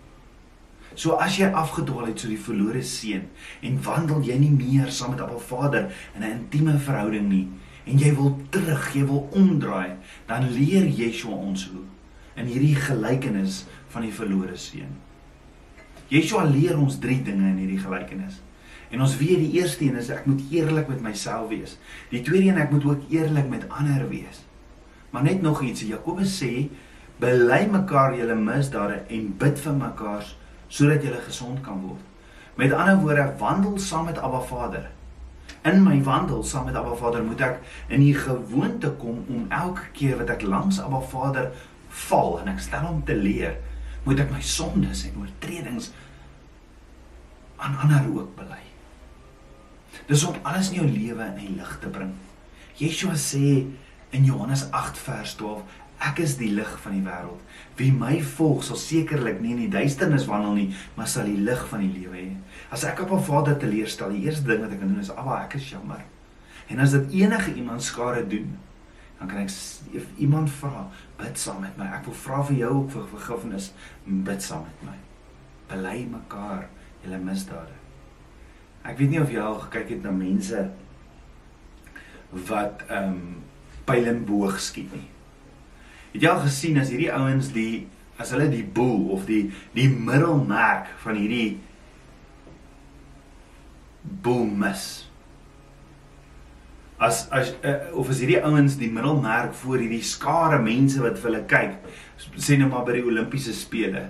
So 0.95 1.17
as 1.17 1.39
jy 1.39 1.49
afgedwaal 1.49 2.07
het 2.07 2.21
so 2.21 2.29
die 2.29 2.39
verlore 2.39 2.83
seun 2.83 3.25
en 3.63 3.83
wandel 3.83 4.21
jy 4.21 4.37
nie 4.39 4.51
meer 4.51 4.91
saam 4.91 5.11
met 5.11 5.21
Abba 5.21 5.39
Vader 5.39 5.91
in 6.15 6.23
'n 6.23 6.31
intieme 6.31 6.79
verhouding 6.79 7.29
nie 7.29 7.49
en 7.87 7.99
jy 7.99 8.15
wil 8.15 8.39
terug, 8.51 8.95
jy 8.95 9.07
wil 9.07 9.29
omdraai, 9.33 9.97
dan 10.27 10.53
leer 10.53 10.85
Yeshua 10.85 11.35
ons 11.35 11.69
hoe 11.73 11.83
in 12.37 12.47
hierdie 12.47 12.77
gelykenis 12.77 13.65
van 13.89 14.03
die 14.03 14.13
verlore 14.13 14.57
seun. 14.57 15.04
Yeshua 16.13 16.45
leer 16.45 16.77
ons 16.79 16.99
drie 17.01 17.21
dinge 17.25 17.47
in 17.49 17.61
hierdie 17.63 17.81
gelykenis. 17.81 18.41
En 18.93 19.03
ons 19.03 19.17
weet 19.19 19.41
die 19.41 19.61
eerste 19.61 19.87
een 19.87 19.97
is 19.99 20.11
ek 20.13 20.27
moet 20.29 20.43
eerlik 20.53 20.89
met 20.93 21.03
myself 21.03 21.49
wees. 21.51 21.79
Die 22.13 22.23
tweede 22.23 22.53
een 22.53 22.61
ek 22.63 22.75
moet 22.75 22.85
ook 22.85 23.07
eerlik 23.11 23.49
met 23.51 23.69
ander 23.73 24.07
wees. 24.11 24.45
Maar 25.11 25.23
net 25.23 25.43
nog 25.43 25.63
iets, 25.63 25.87
Jakobus 25.87 26.37
sê 26.43 26.69
bely 27.23 27.65
mekaar 27.71 28.17
julle 28.19 28.35
misdade 28.35 29.01
en 29.09 29.31
bid 29.39 29.61
vir 29.63 29.77
mekaar 29.79 30.27
sodat 30.69 31.05
julle 31.07 31.23
gesond 31.27 31.63
kan 31.65 31.81
word. 31.81 32.03
Met 32.59 32.75
ander 32.75 32.99
woorde, 33.03 33.29
wandel 33.39 33.79
saam 33.79 34.09
met 34.11 34.19
Abba 34.19 34.41
Vader. 34.47 34.89
In 35.65 35.83
my 35.83 35.97
wandel 36.03 36.43
saam 36.45 36.67
met 36.69 36.77
Abba 36.79 36.95
Vader 36.99 37.23
moet 37.25 37.41
ek 37.43 37.61
in 37.89 38.03
die 38.03 38.15
gewoonte 38.15 38.91
kom 39.01 39.23
om 39.31 39.47
elke 39.55 39.87
keer 39.97 40.19
wat 40.21 40.31
ek 40.35 40.45
langs 40.47 40.81
Abba 40.83 41.01
Vader 41.11 41.51
val 42.07 42.41
en 42.43 42.51
ek 42.53 42.63
stel 42.63 42.87
hom 42.87 43.01
te 43.07 43.17
leer 43.17 43.57
moet 44.05 44.21
ek 44.21 44.33
my 44.33 44.43
sondes 44.45 45.05
en 45.09 45.21
oortredings 45.23 45.91
aan 47.65 47.79
ander 47.85 48.09
ook 48.13 48.35
bely. 48.37 48.61
Dis 50.09 50.25
om 50.29 50.37
alles 50.43 50.71
in 50.73 50.83
jou 50.83 50.89
lewe 50.91 51.25
in 51.33 51.41
die 51.41 51.55
lig 51.57 51.79
te 51.81 51.89
bring. 51.89 52.13
Yeshua 52.77 53.15
sê 53.17 53.65
in 54.15 54.27
Johannes 54.27 54.67
8 54.75 54.99
vers 55.07 55.37
12, 55.41 55.63
ek 56.05 56.21
is 56.25 56.35
die 56.37 56.51
lig 56.53 56.71
van 56.83 56.97
die 56.97 57.05
wêreld. 57.07 57.41
Wie 57.79 57.93
my 57.95 58.19
volg 58.35 58.65
sal 58.67 58.79
sekerlik 58.79 59.41
nie 59.41 59.55
in 59.55 59.63
die 59.65 59.73
duisternis 59.73 60.27
wandel 60.29 60.59
nie, 60.59 60.67
maar 60.99 61.09
sal 61.11 61.31
die 61.31 61.41
lig 61.47 61.63
van 61.71 61.85
die 61.87 61.93
lewe 61.95 62.19
hê. 62.19 62.33
As 62.75 62.85
ek 62.85 63.01
op 63.07 63.13
'n 63.13 63.23
Vader 63.23 63.57
teleurstel, 63.59 64.11
die 64.11 64.27
eerste 64.27 64.47
ding 64.47 64.61
wat 64.61 64.73
ek 64.73 64.81
kan 64.81 64.89
doen 64.89 65.01
is, 65.01 65.11
"Aba, 65.11 65.45
ek 65.45 65.55
is 65.55 65.71
jammer." 65.71 66.05
En 66.69 66.81
as 66.81 66.91
dit 66.91 67.13
enige 67.13 67.55
iemand 67.55 67.83
skade 67.83 68.27
doen, 68.27 68.59
dan 69.19 69.29
kan 69.29 69.39
ek 69.39 69.51
iemand 70.19 70.51
vra, 70.51 70.89
bid 71.19 71.39
saam 71.39 71.61
met 71.63 71.77
my. 71.79 71.87
Ek 71.97 72.07
wil 72.09 72.17
vra 72.25 72.43
vir 72.49 72.59
jou 72.63 72.73
ook 72.81 72.91
vir 72.95 73.07
vergifnis, 73.15 73.71
bid 74.05 74.43
saam 74.43 74.67
met 74.67 74.85
my. 74.91 74.99
Bely 75.71 76.05
mekaar 76.11 76.67
julle 77.05 77.21
misdade. 77.23 77.77
Ek 78.85 78.99
weet 78.99 79.15
nie 79.15 79.23
of 79.23 79.33
jy 79.33 79.41
al 79.41 79.59
gekyk 79.67 79.95
het 79.95 80.05
na 80.05 80.13
mense 80.15 80.67
wat 82.49 82.85
ehm 82.89 83.11
um, 83.15 83.25
pyl 83.85 84.07
en 84.09 84.23
boog 84.25 84.57
skiet 84.65 84.93
nie. 84.97 85.07
Het 86.15 86.25
jy 86.25 86.31
al 86.31 86.41
gesien 86.47 86.79
as 86.81 86.91
hierdie 86.93 87.13
ouens 87.13 87.51
die 87.53 87.85
as 88.17 88.31
hulle 88.33 88.47
die 88.49 88.65
boel 88.65 89.11
of 89.15 89.27
die 89.29 89.49
die 89.75 89.89
middelmerk 89.91 90.89
van 91.03 91.19
hierdie 91.19 91.59
boel 94.25 94.47
mis 94.47 95.04
as 97.03 97.25
as 97.35 97.55
uh, 97.67 97.91
of 97.99 98.11
as 98.11 98.21
hierdie 98.23 98.43
ouens 98.43 98.77
die 98.79 98.91
middelmerk 98.93 99.55
voor 99.65 99.83
hierdie 99.83 100.05
skare 100.07 100.61
mense 100.63 101.01
wat 101.03 101.19
vir 101.19 101.31
hulle 101.31 101.47
kyk 101.51 101.89
sê 102.39 102.59
nou 102.59 102.69
maar 102.71 102.85
by 102.87 103.01
die 103.01 103.07
Olimpiese 103.07 103.55
spele 103.57 104.09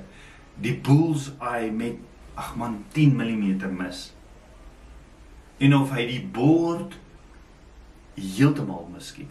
die 0.60 0.74
bulls 0.84 1.30
eye 1.40 1.70
met 1.72 1.98
ag 2.34 2.56
man 2.56 2.84
10 2.92 3.14
mm 3.16 3.76
mis. 3.78 4.12
En 5.58 5.74
of 5.74 5.90
hy 5.94 6.06
die 6.08 6.22
bord 6.34 6.96
heeltemal 8.14 8.88
miskiet. 8.92 9.30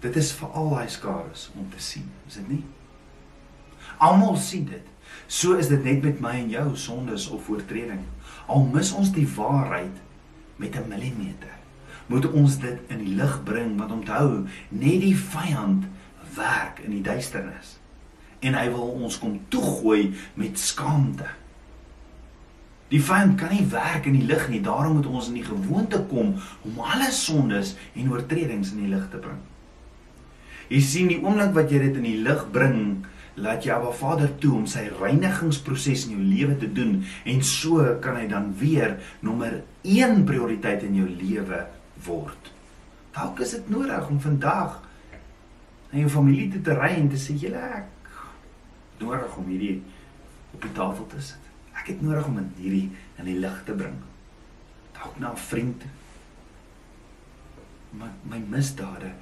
Dit 0.00 0.16
is 0.16 0.32
vir 0.36 0.52
al 0.56 0.70
daai 0.74 0.88
skares 0.92 1.48
om 1.56 1.68
te 1.72 1.80
sien 1.84 2.08
is 2.28 2.38
dit 2.40 2.48
nie? 2.48 2.62
Almal 4.00 4.38
sien 4.40 4.64
dit. 4.68 4.86
So 5.28 5.58
is 5.60 5.68
dit 5.68 5.82
net 5.84 6.04
met 6.04 6.20
my 6.24 6.32
en 6.40 6.52
jou 6.52 6.68
sondes 6.76 7.28
of 7.28 7.48
oortreding. 7.52 8.06
Al 8.48 8.64
mis 8.72 8.92
ons 8.96 9.12
die 9.12 9.28
waarheid 9.28 10.00
met 10.60 10.76
'n 10.76 10.88
millimeter. 10.88 11.54
Moet 12.06 12.30
ons 12.30 12.58
dit 12.58 12.78
in 12.88 12.98
die 12.98 13.14
lig 13.14 13.42
bring 13.44 13.76
want 13.78 13.92
onthou, 13.92 14.46
net 14.68 15.00
die 15.00 15.16
vyand 15.16 15.84
werk 16.34 16.80
in 16.84 16.90
die 16.90 17.02
duisternis. 17.02 17.78
En 18.40 18.54
hy 18.54 18.68
wil 18.70 18.88
ons 19.04 19.18
kom 19.18 19.40
toegooi 19.48 20.14
met 20.34 20.58
skaamte. 20.58 21.26
Die 22.90 23.02
vyand 23.02 23.38
kan 23.38 23.52
nie 23.54 23.66
werk 23.70 24.06
in 24.06 24.16
die 24.18 24.26
lig 24.26 24.48
nie, 24.48 24.60
daarom 24.60 24.96
moet 24.98 25.06
ons 25.06 25.28
in 25.28 25.38
die 25.38 25.46
gewoonte 25.46 26.00
kom 26.10 26.34
om 26.66 26.80
alle 26.80 27.10
sondes 27.14 27.76
en 27.94 28.10
oortredings 28.10 28.72
in 28.72 28.82
die 28.82 28.90
lig 28.94 29.06
te 29.10 29.20
bring. 29.22 29.38
Jy 30.70 30.80
sien 30.80 31.10
die 31.10 31.20
oomblik 31.22 31.54
wat 31.54 31.70
jy 31.70 31.78
dit 31.78 31.96
in 31.96 32.06
die 32.06 32.22
lig 32.22 32.42
bring, 32.50 33.06
laat 33.40 33.64
jy 33.64 33.72
Abba 33.74 33.92
Vader 33.96 34.30
toe 34.42 34.52
om 34.58 34.66
sy 34.68 34.86
reinigingsproses 35.00 36.06
in 36.06 36.16
jou 36.16 36.24
lewe 36.24 36.56
te 36.60 36.68
doen 36.72 36.98
en 37.24 37.42
so 37.46 37.84
kan 38.04 38.18
hy 38.20 38.26
dan 38.30 38.50
weer 38.60 38.98
nommer 39.26 39.62
1 39.82 40.24
prioriteit 40.28 40.84
in 40.86 40.98
jou 41.00 41.08
lewe 41.08 41.64
word. 42.04 42.52
Dalk 43.16 43.40
is 43.44 43.56
dit 43.56 43.70
nodig 43.72 44.08
om 44.08 44.20
vandag 44.22 44.78
na 45.90 46.02
jou 46.02 46.10
familie 46.12 46.50
toe 46.52 46.62
te 46.68 46.76
ry 46.78 46.92
en 46.98 47.08
te 47.10 47.18
sê 47.20 47.34
julle 47.40 47.62
ek 47.80 48.12
nodig 49.00 49.38
om 49.40 49.48
hierdie 49.50 49.78
op 50.54 50.62
die 50.62 50.74
tafel 50.76 51.08
te 51.10 51.22
sit. 51.30 51.48
Ek 51.80 51.90
het 51.94 52.04
nodig 52.04 52.28
om 52.28 52.38
hierdie 52.60 52.90
in 53.18 53.26
die 53.28 53.38
lig 53.40 53.58
te 53.66 53.74
bring. 53.74 53.96
Dalk 54.98 55.18
na 55.18 55.32
'n 55.32 55.36
vriend. 55.48 55.82
My 57.92 58.10
my 58.22 58.38
misdade 58.38 59.12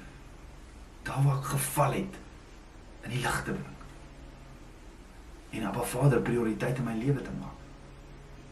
daar 1.03 1.23
waar 1.23 1.37
ek 1.37 1.45
geval 1.55 1.91
het 1.93 2.15
in 3.03 3.09
die 3.09 3.21
lig 3.21 3.43
te 3.43 3.51
bring. 3.51 3.78
En 5.51 5.65
Abba 5.65 5.83
Vader 5.83 6.21
prioriteit 6.21 6.77
in 6.77 6.85
my 6.85 6.95
lewe 6.97 7.21
te 7.21 7.33
maak. 7.39 7.55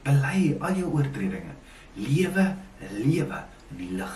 Bely 0.08 0.56
al 0.64 0.80
jou 0.80 0.94
oortredinge. 0.96 1.54
Lewe 1.98 2.56
lewe 2.94 3.44
in 3.72 3.78
die 3.78 3.92
lig. 3.98 4.16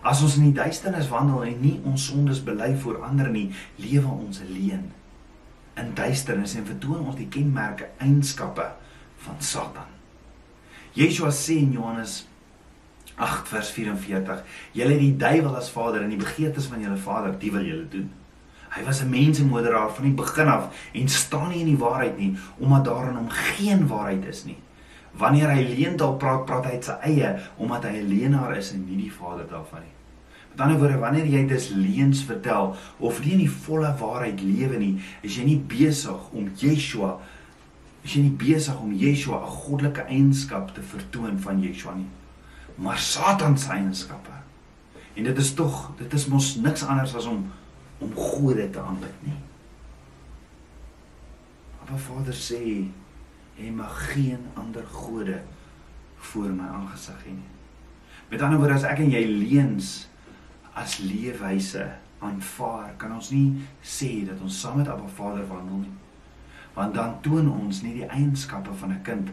As 0.00 0.22
ons 0.24 0.38
in 0.40 0.48
die 0.48 0.56
duisternis 0.56 1.10
wandel 1.12 1.44
en 1.50 1.60
nie 1.60 1.76
ons 1.84 2.06
sondes 2.08 2.40
bely 2.44 2.72
voor 2.80 3.02
ander 3.04 3.28
nie, 3.32 3.50
lewe 3.80 4.08
ons 4.08 4.40
alleen 4.46 4.86
in 5.80 5.92
duisternis 5.96 6.56
en 6.58 6.66
vertoon 6.68 7.04
ons 7.04 7.18
die 7.18 7.28
kenmerke 7.32 7.90
eienskappe 8.02 8.66
van 9.24 9.38
Satan. 9.44 9.88
Yeshua 10.96 11.30
sê 11.32 11.60
in 11.60 11.76
Johannes 11.76 12.24
8 13.20 13.48
vers 13.48 13.70
44: 13.76 14.42
"Julle 14.72 14.96
het 14.96 15.00
die 15.00 15.16
duiwel 15.16 15.56
as 15.56 15.70
vader 15.70 16.02
en 16.02 16.08
die 16.10 16.20
begeertes 16.20 16.66
van 16.66 16.80
julle 16.80 16.96
vader, 16.96 17.38
die 17.38 17.52
wil 17.52 17.64
julle 17.64 17.88
doen." 17.88 18.10
Hy 18.70 18.84
was 18.86 19.02
'n 19.02 19.10
mensenmoorderaar 19.10 19.90
van 19.90 20.04
die 20.04 20.14
begin 20.14 20.46
af 20.46 20.90
en 20.92 21.08
staan 21.08 21.48
nie 21.48 21.60
in 21.60 21.74
die 21.74 21.78
waarheid 21.78 22.18
nie 22.18 22.36
omdat 22.58 22.84
daar 22.84 23.08
in 23.08 23.16
hom 23.16 23.30
geen 23.30 23.86
waarheid 23.86 24.24
is 24.24 24.44
nie. 24.44 24.58
Wanneer 25.12 25.50
hy 25.50 25.62
leendal 25.62 26.16
praat, 26.16 26.44
praat 26.44 26.64
hy 26.64 26.70
uit 26.70 26.84
sy 26.84 26.96
eie 27.02 27.38
omdat 27.56 27.84
hy 27.84 27.96
'n 27.96 28.08
leenaar 28.08 28.56
is 28.56 28.72
en 28.72 28.84
nie 28.84 29.02
die 29.02 29.12
vader 29.12 29.46
daarvan 29.48 29.80
nie. 29.80 29.94
Met 30.50 30.60
ander 30.60 30.78
woorde, 30.78 30.98
wanneer 30.98 31.26
jy 31.26 31.46
dus 31.46 31.68
leuns 31.68 32.24
vertel 32.24 32.76
of 32.98 33.24
nie 33.24 33.32
in 33.32 33.38
die 33.38 33.50
volle 33.50 33.94
waarheid 33.98 34.40
lewe 34.40 34.78
nie, 34.78 35.00
is 35.22 35.36
jy 35.36 35.44
nie 35.44 35.58
besig 35.58 36.30
om 36.32 36.50
Yeshua 36.56 37.18
is 38.02 38.14
jy 38.16 38.22
nie 38.24 38.36
besig 38.36 38.80
om 38.80 38.92
Yeshua 38.96 39.42
'n 39.42 39.46
goddelike 39.46 40.02
eienskap 40.08 40.74
te 40.74 40.82
vertoon 40.82 41.38
van 41.38 41.60
Yeshua 41.60 41.94
nie, 41.94 42.08
maar 42.76 42.98
Satan 42.98 43.58
se 43.58 43.70
eienskappe. 43.70 44.30
En 45.14 45.24
dit 45.24 45.38
is 45.38 45.54
tog, 45.54 45.90
dit 45.98 46.12
is 46.12 46.26
mos 46.26 46.56
niks 46.56 46.82
anders 46.82 47.14
as 47.14 47.26
om 47.26 47.50
om 48.00 48.12
gode 48.16 48.70
te 48.70 48.80
aanbid 48.80 49.22
nie. 49.26 49.38
Maar 51.90 51.98
Vader 51.98 52.36
sê 52.36 52.60
jy 53.58 53.70
mag 53.74 53.96
geen 54.12 54.44
ander 54.54 54.86
gode 54.86 55.40
voor 56.30 56.52
my 56.54 56.68
aangesig 56.70 57.24
hê 57.26 57.32
nie. 57.34 57.50
Met 58.30 58.42
ander 58.46 58.60
woorde 58.62 58.76
as 58.78 58.86
ek 58.86 59.02
en 59.02 59.10
jy 59.10 59.24
leuns 59.26 59.88
as 60.78 61.00
leefwyse 61.02 61.82
aanvaar, 62.22 62.92
kan 63.00 63.16
ons 63.16 63.32
nie 63.34 63.64
sê 63.82 64.20
dat 64.28 64.38
ons 64.44 64.60
saam 64.62 64.78
met 64.78 64.88
Abba 64.88 65.08
Vader 65.16 65.48
wandel 65.50 65.82
nie. 65.82 65.96
Want 66.76 66.94
dan 66.94 67.16
toon 67.24 67.50
ons 67.50 67.82
nie 67.82 67.96
die 67.98 68.06
eienskappe 68.06 68.74
van 68.82 68.92
'n 68.92 69.02
kind 69.02 69.32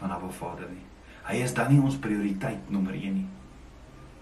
van 0.00 0.10
Abba 0.10 0.28
Vader 0.28 0.68
nie. 0.68 0.84
Hy 1.24 1.40
is 1.40 1.54
dan 1.54 1.72
nie 1.72 1.80
ons 1.80 1.96
prioriteit 1.96 2.70
nommer 2.70 2.92
1 2.92 3.14
nie. 3.14 3.28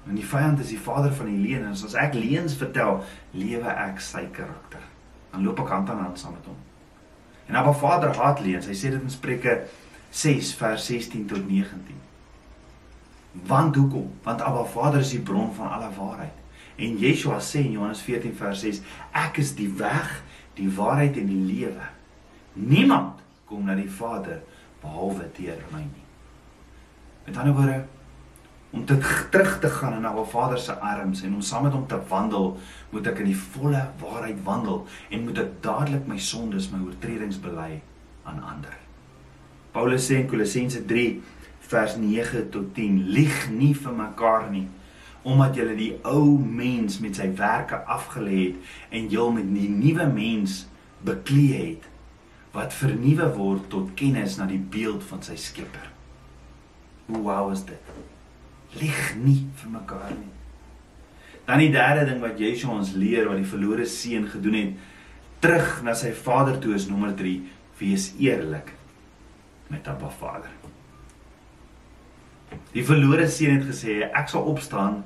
En 0.08 0.18
die 0.18 0.26
vyand 0.26 0.58
is 0.60 0.72
die 0.74 0.80
vader 0.80 1.12
van 1.14 1.30
die 1.30 1.38
leuen. 1.38 1.68
As 1.70 1.94
ek 1.94 2.16
leuns 2.18 2.56
vertel, 2.58 3.02
lewe 3.30 3.70
ek 3.70 4.02
sy 4.02 4.26
karakter. 4.34 4.82
Dan 5.30 5.46
loop 5.46 5.62
ek 5.62 5.72
hand 5.72 5.90
aan 5.90 6.02
hand 6.08 6.18
saam 6.18 6.34
met 6.36 6.48
hom. 6.50 6.58
En 7.46 7.58
Abba 7.58 7.72
Vader 7.76 8.14
haat 8.18 8.42
leuns. 8.42 8.66
Hy 8.66 8.76
sê 8.76 8.90
dit 8.94 9.00
in 9.00 9.12
Spreuke 9.12 9.62
6 10.10 10.54
vers 10.58 10.86
16 10.90 11.26
tot 11.30 11.46
19. 11.48 12.00
Want 13.48 13.76
hoekom? 13.76 14.10
Want 14.26 14.42
Abba 14.44 14.64
Vader 14.68 15.00
is 15.00 15.14
die 15.14 15.22
bron 15.24 15.52
van 15.56 15.70
alle 15.72 15.90
waarheid. 15.96 16.38
En 16.76 16.98
Yeshua 16.98 17.38
sê 17.40 17.62
in 17.66 17.76
Johannes 17.76 18.02
14 18.02 18.34
vers 18.36 18.60
6, 18.64 18.80
ek 19.16 19.38
is 19.42 19.54
die 19.56 19.68
weg, 19.78 20.22
die 20.58 20.68
waarheid 20.72 21.16
en 21.20 21.28
die 21.30 21.42
lewe. 21.46 21.88
Niemand 22.58 23.20
kom 23.48 23.64
na 23.68 23.76
die 23.78 23.90
Vader 23.90 24.42
behalwe 24.82 25.28
deur 25.36 25.60
my 25.72 25.82
nie. 25.84 26.06
Met 27.26 27.36
ander 27.38 27.54
woorde, 27.56 27.82
om 28.72 28.84
te 28.88 28.96
terug 29.30 29.58
te 29.60 29.68
gaan 29.68 29.98
in 29.98 30.06
Abba 30.08 30.24
Vader 30.24 30.58
se 30.58 30.72
arms 30.72 31.22
en 31.22 31.34
om 31.34 31.40
saam 31.44 31.62
met 31.62 31.72
hom 31.72 31.86
te 31.86 31.98
wandel, 32.08 32.56
moet 32.90 33.06
ek 33.10 33.20
in 33.20 33.28
die 33.28 33.36
volle 33.36 33.82
waarheid 34.00 34.40
wandel 34.46 34.86
en 35.12 35.26
moet 35.26 35.42
ek 35.44 35.58
dadelik 35.64 36.06
my 36.08 36.16
sondes, 36.18 36.70
my 36.72 36.80
oortredings 36.86 37.40
bely 37.40 37.82
aan 38.24 38.40
ander. 38.40 38.78
Paulus 39.72 40.08
sê 40.08 40.22
in 40.22 40.28
Kolossense 40.30 40.84
3 40.88 41.04
vers 41.72 41.96
9 42.00 42.48
tot 42.52 42.72
10: 42.76 42.98
Lieg 43.12 43.46
nie 43.52 43.74
vir 43.76 43.94
mekaar 43.96 44.48
nie, 44.52 44.66
omdat 45.22 45.56
jy 45.56 45.68
die 45.76 45.92
ou 46.08 46.38
mens 46.40 46.98
met 47.04 47.20
sy 47.20 47.28
werke 47.38 47.78
afgelê 47.84 48.38
het 48.40 48.76
en 48.98 49.08
jy 49.12 49.28
met 49.36 49.52
die 49.52 49.70
nuwe 49.70 50.08
mens 50.12 50.62
bekleed 51.04 51.56
het 51.60 51.88
wat 52.52 52.74
vernuwe 52.76 53.30
word 53.36 53.68
tot 53.72 53.94
kennis 53.96 54.36
na 54.36 54.48
die 54.48 54.60
beeld 54.60 55.04
van 55.08 55.22
sy 55.24 55.38
Skepper. 55.40 55.88
Hoe 57.08 57.22
wow 57.24 57.52
is 57.52 57.64
dit? 57.64 58.11
Lieg 58.80 59.16
nie 59.20 59.42
vir 59.60 59.74
mekaar 59.74 60.14
nie. 60.14 60.30
Dan 61.46 61.60
die 61.60 61.72
derde 61.74 62.06
ding 62.08 62.22
wat 62.22 62.40
Yeshua 62.40 62.78
ons 62.78 62.94
leer 62.96 63.28
wat 63.28 63.40
die 63.40 63.48
verlore 63.48 63.86
seun 63.86 64.28
gedoen 64.30 64.58
het, 64.58 64.76
terug 65.42 65.80
na 65.82 65.94
sy 65.98 66.12
Vader 66.14 66.60
toe 66.62 66.76
is 66.78 66.86
nommer 66.88 67.12
3: 67.18 67.34
wees 67.82 68.12
eerlik 68.22 68.72
met 69.72 69.88
Abba 69.88 70.10
Vader. 70.20 70.52
Die 72.72 72.84
verlore 72.84 73.26
seun 73.28 73.58
het 73.58 73.66
gesê 73.68 74.02
ek 74.06 74.30
sal 74.30 74.46
opstaan 74.48 75.02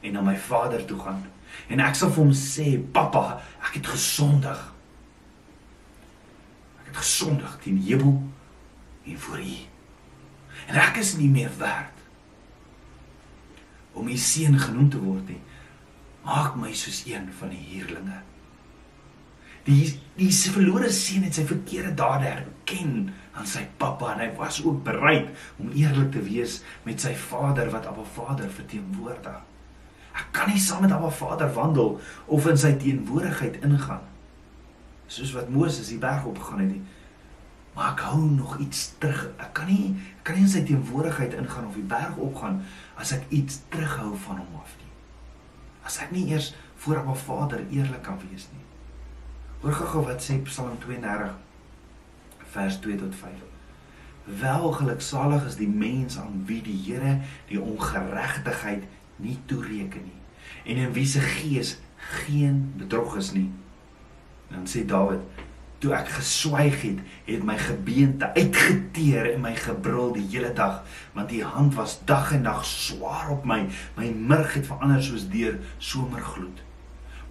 en 0.00 0.12
na 0.12 0.22
my 0.24 0.36
vader 0.36 0.84
toe 0.84 0.98
gaan 1.00 1.24
en 1.72 1.82
ek 1.82 1.96
sal 1.98 2.12
vir 2.12 2.22
hom 2.24 2.32
sê 2.36 2.66
pappa 2.92 3.38
ek 3.64 3.78
het 3.78 3.90
gesondig 3.94 4.62
ek 6.80 6.90
het 6.90 7.00
gesondig 7.00 7.56
teen 7.64 7.80
hemel 7.88 8.18
en 9.06 9.20
voor 9.26 9.42
u 9.42 9.56
en 10.66 10.80
ek 10.84 11.00
is 11.02 11.14
nie 11.20 11.30
meer 11.32 11.52
werd 11.60 11.95
om 13.96 14.08
u 14.08 14.16
seun 14.20 14.58
genoem 14.60 14.88
te 14.92 15.02
word 15.02 15.32
nie 15.32 15.42
maak 16.26 16.56
my 16.60 16.72
soos 16.76 17.02
een 17.08 17.28
van 17.40 17.52
die 17.54 17.64
huurlinge 17.72 18.20
die 19.66 19.80
die 20.16 20.30
verlore 20.54 20.92
seun 20.94 21.26
het 21.26 21.38
sy 21.38 21.46
verkeerde 21.48 21.92
dade 21.98 22.30
erken 22.30 23.10
aan 23.36 23.48
sy 23.50 23.66
pappa 23.80 24.14
en 24.14 24.22
hy 24.24 24.30
was 24.38 24.62
ook 24.64 24.84
bereid 24.86 25.28
om 25.60 25.74
eerlik 25.74 26.14
te 26.14 26.22
wees 26.24 26.62
met 26.86 27.02
sy 27.02 27.12
vader 27.26 27.68
wat 27.74 27.88
Abba 27.90 28.06
Vader 28.16 28.48
verteenwoordig 28.60 29.42
Ek 30.16 30.32
kan 30.32 30.48
nie 30.48 30.60
saam 30.60 30.84
met 30.84 30.92
Abba 30.96 31.10
Vader 31.12 31.50
wandel 31.52 31.96
of 32.32 32.46
in 32.48 32.58
sy 32.60 32.72
teenwoordigheid 32.80 33.60
ingaan. 33.66 34.04
Soos 35.12 35.34
wat 35.36 35.50
Moses 35.52 35.90
die 35.92 36.00
berg 36.02 36.24
opgegaan 36.24 36.62
het. 36.64 36.70
Nie. 36.72 36.82
Maar 37.76 37.92
ek 37.92 38.04
hou 38.08 38.22
nog 38.24 38.56
iets 38.64 38.86
terug. 39.02 39.26
Ek 39.36 39.52
kan 39.58 39.68
nie 39.68 39.92
ek 39.92 40.24
kan 40.30 40.38
nie 40.38 40.46
in 40.46 40.52
sy 40.54 40.64
teenwoordigheid 40.66 41.36
ingaan 41.36 41.68
of 41.68 41.76
die 41.76 41.84
berg 41.90 42.16
opgaan 42.16 42.62
as 42.96 43.12
ek 43.16 43.26
iets 43.28 43.60
terughou 43.72 44.14
van 44.26 44.40
hom 44.42 44.60
af 44.60 44.76
nie. 44.80 44.92
As 45.86 45.98
ek 46.02 46.12
nie 46.14 46.26
eers 46.32 46.54
voor 46.82 47.02
Abba 47.02 47.14
Vader 47.14 47.64
eerlik 47.70 48.02
kan 48.06 48.18
wees 48.24 48.48
nie. 48.52 48.64
Hoor 49.62 49.76
gou 49.76 50.04
wat 50.06 50.24
sê 50.24 50.38
Psalm 50.44 50.78
32 50.82 51.34
vers 52.56 52.78
2 52.84 52.98
tot 53.00 53.14
5. 53.14 53.44
Wel 54.40 54.68
geluksalig 54.72 55.44
is 55.46 55.58
die 55.60 55.70
mens 55.70 56.18
aan 56.18 56.42
wie 56.48 56.62
die 56.64 56.76
Here 56.86 57.20
die 57.50 57.60
ongeregtigheid 57.60 58.86
nie 59.22 59.38
toereken 59.46 60.04
nie 60.04 60.22
en 60.66 60.76
in 60.82 60.92
wie 60.92 61.06
se 61.06 61.20
gees 61.20 61.76
geen 61.96 62.72
bedrog 62.76 63.16
is 63.16 63.32
nie. 63.32 63.50
Dan 64.50 64.66
sê 64.70 64.84
Dawid, 64.86 65.22
toe 65.86 65.94
ek 65.94 66.10
geswyg 66.16 66.80
het, 66.82 67.02
het 67.28 67.42
my 67.46 67.54
gebeente 67.60 68.32
uitgeteer 68.34 69.30
en 69.36 69.42
my 69.44 69.54
gebrul 69.58 70.16
die 70.16 70.26
hele 70.32 70.50
dag, 70.56 70.82
want 71.14 71.30
die 71.30 71.44
hand 71.46 71.76
was 71.78 72.00
dag 72.08 72.32
en 72.34 72.46
nag 72.48 72.64
swaar 72.66 73.30
op 73.36 73.46
my. 73.46 73.62
My 73.98 74.10
murg 74.10 74.56
het 74.58 74.66
verander 74.66 75.02
soos 75.04 75.28
deur 75.30 75.60
somergloed. 75.78 76.64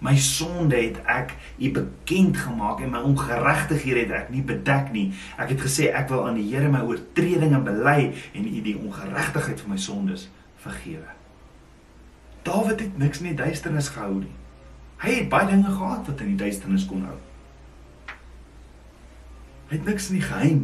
My 0.00 0.12
sonde 0.20 0.76
het 0.76 0.98
ek 1.08 1.34
u 1.56 1.70
bekend 1.72 2.36
gemaak 2.36 2.82
en 2.84 2.92
my 2.92 3.00
ongeregtighede 3.04 4.02
het 4.04 4.16
ek 4.24 4.32
nie 4.32 4.44
bedek 4.44 4.90
nie. 4.92 5.06
Ek 5.40 5.52
het 5.54 5.64
gesê 5.64 5.90
ek 5.92 6.10
wil 6.12 6.26
aan 6.28 6.36
die 6.36 6.48
Here 6.50 6.68
my 6.72 6.84
oortredinge 6.84 7.60
bely 7.64 8.10
en 8.36 8.48
u 8.48 8.64
die 8.64 8.76
ongeregtigheid 8.76 9.62
van 9.64 9.72
my 9.72 9.80
sondes 9.80 10.28
vergewe. 10.64 11.08
Dawid 12.44 12.84
het 12.84 13.00
niks 13.00 13.24
in 13.24 13.32
die 13.32 13.40
duisternis 13.40 13.88
gehou 13.92 14.20
nie. 14.20 14.34
Hy 15.00 15.22
het 15.22 15.32
baie 15.32 15.48
dinge 15.48 15.72
gehad 15.72 16.08
wat 16.08 16.20
in 16.24 16.36
die 16.36 16.44
duisternis 16.44 16.84
kon 16.88 17.04
hou. 17.08 17.16
Hy 19.66 19.78
het 19.78 19.86
niks 19.88 20.10
in 20.10 20.20
die 20.20 20.26
geheim 20.26 20.60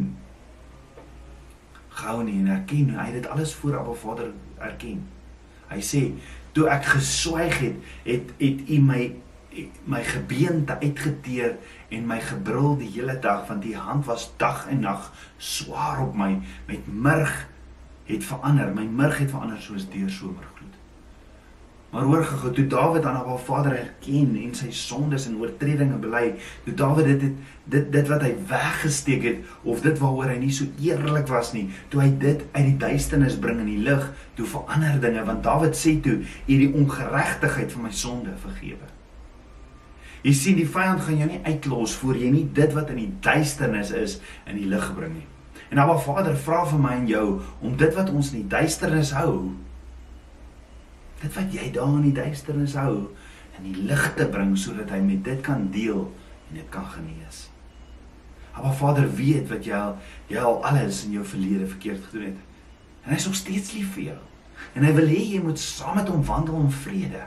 gehou 1.93 2.23
nie 2.23 2.39
en 2.41 2.53
erken. 2.55 2.93
Hy 2.95 3.09
het 3.11 3.19
dit 3.21 3.27
alles 3.27 3.53
voor 3.55 3.77
Abba 3.79 3.93
Vader 3.99 4.31
erken. 4.63 5.03
Hy 5.69 5.81
sê 5.83 6.01
toe 6.55 6.69
ek 6.71 6.87
geswyg 6.95 7.59
het, 7.61 7.91
het 8.07 8.33
het 8.39 8.63
u 8.69 8.79
my 8.81 9.03
my 9.85 9.99
gebeente 10.01 10.73
uitgeteer 10.81 11.59
en 11.93 12.07
my 12.09 12.17
gebrul 12.25 12.71
die 12.79 12.89
hele 12.95 13.13
dag 13.21 13.43
want 13.45 13.61
die 13.61 13.75
hand 13.77 14.07
was 14.09 14.31
dag 14.41 14.63
en 14.65 14.81
nag 14.87 15.11
swaar 15.37 16.01
op 16.07 16.17
my. 16.17 16.39
Met 16.65 16.87
murg 16.89 17.35
het 18.09 18.25
verander. 18.25 18.73
My 18.73 18.87
murg 18.89 19.21
het 19.21 19.29
verander 19.29 19.61
soos 19.61 19.85
deur 19.93 20.09
somergloed 20.09 20.53
maar 21.93 22.07
hoor 22.09 22.23
gego 22.25 22.49
toe 22.51 22.65
Dawid 22.67 23.05
aan 23.05 23.19
Abba 23.19 23.35
Vader 23.37 23.75
erken 23.77 24.31
en 24.41 24.55
sy 24.57 24.71
sondes 24.73 25.27
en 25.29 25.37
oortredinge 25.41 25.99
bely 26.01 26.23
toe 26.65 26.73
Dawid 26.73 27.11
dit 27.11 27.27
het, 27.27 27.51
dit 27.75 27.91
dit 27.93 28.09
wat 28.09 28.25
hy 28.25 28.31
weggesteek 28.49 29.27
het 29.29 29.53
of 29.61 29.83
dit 29.85 30.01
waaroor 30.01 30.33
hy 30.33 30.39
nie 30.41 30.53
so 30.57 30.65
eerlik 30.81 31.29
was 31.29 31.53
nie 31.53 31.67
toe 31.93 32.01
hy 32.01 32.09
dit 32.25 32.41
uit 32.55 32.65
die 32.71 32.79
duisternis 32.81 33.37
bring 33.37 33.61
in 33.61 33.69
die 33.69 33.83
lig 33.85 34.09
toe 34.39 34.49
verander 34.55 34.97
dinge 35.05 35.27
want 35.29 35.45
Dawid 35.45 35.77
sê 35.77 35.99
toe 36.01 36.17
hierdie 36.49 36.73
ongeregtigheid 36.73 37.71
van 37.77 37.87
my 37.87 37.93
sonde 38.03 38.33
vergewe 38.41 38.89
Jy 40.23 40.31
sien 40.39 40.55
die 40.55 40.67
vyand 40.71 41.01
gaan 41.03 41.19
jou 41.19 41.25
nie 41.27 41.41
uitlos 41.43 41.97
voor 41.99 42.15
jy 42.15 42.29
nie 42.31 42.45
dit 42.55 42.71
wat 42.71 42.93
in 42.93 43.01
die 43.01 43.11
duisternis 43.25 43.91
is 43.91 44.21
in 44.47 44.55
die 44.55 44.69
lig 44.71 44.85
bring 44.95 45.17
nie. 45.17 45.25
En 45.67 45.81
Abba 45.83 45.97
Vader 45.99 46.37
vra 46.39 46.61
vir 46.69 46.79
my 46.79 46.93
en 47.01 47.09
jou 47.09 47.25
om 47.59 47.73
dit 47.75 47.91
wat 47.97 48.11
ons 48.13 48.29
in 48.31 48.45
die 48.45 48.51
duisternis 48.53 49.11
hou, 49.17 49.51
dit 51.23 51.33
wat 51.37 51.55
jy 51.55 51.69
daar 51.75 51.95
in 51.97 52.09
die 52.09 52.17
duisternis 52.17 52.75
hou, 52.79 53.07
in 53.57 53.69
die 53.69 53.87
lig 53.87 54.05
te 54.17 54.27
bring 54.31 54.53
sodat 54.59 54.91
hy 54.93 54.99
met 55.03 55.23
dit 55.25 55.41
kan 55.45 55.69
deel 55.71 56.05
en 56.49 56.59
dit 56.59 56.69
kan 56.73 56.85
genees. 56.93 57.47
Abba 58.53 58.73
Vader 58.77 59.07
weet 59.17 59.47
wat 59.49 59.65
jy 59.65 59.77
al, 59.77 59.95
jy 60.29 60.41
al 60.41 60.59
alles 60.67 61.03
in 61.07 61.15
jou 61.17 61.25
verlede 61.25 61.67
verkeerd 61.69 62.03
gedoen 62.09 62.27
het. 62.31 62.41
En 63.03 63.13
hy 63.13 63.19
is 63.21 63.29
nog 63.29 63.37
steeds 63.37 63.71
lief 63.73 63.95
vir 63.95 64.03
jou. 64.11 64.19
En 64.77 64.85
hy 64.85 64.91
wil 64.95 65.09
hê 65.09 65.21
jy 65.33 65.39
moet 65.43 65.59
saam 65.59 65.97
met 65.97 66.11
hom 66.11 66.25
wandel 66.27 66.59
in 66.61 66.75
vrede 66.83 67.23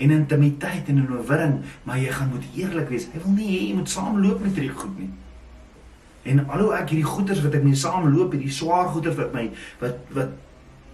en 0.00 0.12
intimiteit 0.14 0.88
en 0.88 0.96
'n 0.96 1.10
oorwinning, 1.12 1.58
maar 1.84 1.98
jy 1.98 2.12
gaan 2.12 2.30
moet 2.32 2.44
eerlik 2.56 2.88
wees. 2.88 3.06
Hy 3.12 3.20
wil 3.22 3.32
nie 3.32 3.48
hê 3.48 3.66
jy 3.68 3.74
moet 3.74 3.90
saamloop 3.90 4.40
met 4.40 4.54
hierdie 4.54 4.76
goed 4.76 4.98
nie. 4.98 5.10
En 6.22 6.48
alhoewel 6.48 6.78
ek 6.78 6.88
hierdie 6.88 7.10
goeters 7.10 7.42
wat 7.42 7.54
ek 7.54 7.62
mee 7.62 7.74
saamloop, 7.74 8.32
hierdie 8.32 8.52
swaar 8.52 8.88
goeters 8.88 9.16
wat 9.16 9.32
my 9.32 9.50
wat 9.80 9.96
wat 10.16 10.28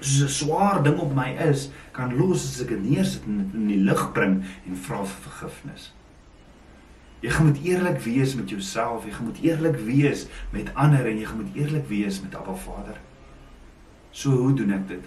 soos 0.00 0.22
'n 0.22 0.28
swaar 0.28 0.82
ding 0.82 0.98
op 0.98 1.14
my 1.14 1.30
is, 1.50 1.70
kan 1.92 2.16
los 2.16 2.44
as 2.44 2.60
ek 2.60 2.68
dit 2.68 2.90
neersit 2.90 3.24
en 3.26 3.50
in 3.54 3.68
die 3.68 3.82
lig 3.84 4.12
bring 4.12 4.44
en 4.66 4.76
vra 4.76 5.04
vir 5.04 5.30
vergifnis. 5.30 5.92
Jy 7.20 7.30
gaan 7.30 7.46
moet 7.46 7.64
eerlik 7.64 8.00
wees 8.04 8.34
met 8.34 8.50
jouself, 8.50 9.04
jy 9.04 9.12
gaan 9.12 9.24
moet 9.24 9.42
eerlik 9.42 9.76
wees 9.76 10.26
met 10.50 10.74
ander 10.74 11.06
en 11.06 11.18
jy 11.18 11.24
gaan 11.24 11.42
moet 11.42 11.54
eerlik 11.56 11.88
wees 11.88 12.20
met 12.20 12.34
Abba 12.34 12.54
Vader. 12.54 13.00
So 14.10 14.30
hoe 14.30 14.54
doen 14.54 14.72
ek 14.72 14.88
dit? 14.88 15.04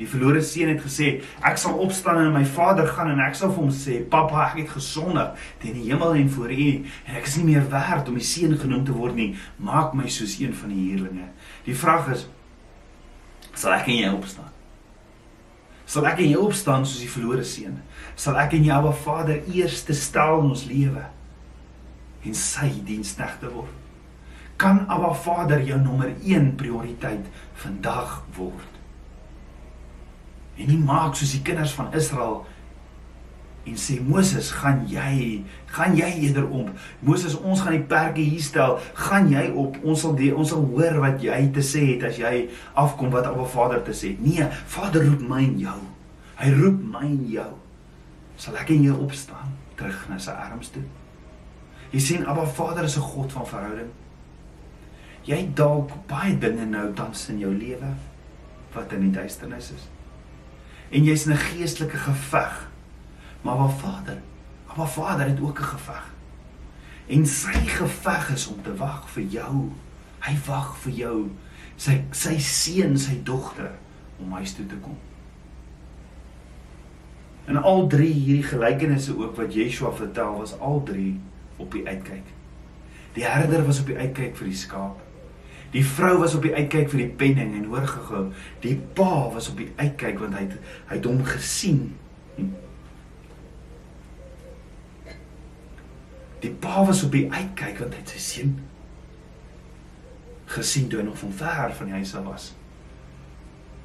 Die 0.00 0.08
verlore 0.08 0.40
seun 0.42 0.72
het 0.72 0.80
gesê, 0.82 1.20
ek 1.46 1.60
sal 1.60 1.76
opstaan 1.84 2.18
en 2.18 2.32
my 2.34 2.44
vader 2.48 2.88
gaan 2.88 3.12
en 3.12 3.20
ek 3.22 3.36
sal 3.38 3.52
vir 3.52 3.62
hom 3.62 3.70
sê, 3.70 4.00
"Pappa, 4.08 4.48
ek 4.50 4.58
het 4.58 4.70
gesondig 4.70 5.36
teen 5.60 5.74
die 5.74 5.90
hemel 5.90 6.14
en 6.14 6.30
voor 6.30 6.50
U 6.50 6.84
en 7.06 7.16
ek 7.16 7.26
is 7.26 7.36
nie 7.36 7.44
meer 7.44 7.70
werd 7.70 8.08
om 8.08 8.14
die 8.14 8.24
seun 8.24 8.58
genoem 8.58 8.84
te 8.84 8.92
word 8.92 9.14
nie. 9.14 9.36
Maak 9.58 9.94
my 9.94 10.08
soos 10.08 10.40
een 10.40 10.54
van 10.54 10.68
die 10.68 10.90
huurlinge." 10.90 11.28
Die 11.64 11.76
vraag 11.76 12.08
is, 12.08 12.26
sal 13.54 13.76
ek 13.76 13.90
en 13.92 14.00
jy 14.00 14.10
opstaan? 14.12 14.50
Sal 15.86 16.06
ek 16.08 16.22
en 16.24 16.30
jy 16.30 16.40
opstaan 16.40 16.86
soos 16.86 17.02
die 17.04 17.10
verlore 17.10 17.44
seun? 17.44 17.80
Sal 18.16 18.38
ek 18.40 18.56
en 18.56 18.66
jy 18.66 18.74
Abba 18.74 18.92
Vader 19.04 19.42
eerste 19.52 19.96
stel 19.96 20.40
in 20.40 20.52
ons 20.54 20.66
lewe 20.70 21.04
en 22.22 22.36
sy 22.38 22.70
diensknegte 22.86 23.50
word? 23.52 23.78
Kan 24.60 24.84
Abba 24.86 25.10
Vader 25.24 25.64
jou 25.66 25.80
nommer 25.82 26.14
1 26.22 26.54
prioriteit 26.60 27.26
vandag 27.64 28.20
word? 28.36 28.72
en 30.56 30.68
nie 30.68 30.80
maak 30.80 31.16
soos 31.16 31.32
die 31.36 31.42
kinders 31.46 31.74
van 31.76 31.92
Israel 31.96 32.42
en 33.66 33.76
sê 33.78 33.98
Moses, 34.02 34.50
gaan 34.58 34.82
jy, 34.90 35.42
gaan 35.70 35.94
jy 35.96 36.08
eerder 36.26 36.48
om. 36.50 36.70
Moses, 37.06 37.36
ons 37.38 37.62
gaan 37.62 37.76
die 37.76 37.86
perke 37.86 38.24
hier 38.24 38.42
stel. 38.42 38.78
Gaan 38.98 39.30
jy 39.30 39.44
op? 39.58 39.78
Ons 39.86 40.02
sal 40.02 40.16
die, 40.18 40.32
ons 40.34 40.50
sal 40.50 40.64
hoor 40.72 40.98
wat 41.04 41.22
jy 41.22 41.38
te 41.54 41.62
sê 41.64 41.84
het 41.92 42.08
as 42.10 42.18
jy 42.18 42.48
afkom 42.78 43.12
wat 43.14 43.28
Abba 43.30 43.46
Vader 43.46 43.84
te 43.86 43.94
sê. 43.96 44.16
Nee, 44.18 44.48
Vader 44.74 45.06
roep 45.06 45.22
my 45.28 45.44
en 45.44 45.54
jou. 45.62 45.78
Hy 46.42 46.50
roep 46.58 46.82
my 46.94 47.04
en 47.06 47.22
jou. 47.30 47.50
Sal 48.42 48.58
ek 48.58 48.74
en 48.74 48.84
jy 48.88 48.98
opstaan 49.06 49.54
terug 49.78 50.02
na 50.10 50.18
sy 50.22 50.34
arms 50.34 50.74
toe? 50.74 50.82
Jy 51.94 52.02
sien 52.02 52.26
Abba 52.26 52.48
Vader 52.48 52.88
is 52.88 52.96
'n 52.98 53.08
God 53.14 53.32
van 53.32 53.46
verhouding. 53.46 53.90
Jy 55.24 55.54
dalk 55.54 55.90
baie 56.08 56.34
dinge 56.38 56.66
nou 56.66 56.92
tans 56.94 57.28
in 57.28 57.38
jou 57.38 57.54
lewe 57.54 57.94
wat 58.74 58.92
in 58.92 59.00
die 59.00 59.14
duisternis 59.20 59.70
is 59.70 59.92
en 60.92 61.04
jy's 61.04 61.26
in 61.26 61.32
'n 61.32 61.36
geestelike 61.36 61.96
geveg. 61.96 62.71
Maar 63.42 63.56
waar 63.56 63.70
Vader, 63.70 64.18
maar 64.76 64.88
Vader 64.88 65.26
het 65.26 65.40
ook 65.40 65.58
'n 65.58 65.72
geveg. 65.74 66.10
En 67.06 67.26
sy 67.26 67.52
geveg 67.52 68.30
is 68.30 68.46
om 68.46 68.62
te 68.62 68.76
wag 68.76 69.10
vir 69.10 69.22
jou. 69.22 69.70
Hy 70.18 70.36
wag 70.46 70.76
vir 70.78 70.92
jou, 70.92 71.30
sy 71.76 72.04
sy 72.10 72.38
seun, 72.38 72.98
sy 72.98 73.22
dogter 73.22 73.70
om 74.20 74.32
huis 74.32 74.54
toe 74.54 74.66
te 74.66 74.76
kom. 74.76 74.96
En 77.44 77.56
al 77.62 77.86
drie 77.86 78.12
hierdie 78.12 78.46
gelykenisse 78.46 79.16
ook 79.18 79.36
wat 79.36 79.54
Yeshua 79.54 79.90
vertel 79.92 80.38
was 80.38 80.58
al 80.58 80.82
drie 80.86 81.20
op 81.56 81.72
die 81.72 81.86
uitkyk. 81.86 82.28
Die 83.12 83.24
herder 83.24 83.66
was 83.66 83.80
op 83.80 83.90
die 83.90 83.98
uitkyk 83.98 84.36
vir 84.36 84.46
die 84.46 84.56
skaap. 84.56 85.00
Die 85.72 85.84
vrou 85.84 86.18
was 86.20 86.34
op 86.36 86.44
die 86.44 86.54
uitkyk 86.54 86.90
vir 86.92 87.02
die 87.02 87.12
penning 87.16 87.54
en 87.56 87.68
hoor 87.72 87.86
gehou. 87.88 88.26
Die 88.60 88.76
pa 88.94 89.28
was 89.32 89.48
op 89.50 89.60
die 89.60 89.70
uitkyk 89.76 90.20
want 90.20 90.36
hy 90.36 90.46
het, 90.46 90.56
hy 90.90 90.98
het 91.00 91.08
hom 91.08 91.22
gesien. 91.26 91.82
Die 96.42 96.50
pa 96.50 96.84
was 96.84 97.02
op 97.06 97.12
die 97.14 97.28
uitkyk 97.30 97.78
want 97.78 97.94
hy 97.94 98.00
het 98.02 98.14
sy 98.16 98.22
seun 98.22 98.54
gesien 100.52 100.88
toe 100.90 101.00
hy 101.00 101.04
nog 101.06 101.18
van 101.18 101.32
ver 101.32 101.74
van 101.78 101.88
die 101.88 101.94
huis 102.00 102.14
af 102.18 102.24
was. 102.26 102.48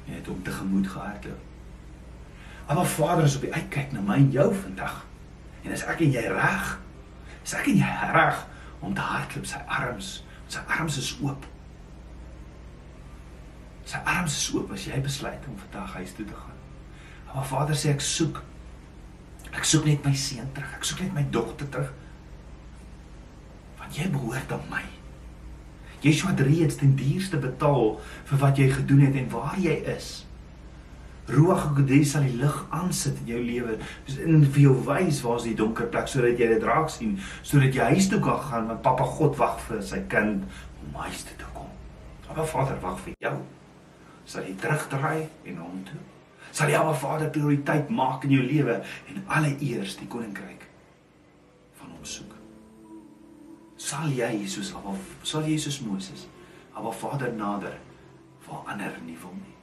En 0.06 0.16
het 0.18 0.26
hom 0.26 0.42
tegemoet 0.42 0.88
gehardloop. 0.88 1.44
Maar 2.68 2.86
Vader 2.86 3.24
is 3.24 3.36
op 3.36 3.46
die 3.46 3.52
uitkyk 3.54 3.92
na 3.92 4.00
my 4.04 4.18
en 4.20 4.30
jou 4.30 4.54
vandag. 4.54 5.04
En 5.64 5.72
as 5.72 5.84
ek 5.88 6.02
en 6.04 6.12
jy 6.12 6.24
reg, 6.28 6.74
is 7.44 7.54
ek 7.56 7.70
en 7.72 7.78
jy 7.80 7.92
reg 8.12 8.42
om 8.84 8.92
te 8.94 9.04
hardloop 9.04 9.46
sy 9.48 9.60
arms. 9.78 10.10
Sy 10.52 10.60
arms 10.76 10.98
is 11.00 11.08
oop. 11.24 11.46
Sy 13.88 14.00
arms 14.04 14.36
is 14.36 14.50
oop 14.52 14.74
as 14.76 14.84
jy 14.84 15.00
besluit 15.00 15.48
om 15.48 15.56
vandag 15.62 15.96
huis 15.96 16.12
toe 16.16 16.26
te 16.28 16.36
gaan. 16.36 16.60
Maar 17.32 17.48
Vader 17.48 17.76
sê 17.76 17.94
ek 17.94 18.04
soek. 18.04 18.42
Ek 19.48 19.64
soek 19.64 19.88
net 19.88 20.04
my 20.04 20.12
seun 20.12 20.52
terug. 20.52 20.76
Ek 20.76 20.84
soek 20.84 21.00
net 21.06 21.16
my 21.16 21.24
dogter 21.32 21.72
terug. 21.72 21.94
Want 23.88 23.96
jy 23.96 24.10
behoort 24.12 24.50
aan 24.52 24.64
my. 24.68 24.82
Yeshua 26.04 26.34
het 26.34 26.40
reeds 26.44 26.76
ten 26.76 26.90
duurste 26.92 27.38
betaal 27.40 27.94
vir 28.28 28.40
wat 28.42 28.58
jy 28.60 28.66
gedoen 28.68 29.06
het 29.06 29.16
en 29.16 29.30
waar 29.32 29.56
jy 29.56 29.78
is. 29.88 30.10
Ruach 31.32 31.64
HaKodesh 31.64 32.12
sal 32.12 32.26
die 32.28 32.36
lig 32.36 32.58
aansit 32.68 33.16
in 33.24 33.30
jou 33.32 33.40
lewe 33.40 33.78
en 34.26 34.44
vir 34.44 34.60
jou 34.60 34.74
wys 34.84 35.22
waar 35.24 35.40
is 35.40 35.48
die 35.48 35.56
donker 35.56 35.88
plek 35.88 36.12
sodat 36.12 36.36
jy 36.36 36.50
dit 36.52 36.68
raak 36.68 36.92
sien, 36.92 37.16
sodat 37.40 37.80
jy 37.80 37.88
huis 37.94 38.12
toe 38.12 38.20
kan 38.24 38.44
gaan 38.44 38.68
want 38.68 38.84
Papa 38.84 39.08
God 39.16 39.40
wag 39.40 39.58
vir 39.64 39.80
sy 39.80 40.04
kind 40.12 40.44
om 40.84 41.02
huis 41.08 41.24
toe 41.24 41.40
te 41.40 41.50
kom. 41.56 41.72
Maar 42.28 42.44
Vader 42.52 42.80
wag 42.84 43.00
vir 43.08 43.16
jou 43.24 43.36
sal 44.28 44.44
jy 44.44 44.56
terugdraai 44.60 45.28
en 45.48 45.62
hom 45.64 45.84
toe. 45.88 46.00
Sal 46.52 46.68
jy 46.68 46.76
Abba 46.76 46.92
Vader 46.92 47.32
prioriteit 47.32 47.88
maak 47.88 48.28
in 48.28 48.36
jou 48.36 48.44
lewe 48.44 48.82
en 48.84 49.22
alle 49.32 49.56
eers 49.64 49.96
die 49.96 50.08
koninkryk 50.12 50.68
van 51.80 51.96
hom 51.96 52.04
soek. 52.04 52.37
Sal 53.78 54.10
jy 54.10 54.46
soos 54.50 54.72
Abba 54.74 54.96
sal 55.22 55.46
jy 55.46 55.58
soos 55.62 55.80
Moses 55.86 56.26
Abba 56.74 56.90
Vader 56.90 57.30
nader 57.32 57.78
waar 58.48 58.72
ander 58.72 58.94
nie 59.04 59.16
wil 59.22 59.34
nie. 59.36 59.54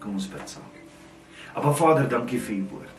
Kom 0.00 0.14
ons 0.18 0.28
bid 0.28 0.48
saam. 0.48 0.66
Abba 1.56 1.72
Vader, 1.74 2.08
dankie 2.08 2.40
vir 2.40 2.56
u 2.56 2.64
woord. 2.72 2.96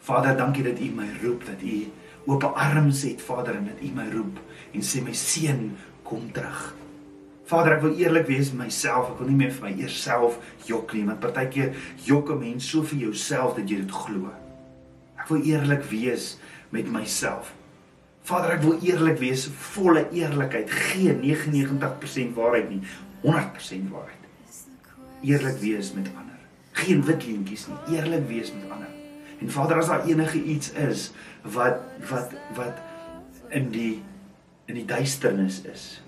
Vader, 0.00 0.36
dankie 0.36 0.64
dat 0.64 0.80
u 0.80 0.90
my 0.96 1.08
roep, 1.22 1.46
dat 1.46 1.62
u 1.62 1.78
oop 2.26 2.44
arms 2.44 3.02
het, 3.02 3.22
Vader, 3.22 3.56
en 3.56 3.70
dat 3.72 3.80
u 3.82 3.90
my 3.94 4.06
roep 4.12 4.38
en 4.74 4.84
sê 4.84 5.02
my 5.02 5.14
seun, 5.16 5.70
kom 6.06 6.28
terug. 6.34 6.74
Vader, 7.50 7.78
ek 7.78 7.82
wil 7.82 7.96
eerlik 7.98 8.28
wees 8.30 8.52
met 8.52 8.66
myself. 8.66 9.10
Ek 9.10 9.22
wil 9.22 9.32
nie 9.32 9.38
meer 9.40 9.54
vir 9.56 9.66
my 9.66 9.72
eers 9.82 9.96
self 10.02 10.38
jok 10.68 10.94
nie, 10.94 11.06
want 11.08 11.22
partykeer 11.22 11.74
jok 12.06 12.30
'n 12.30 12.38
mens 12.38 12.68
so 12.70 12.82
vir 12.82 12.98
jouself 13.08 13.56
dat 13.56 13.68
jy 13.68 13.80
dit 13.82 13.90
glo. 13.90 14.30
Ek 15.18 15.28
wil 15.28 15.42
eerlik 15.42 15.82
wees 15.90 16.38
met 16.70 16.86
myself. 16.86 17.54
Vader, 18.28 18.56
ek 18.56 18.64
wil 18.64 18.78
eerlik 18.84 19.18
wees, 19.18 19.46
volle 19.72 20.04
eerlikheid, 20.14 20.70
geen 20.70 21.22
99% 21.24 22.34
waarheid 22.36 22.68
nie, 22.70 22.82
100% 23.24 23.88
waarheid. 23.92 24.28
Eerlik 25.26 25.58
wees 25.60 25.92
met 25.96 26.10
ander. 26.14 26.38
Geen 26.80 27.02
wit 27.04 27.26
leentjies 27.26 27.66
nie, 27.68 27.96
eerlik 27.96 28.28
wees 28.28 28.52
met 28.54 28.70
ander. 28.70 28.92
En 29.40 29.50
Vader, 29.50 29.80
as 29.80 29.88
daar 29.88 30.06
enige 30.08 30.42
iets 30.42 30.72
is 30.72 31.10
wat 31.42 31.80
wat 32.10 32.32
wat 32.56 32.80
in 33.48 33.70
die 33.72 34.02
in 34.68 34.76
die 34.78 34.86
duisternis 34.86 35.62
is, 35.66 36.02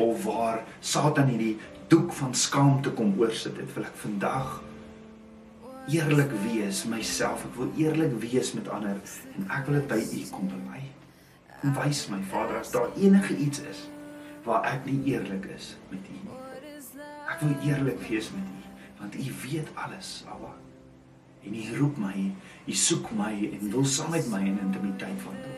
of 0.00 0.24
waar 0.24 0.62
Satan 0.80 1.28
hierdie 1.28 1.58
doek 1.90 2.12
van 2.16 2.34
skaamte 2.34 2.94
kom 2.96 3.16
oorsit 3.18 3.58
het, 3.58 3.74
wil 3.74 3.84
ek 3.84 3.98
vandag 4.04 4.60
eerlik 5.90 6.32
wees 6.46 6.84
myself. 6.88 7.44
Ek 7.50 7.58
wil 7.58 7.74
eerlik 7.76 8.14
wees 8.22 8.54
met 8.56 8.70
ander 8.70 9.02
en 9.34 9.50
ek 9.50 9.66
wil 9.66 9.80
dit 9.80 9.90
by 9.90 10.00
U 10.00 10.24
kom 10.30 10.48
bely. 10.52 10.82
Wys 11.60 12.08
my 12.08 12.22
Vader 12.22 12.56
as 12.58 12.70
daar 12.70 12.88
enige 12.96 13.36
iets 13.36 13.60
is 13.60 13.88
waar 14.44 14.64
ek 14.64 14.86
nie 14.88 15.12
eerlik 15.12 15.44
is 15.52 15.76
met 15.90 16.00
U 16.08 16.12
nie. 16.12 16.38
Ek 17.28 17.42
wil 17.42 17.52
eerlik 17.68 18.00
wees 18.08 18.30
met 18.32 18.48
U 18.48 18.60
want 19.00 19.14
U 19.14 19.32
weet 19.42 19.68
alles, 19.74 20.24
Abba. 20.28 20.54
En 21.44 21.54
U 21.54 21.76
roep 21.76 21.96
my, 21.96 22.32
U 22.64 22.72
soek 22.72 23.10
my 23.16 23.32
en 23.52 23.70
wil 23.72 23.84
saam 23.84 24.10
met 24.12 24.26
my 24.28 24.40
in 24.44 24.58
intimiteit 24.60 25.22
wandel. 25.24 25.56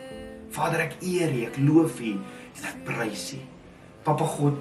Vader, 0.55 0.85
ek 0.87 0.99
eer 1.03 1.31
U, 1.31 1.41
ek 1.47 1.59
loof 1.63 1.99
U 2.03 2.13
en 2.19 2.69
ek 2.71 2.85
prys 2.87 3.33
U. 3.39 3.41
Papa 4.03 4.27
God, 4.35 4.59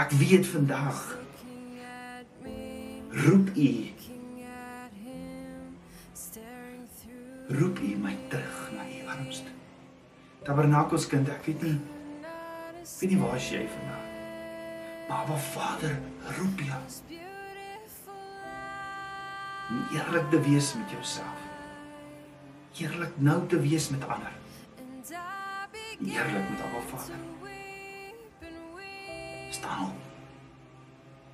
ek 0.00 0.16
weet 0.20 0.48
vandag 0.48 1.02
roep 3.24 3.52
U 3.56 3.68
roep 7.58 7.78
U 7.78 7.96
my 7.96 8.16
terug 8.28 8.70
na 8.76 8.86
U 8.86 9.08
arms 9.08 9.42
toe. 9.44 9.56
Tabernakels 10.42 11.06
kind, 11.06 11.28
ek 11.28 11.44
weet 11.46 11.62
nie 11.62 11.80
weet 13.02 13.10
nie 13.10 13.18
waar 13.18 13.38
jy 13.38 13.68
vandag. 13.68 14.04
Maar 15.08 15.26
wat 15.26 15.40
Vader 15.40 15.98
roep 16.38 16.60
jou. 16.60 16.82
Om 19.70 19.82
eerlik 19.96 20.30
te 20.30 20.40
wees 20.40 20.74
met 20.74 20.90
jouself. 20.90 21.40
Eerlik 22.78 23.12
nou 23.16 23.46
te 23.46 23.60
wees 23.60 23.88
met 23.88 24.08
ander. 24.08 24.32
Eerlik 26.06 26.50
met 26.50 26.62
Abba 26.62 26.80
Vader. 26.88 27.16
Staan 29.50 29.84
op. 29.84 29.94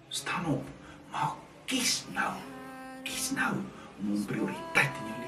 Staan 0.08 0.46
op. 0.46 0.64
Maak 1.10 1.34
kies 1.64 2.04
nou. 2.12 2.32
Kies 3.02 3.30
nou 3.30 3.54
om 4.00 4.12
'n 4.12 4.24
prioriteit 4.24 4.94
in 5.00 5.06
jou 5.06 5.18
lewe. 5.20 5.27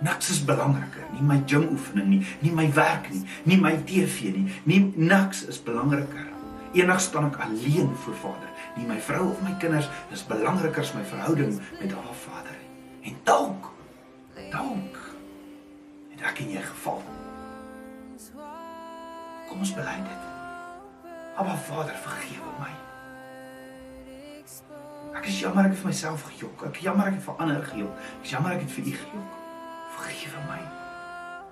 Niks 0.00 0.30
is 0.32 0.40
belangriker, 0.44 1.04
nie 1.12 1.22
my 1.22 1.42
gym 1.44 1.66
oefening 1.74 2.06
nie, 2.08 2.20
nie 2.40 2.52
my 2.56 2.64
werk 2.72 3.10
nie, 3.12 3.20
nie 3.44 3.58
my 3.60 3.74
TV 3.84 4.30
nie, 4.32 4.46
nie 4.64 4.80
niks 4.96 5.42
is 5.52 5.60
belangriker. 5.60 6.30
Eendag 6.72 7.00
staan 7.02 7.26
ek 7.26 7.36
alleen 7.42 7.90
voor 8.04 8.14
Vader. 8.14 8.50
Nie 8.76 8.86
my 8.86 8.96
vrou 9.02 9.26
of 9.32 9.42
my 9.42 9.52
kinders 9.58 9.88
is 10.14 10.22
belangriker 10.26 10.80
as 10.80 10.92
my 10.94 11.02
verhouding 11.04 11.56
met 11.80 11.92
haar 11.92 12.14
Vader. 12.24 12.56
En 13.02 13.16
dalk 13.24 13.72
dalk 14.50 14.96
het 16.14 16.22
ek 16.30 16.38
in 16.46 16.54
jou 16.54 16.62
geval. 16.64 17.02
Kom 19.48 19.58
ons 19.58 19.74
bely 19.74 19.96
dit. 20.06 21.10
Aba 21.40 21.56
Vader, 21.66 21.98
vergewe 22.06 22.54
my. 22.62 22.70
Ek 25.18 25.26
is 25.26 25.42
jammer 25.42 25.66
ek 25.66 25.74
het 25.74 25.82
vir 25.82 25.90
myself 25.90 26.24
gejok. 26.30 26.64
Ek 26.70 26.80
jammer 26.86 27.10
ek 27.10 27.18
het 27.18 27.26
vir 27.26 27.44
ander 27.44 27.62
gejok. 27.66 28.08
Ek 28.22 28.32
jammer 28.32 28.56
ek 28.56 28.64
het 28.64 28.74
vir 28.78 28.90
U 28.92 28.96
gejok. 29.02 29.39
Vergewe 30.20 30.44
my. 30.46 30.60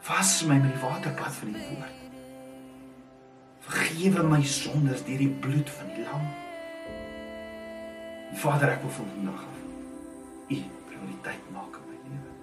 Was 0.09 0.45
my 0.45 0.59
met 0.59 0.73
die 0.73 0.81
waterpad 0.81 1.33
van 1.33 1.53
die 1.53 1.62
woord. 1.69 1.97
Vergewe 3.64 4.23
my 4.29 4.43
sondes 4.45 5.05
deur 5.05 5.23
die 5.23 5.29
bloed 5.41 5.71
van 5.71 5.89
die 5.95 6.05
lam. 6.05 6.27
Vader, 8.37 8.75
ek 8.75 8.83
wil 8.85 8.93
vandag 8.93 9.41
af 9.41 9.57
U 10.49 10.59
prioriteit 10.89 11.47
maak 11.53 11.79
in 11.81 11.87
my 11.89 11.97
lewe. 12.03 12.35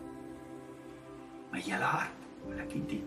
My 1.53 1.61
hele 1.67 1.91
hart 1.91 2.25
wil 2.47 2.63
ek 2.65 2.73
U 2.73 2.81
dien. 2.89 3.05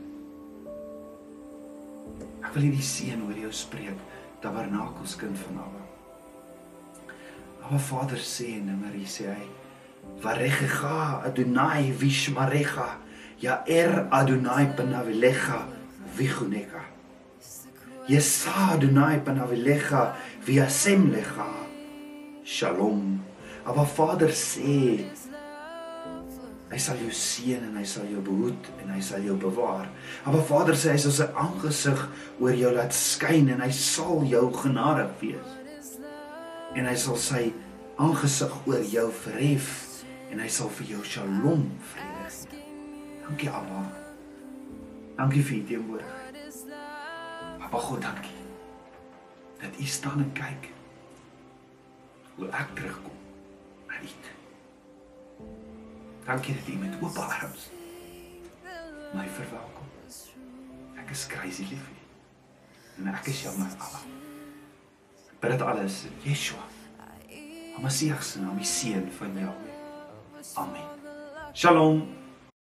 Ek 2.46 2.54
wil 2.54 2.68
hierdie 2.68 2.86
seën 2.86 3.26
oor 3.26 3.42
jou 3.42 3.50
spreek, 3.54 3.98
tabernakels 4.42 5.18
kind 5.18 5.38
van 5.42 5.58
Abba. 5.64 5.82
Abba 7.66 7.82
Vader 7.90 8.22
sê 8.22 8.52
in 8.60 8.70
Numeri 8.70 9.06
sê 9.10 9.32
hy 9.34 9.50
Varecha 10.22 11.26
Adonai 11.26 11.90
Vishmarecha 11.90 13.07
Ya 13.40 13.62
er 13.68 14.08
Adonai 14.10 14.66
Panavilecha 14.74 15.62
Vichuneka 16.16 16.82
Yesa 18.08 18.74
Adonai 18.74 19.20
Panavilecha 19.20 20.16
Viasemlecha 20.44 21.46
Shalom 22.42 23.20
Abba 23.64 23.84
Vader 23.84 24.34
sê 24.34 25.06
Hy 26.68 26.80
sal 26.82 26.98
jou 26.98 27.14
seën 27.14 27.62
en 27.62 27.78
hy 27.78 27.84
sal 27.86 28.10
jou 28.10 28.24
behoed 28.26 28.72
en 28.82 28.90
hy 28.90 28.98
sal 29.00 29.22
jou 29.24 29.38
bewaar. 29.40 29.86
Maar 30.26 30.42
Vader 30.50 30.76
sê 30.76 30.92
hy 30.92 30.98
sal 31.00 31.14
sy 31.16 31.30
aangesig 31.32 32.02
oor 32.42 32.58
jou 32.58 32.74
laat 32.74 32.92
skyn 32.92 33.54
en 33.54 33.62
hy 33.64 33.70
sal 33.72 34.26
jou 34.28 34.44
genadig 34.58 35.14
wees. 35.22 35.56
En 36.76 36.90
hy 36.90 36.98
sal 36.98 37.16
sy 37.22 37.46
aangesig 37.96 38.52
oor 38.66 38.84
jou 38.84 39.08
verhef 39.24 39.72
en 40.28 40.42
hy 40.44 40.52
sal 40.52 40.74
vir 40.82 40.96
jou 40.98 41.06
Shalom 41.06 41.70
gee. 41.94 42.17
Dankie 43.28 43.50
Abba. 43.50 43.84
Dankie 45.16 45.42
vir 45.44 45.56
u 45.56 45.64
teenwoordigheid. 45.64 46.64
Abba 47.60 47.78
God, 47.78 48.02
dankie. 48.02 48.36
Dat 49.60 49.80
u 49.80 49.84
staan 49.84 50.18
en 50.18 50.32
kyk 50.32 50.70
hoe 52.34 52.48
ek 52.48 52.74
terugkom 52.74 53.16
na 53.86 54.00
u. 54.02 54.08
Dankie 56.24 56.54
dat 56.54 56.68
U 56.68 56.72
met 56.72 57.02
oop 57.02 57.16
arms 57.16 57.70
my 59.14 59.28
verwelkom. 59.28 59.86
Ek 60.96 61.10
is 61.10 61.26
crazy 61.26 61.64
lief 61.70 61.80
vir 61.84 61.94
U. 61.94 63.02
En 63.02 63.14
ek 63.14 63.30
is 63.32 63.42
jammer 63.42 63.72
Allah. 63.78 64.04
Ek 65.32 65.40
bid 65.40 65.56
dit 65.56 65.64
alles 65.64 66.04
in 66.04 66.20
Yeshua. 66.24 66.64
Messias 67.78 68.32
se 68.32 68.40
naam, 68.42 68.56
die 68.58 68.66
seun 68.66 69.10
van 69.20 69.36
Jahweh. 69.38 69.76
Amen. 70.54 70.88
Shalom. 71.54 72.17